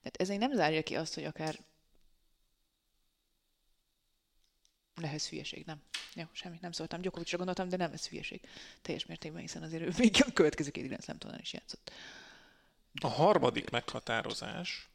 Tehát 0.03 0.21
ez 0.21 0.27
még 0.27 0.37
nem 0.39 0.53
zárja 0.53 0.83
ki 0.83 0.95
azt, 0.95 1.13
hogy 1.13 1.23
akár 1.23 1.59
lehet 4.95 5.23
hülyeség, 5.23 5.65
nem. 5.65 5.81
Jó, 6.15 6.23
semmi, 6.31 6.57
nem 6.61 6.71
szóltam. 6.71 7.01
Gyokovicsra 7.01 7.37
gondoltam, 7.37 7.69
de 7.69 7.77
nem 7.77 7.91
ez 7.91 8.07
hülyeség. 8.07 8.41
Teljes 8.81 9.05
mértékben, 9.05 9.41
hiszen 9.41 9.63
azért 9.63 9.83
ő 9.83 9.91
még 9.97 10.15
a 10.27 10.31
következő 10.33 10.71
két 10.71 10.87
Grand 10.87 11.03
Slam 11.03 11.17
tornán 11.17 11.39
is 11.39 11.53
játszott. 11.53 11.91
A 13.01 13.07
harmadik 13.07 13.69
meghatározás, 13.69 14.89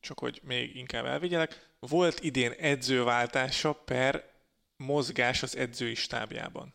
csak 0.00 0.18
hogy 0.18 0.40
még 0.42 0.76
inkább 0.76 1.04
elvigyelek, 1.04 1.68
volt 1.78 2.20
idén 2.20 2.52
edzőváltása 2.52 3.72
per 3.72 4.32
mozgás 4.76 5.42
az 5.42 5.56
edzői 5.56 5.94
stábjában. 5.94 6.74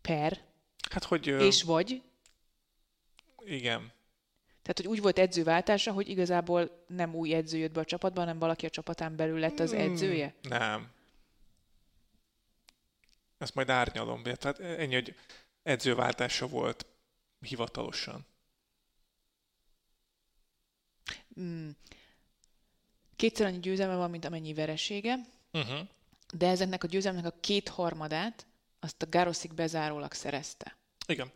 Per, 0.00 0.42
Hát, 0.90 1.04
hogy... 1.04 1.26
és 1.26 1.62
vagy, 1.62 2.02
Igen. 3.44 3.92
Tehát 4.64 4.76
hogy 4.76 4.86
úgy 4.86 5.00
volt 5.00 5.18
edzőváltása, 5.18 5.92
hogy 5.92 6.08
igazából 6.08 6.84
nem 6.86 7.14
új 7.14 7.34
edző 7.34 7.58
jött 7.58 7.72
be 7.72 7.80
a 7.80 7.84
csapatba, 7.84 8.20
hanem 8.20 8.38
valaki 8.38 8.66
a 8.66 8.70
csapatán 8.70 9.16
belül 9.16 9.38
lett 9.38 9.58
az 9.58 9.72
edzője. 9.72 10.34
Nem. 10.42 10.90
Ezt 13.38 13.54
majd 13.54 13.68
árnyalom. 13.68 14.22
Tehát 14.22 14.60
ennyi, 14.60 14.94
hogy 14.94 15.14
edzőváltása 15.62 16.46
volt 16.46 16.86
hivatalosan. 17.40 18.26
Mm. 21.40 21.68
Kétszer 23.16 23.46
annyi 23.46 23.58
győzelme 23.58 23.96
van, 23.96 24.10
mint 24.10 24.24
amennyi 24.24 24.54
veresége, 24.54 25.18
Uh-huh. 25.52 25.88
de 26.32 26.48
ezeknek 26.48 26.84
a 26.84 26.86
győzelmnek 26.86 27.24
a 27.24 27.34
kétharmadát 27.40 28.46
azt 28.80 29.02
a 29.02 29.06
Garoszik 29.08 29.54
bezárólag 29.54 30.12
szerezte. 30.12 30.76
Igen. 31.06 31.32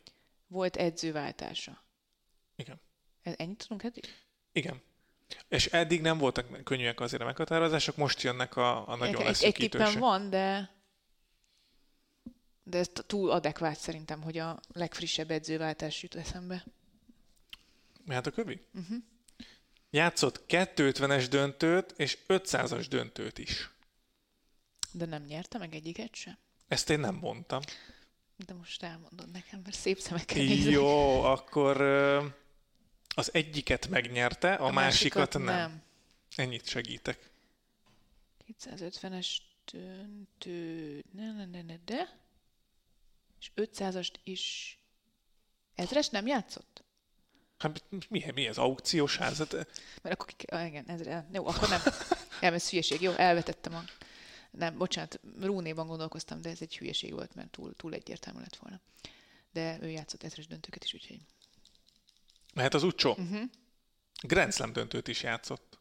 Volt 0.47 0.76
edzőváltása. 0.76 1.83
Igen. 2.57 2.81
Ennyit 3.37 3.59
tudunk 3.59 3.83
eddig? 3.83 4.05
Igen. 4.53 4.81
És 5.49 5.66
eddig 5.66 6.01
nem 6.01 6.18
voltak 6.18 6.62
könnyűek 6.64 7.01
azért 7.01 7.22
a 7.22 7.24
meghatározások, 7.24 7.97
most 7.97 8.22
jönnek 8.22 8.57
a, 8.57 8.89
a 8.89 8.97
nagyon 8.97 9.14
egy, 9.14 9.20
egy 9.20 9.26
leszűkítősek. 9.26 9.99
van, 9.99 10.31
de 10.31 10.76
de 12.68 12.79
ez 12.79 12.91
túl 13.07 13.31
adekvát 13.31 13.79
szerintem, 13.79 14.22
hogy 14.22 14.39
a 14.39 14.61
legfrissebb 14.72 15.31
edzőváltás 15.31 16.03
jut 16.03 16.14
eszembe. 16.14 16.64
Hát 18.09 18.26
a 18.26 18.31
kövi? 18.31 18.61
Mhm. 18.70 18.83
Uh-huh. 18.83 18.99
Játszott 19.91 20.45
250-es 20.49 21.26
döntőt 21.31 21.95
és 21.97 22.18
500-as 22.29 22.87
döntőt 22.91 23.39
is. 23.39 23.70
De 24.93 25.05
nem 25.05 25.22
nyerte 25.22 25.59
meg 25.59 25.74
egyiket 25.74 26.14
se. 26.14 26.39
Ezt 26.68 26.91
én 26.91 27.01
nem 27.01 27.14
mondtam. 27.14 27.61
De 28.47 28.55
most 28.55 28.83
elmondod 28.83 29.31
nekem, 29.31 29.61
mert 29.64 29.76
szép 29.76 29.99
szemekkel 29.99 30.43
nézek. 30.43 30.72
Jó, 30.72 31.22
akkor 31.22 31.81
ö, 31.81 32.26
az 33.19 33.35
egyiket 33.35 33.89
megnyerte, 33.89 34.55
a, 34.55 34.66
a 34.66 34.71
másikat, 34.71 35.14
másikat 35.19 35.33
nem. 35.33 35.45
nem. 35.45 35.83
Ennyit 36.37 36.69
segítek. 36.69 37.31
250-es 38.62 39.27
döntő, 39.73 41.05
ne, 41.12 41.33
ne, 41.33 41.45
ne, 41.45 41.62
ne, 41.62 41.77
de, 41.85 42.19
és 43.41 43.51
500-ast 43.57 44.12
is 44.25 44.79
ezres 45.75 46.09
nem 46.09 46.27
játszott? 46.27 46.85
Hát 47.59 47.85
mi, 48.09 48.25
mi 48.35 48.47
ez, 48.47 48.59
aukciós 48.59 49.16
házat? 49.16 49.53
Mert 50.03 50.21
akkor, 50.21 50.35
ah, 50.47 50.66
igen, 50.66 50.85
ezre, 50.89 51.29
jó, 51.33 51.47
akkor 51.47 51.69
nem. 51.69 51.81
Nem, 52.41 52.55
ez 52.55 52.71
hülyeség, 52.71 53.01
jó, 53.01 53.12
elvetettem 53.12 53.75
a... 53.75 53.85
Nem, 54.51 54.79
bocsánat, 54.79 55.21
Rúnéban 55.41 55.87
gondolkoztam, 55.87 56.41
de 56.41 56.51
ez 56.51 56.61
egy 56.61 56.77
hülyeség 56.77 57.12
volt, 57.12 57.35
mert 57.35 57.51
túl, 57.51 57.75
túl 57.77 57.95
egyértelmű 57.95 58.41
lett 58.41 58.57
volna. 58.57 58.81
De 59.53 59.79
ő 59.81 59.89
játszott 59.89 60.23
ezres 60.23 60.47
döntőket 60.47 60.85
is, 60.85 60.95
úgyhogy... 60.95 61.21
Mehet 62.59 62.75
az 62.75 62.83
Ucsó? 62.83 63.11
Uh-huh. 63.11 63.43
Grand 64.23 64.53
Slam 64.53 64.73
döntőt 64.73 65.09
is 65.09 65.23
játszott. 65.23 65.79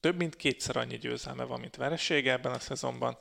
Több 0.00 0.16
mint 0.16 0.36
kétszer 0.36 0.76
annyi 0.76 0.98
győzelme 0.98 1.44
van, 1.44 1.60
mint 1.60 1.76
veresége 1.76 2.32
ebben 2.32 2.52
a 2.52 2.58
szezonban. 2.58 3.18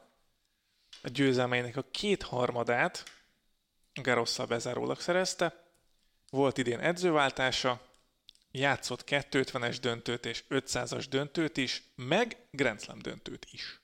A 1.02 1.10
győzelmeinek 1.10 1.78
a 1.78 1.86
kétharmadát 1.92 3.04
Garosszal 3.94 4.46
bezárólag 4.46 5.00
szerezte. 5.00 5.64
Volt 6.30 6.58
idén 6.58 6.80
edzőváltása, 6.80 7.82
játszott 8.52 9.04
250-es 9.06 9.78
döntőt 9.82 10.26
és 10.26 10.44
500-as 10.50 11.06
döntőt 11.10 11.58
is, 11.58 11.84
meg 11.96 12.48
Grand 12.52 12.82
Slam 12.82 13.00
döntőt 13.00 13.48
is. 13.52 13.80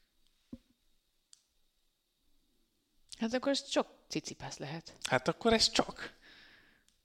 Hát 3.20 3.34
akkor 3.34 3.52
ez 3.52 3.68
csak 3.68 4.03
cicipász 4.08 4.58
lehet. 4.58 4.94
Hát 5.04 5.28
akkor 5.28 5.54
ez 5.54 5.70
csak. 5.70 6.14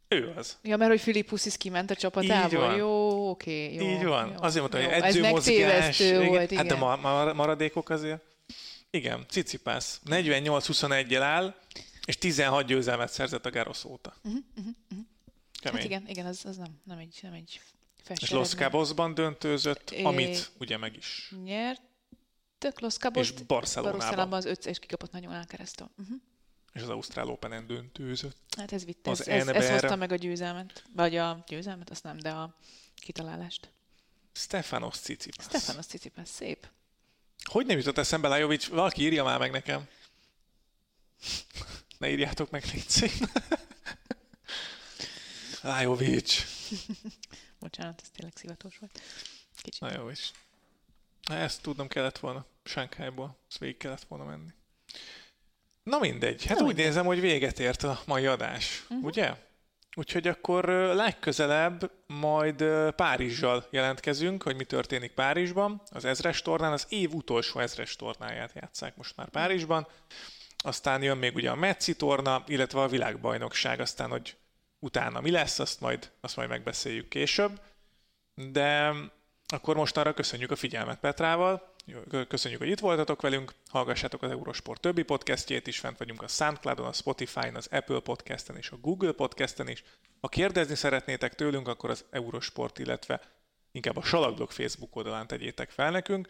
Ő 0.08 0.32
az. 0.36 0.58
Ja, 0.62 0.76
mert 0.76 0.90
hogy 0.90 1.00
Filippusis 1.00 1.56
kiment 1.56 1.90
a 1.90 1.94
csapatából. 1.94 2.76
Jó, 2.76 3.30
oké. 3.30 3.74
jó, 3.74 3.86
Így 3.86 4.04
van. 4.04 4.28
Jó, 4.28 4.34
Azért 4.38 4.60
mondta, 4.60 4.90
hogy 4.90 5.02
edzőmozgás. 5.02 6.00
Ez 6.00 6.26
volt, 6.26 6.50
igen. 6.50 6.56
Hát 6.56 6.66
de 6.66 6.74
ma, 6.74 6.96
ma, 6.96 7.32
maradékok 7.32 7.90
azért. 7.90 8.22
Igen, 8.90 9.26
Cicipász. 9.28 10.00
48-21-jel 10.06 11.22
áll, 11.22 11.54
és 12.04 12.18
16 12.18 12.66
győzelmet 12.66 13.10
szerzett 13.10 13.46
a 13.46 13.50
Garosz 13.50 13.84
óta. 13.84 14.14
Uh-huh, 14.24 14.42
uh-huh, 14.56 14.74
uh-huh. 14.90 15.06
Hát 15.62 15.84
igen, 15.84 16.04
igen, 16.06 16.26
az, 16.26 16.44
az 16.44 16.56
nem, 16.56 16.80
nem 16.84 16.98
egy, 16.98 17.18
nem 17.22 17.32
egy 17.32 17.60
És 18.20 18.30
Los 18.30 18.54
Cabosban 18.54 19.14
döntőzött, 19.14 19.90
é, 19.90 20.02
amit 20.02 20.50
ugye 20.58 20.76
meg 20.76 20.96
is. 20.96 21.32
Nyertök 21.44 22.80
Los 22.80 22.94
Cabos. 22.96 23.30
És 23.30 23.42
Barcelonában. 23.42 23.98
Barcelonában 23.98 24.38
az 24.38 24.44
5 24.44 24.66
és 24.66 24.78
kikapott 24.78 25.12
nagyon 25.12 25.32
elkeresztül. 25.32 25.90
Uh-huh. 25.98 26.16
És 26.72 26.82
az 26.82 26.88
Ausztrál 26.88 27.28
Open-en 27.28 27.66
döntőzött. 27.66 28.54
Hát 28.56 28.72
ez 28.72 28.84
vitte, 28.84 29.10
az 29.10 29.28
ez, 29.28 29.48
ez, 29.48 29.54
ez 29.54 29.70
hozta 29.70 29.96
meg 29.96 30.12
a 30.12 30.16
győzelmet. 30.16 30.84
Vagy 30.94 31.16
a 31.16 31.44
győzelmet, 31.46 31.90
azt 31.90 32.02
nem, 32.02 32.18
de 32.18 32.30
a 32.30 32.56
kitalálást. 32.94 33.70
Stefanos 34.32 34.98
Tsitsipas. 34.98 35.44
Stefanos 35.44 35.86
Tsitsipas, 35.86 36.28
szép. 36.28 36.68
Hogy 37.42 37.66
nem 37.66 37.78
jutott 37.78 37.98
eszembe 37.98 38.28
Lajovic? 38.28 38.66
Valaki 38.66 39.02
írja 39.02 39.24
már 39.24 39.38
meg 39.38 39.50
nekem. 39.50 39.88
Ne 41.98 42.10
írjátok 42.10 42.50
meg, 42.50 42.64
légy 42.72 43.12
Lajovic. 45.62 46.44
Bocsánat, 47.60 48.00
ez 48.00 48.10
tényleg 48.10 48.36
szivatos 48.36 48.78
volt. 48.78 49.00
Kicsit. 49.62 49.80
Lajovic. 49.80 50.30
Ezt 51.22 51.62
tudnom 51.62 51.88
kellett 51.88 52.18
volna 52.18 52.46
Sánkhájból. 52.64 53.38
Ezt 53.48 53.58
végig 53.58 53.76
kellett 53.76 54.04
volna 54.04 54.24
menni. 54.24 54.52
Na 55.88 55.98
mindegy. 55.98 56.44
Hát 56.44 56.56
Na 56.56 56.62
úgy 56.62 56.66
mindegy. 56.66 56.84
nézem, 56.84 57.04
hogy 57.04 57.20
véget 57.20 57.58
ért 57.58 57.82
a 57.82 58.00
mai 58.06 58.26
adás. 58.26 58.82
Uh-huh. 58.82 59.04
Ugye? 59.04 59.34
Úgyhogy 59.96 60.28
akkor 60.28 60.64
legközelebb 60.94 61.90
majd 62.06 62.64
Párizsal 62.96 63.66
jelentkezünk, 63.70 64.42
hogy 64.42 64.56
mi 64.56 64.64
történik 64.64 65.12
Párizsban. 65.12 65.82
Az 65.90 66.04
ezres 66.04 66.42
tornán, 66.42 66.72
az 66.72 66.86
év 66.88 67.14
utolsó 67.14 67.60
ezres 67.60 67.96
tornáját 67.96 68.52
játszák 68.54 68.96
most 68.96 69.16
már 69.16 69.28
Párizsban. 69.28 69.86
Aztán 70.56 71.02
jön 71.02 71.16
még 71.16 71.34
ugye 71.34 71.50
a 71.50 71.54
Metzi 71.54 71.96
torna, 71.96 72.44
illetve 72.46 72.80
a 72.80 72.88
világbajnokság, 72.88 73.80
aztán 73.80 74.10
hogy 74.10 74.36
utána 74.78 75.20
mi 75.20 75.30
lesz, 75.30 75.58
azt 75.58 75.80
majd, 75.80 76.10
azt 76.20 76.36
majd 76.36 76.48
megbeszéljük 76.48 77.08
később. 77.08 77.60
De 78.34 78.92
akkor 79.46 79.76
most 79.76 79.96
arra 79.96 80.14
köszönjük 80.14 80.50
a 80.50 80.56
figyelmet 80.56 80.98
Petrával, 80.98 81.67
köszönjük, 82.28 82.60
hogy 82.60 82.70
itt 82.70 82.78
voltatok 82.78 83.22
velünk, 83.22 83.52
hallgassátok 83.68 84.22
az 84.22 84.30
Eurosport 84.30 84.80
többi 84.80 85.02
podcastjét 85.02 85.66
is, 85.66 85.78
fent 85.78 85.98
vagyunk 85.98 86.22
a 86.22 86.28
Soundcloudon, 86.28 86.86
a 86.86 86.92
Spotify-n, 86.92 87.54
az 87.54 87.68
Apple 87.70 88.00
Podcasten 88.00 88.56
és 88.56 88.70
a 88.70 88.76
Google 88.76 89.12
Podcasten 89.12 89.68
is. 89.68 89.84
Ha 90.20 90.28
kérdezni 90.28 90.74
szeretnétek 90.74 91.34
tőlünk, 91.34 91.68
akkor 91.68 91.90
az 91.90 92.04
Eurosport, 92.10 92.78
illetve 92.78 93.20
inkább 93.72 93.96
a 93.96 94.02
Salagblog 94.02 94.50
Facebook 94.50 94.96
oldalán 94.96 95.26
tegyétek 95.26 95.70
fel 95.70 95.90
nekünk. 95.90 96.28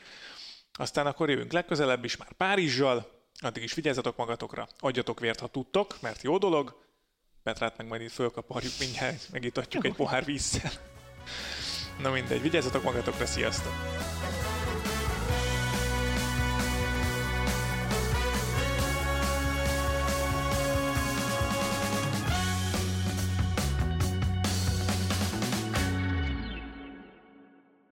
Aztán 0.72 1.06
akkor 1.06 1.30
jövünk 1.30 1.52
legközelebb 1.52 2.04
is 2.04 2.16
már 2.16 2.32
Párizsal, 2.32 3.11
addig 3.40 3.62
is 3.62 3.74
vigyázzatok 3.74 4.16
magatokra, 4.16 4.68
adjatok 4.78 5.20
vért, 5.20 5.40
ha 5.40 5.46
tudtok, 5.46 6.00
mert 6.00 6.22
jó 6.22 6.38
dolog. 6.38 6.86
Petrát 7.42 7.76
meg 7.76 7.86
majd 7.86 8.00
itt 8.00 8.11
fölkaparjuk 8.11 8.72
mindjárt, 8.78 9.28
megitatjuk 9.32 9.84
egy 9.84 9.94
pohár 9.94 10.24
vízzel. 10.24 10.70
Na 12.00 12.11
mindegy, 12.11 12.42
vigyázzatok 12.42 12.82
magatokra, 12.82 13.26
sziasztok! 13.26 13.97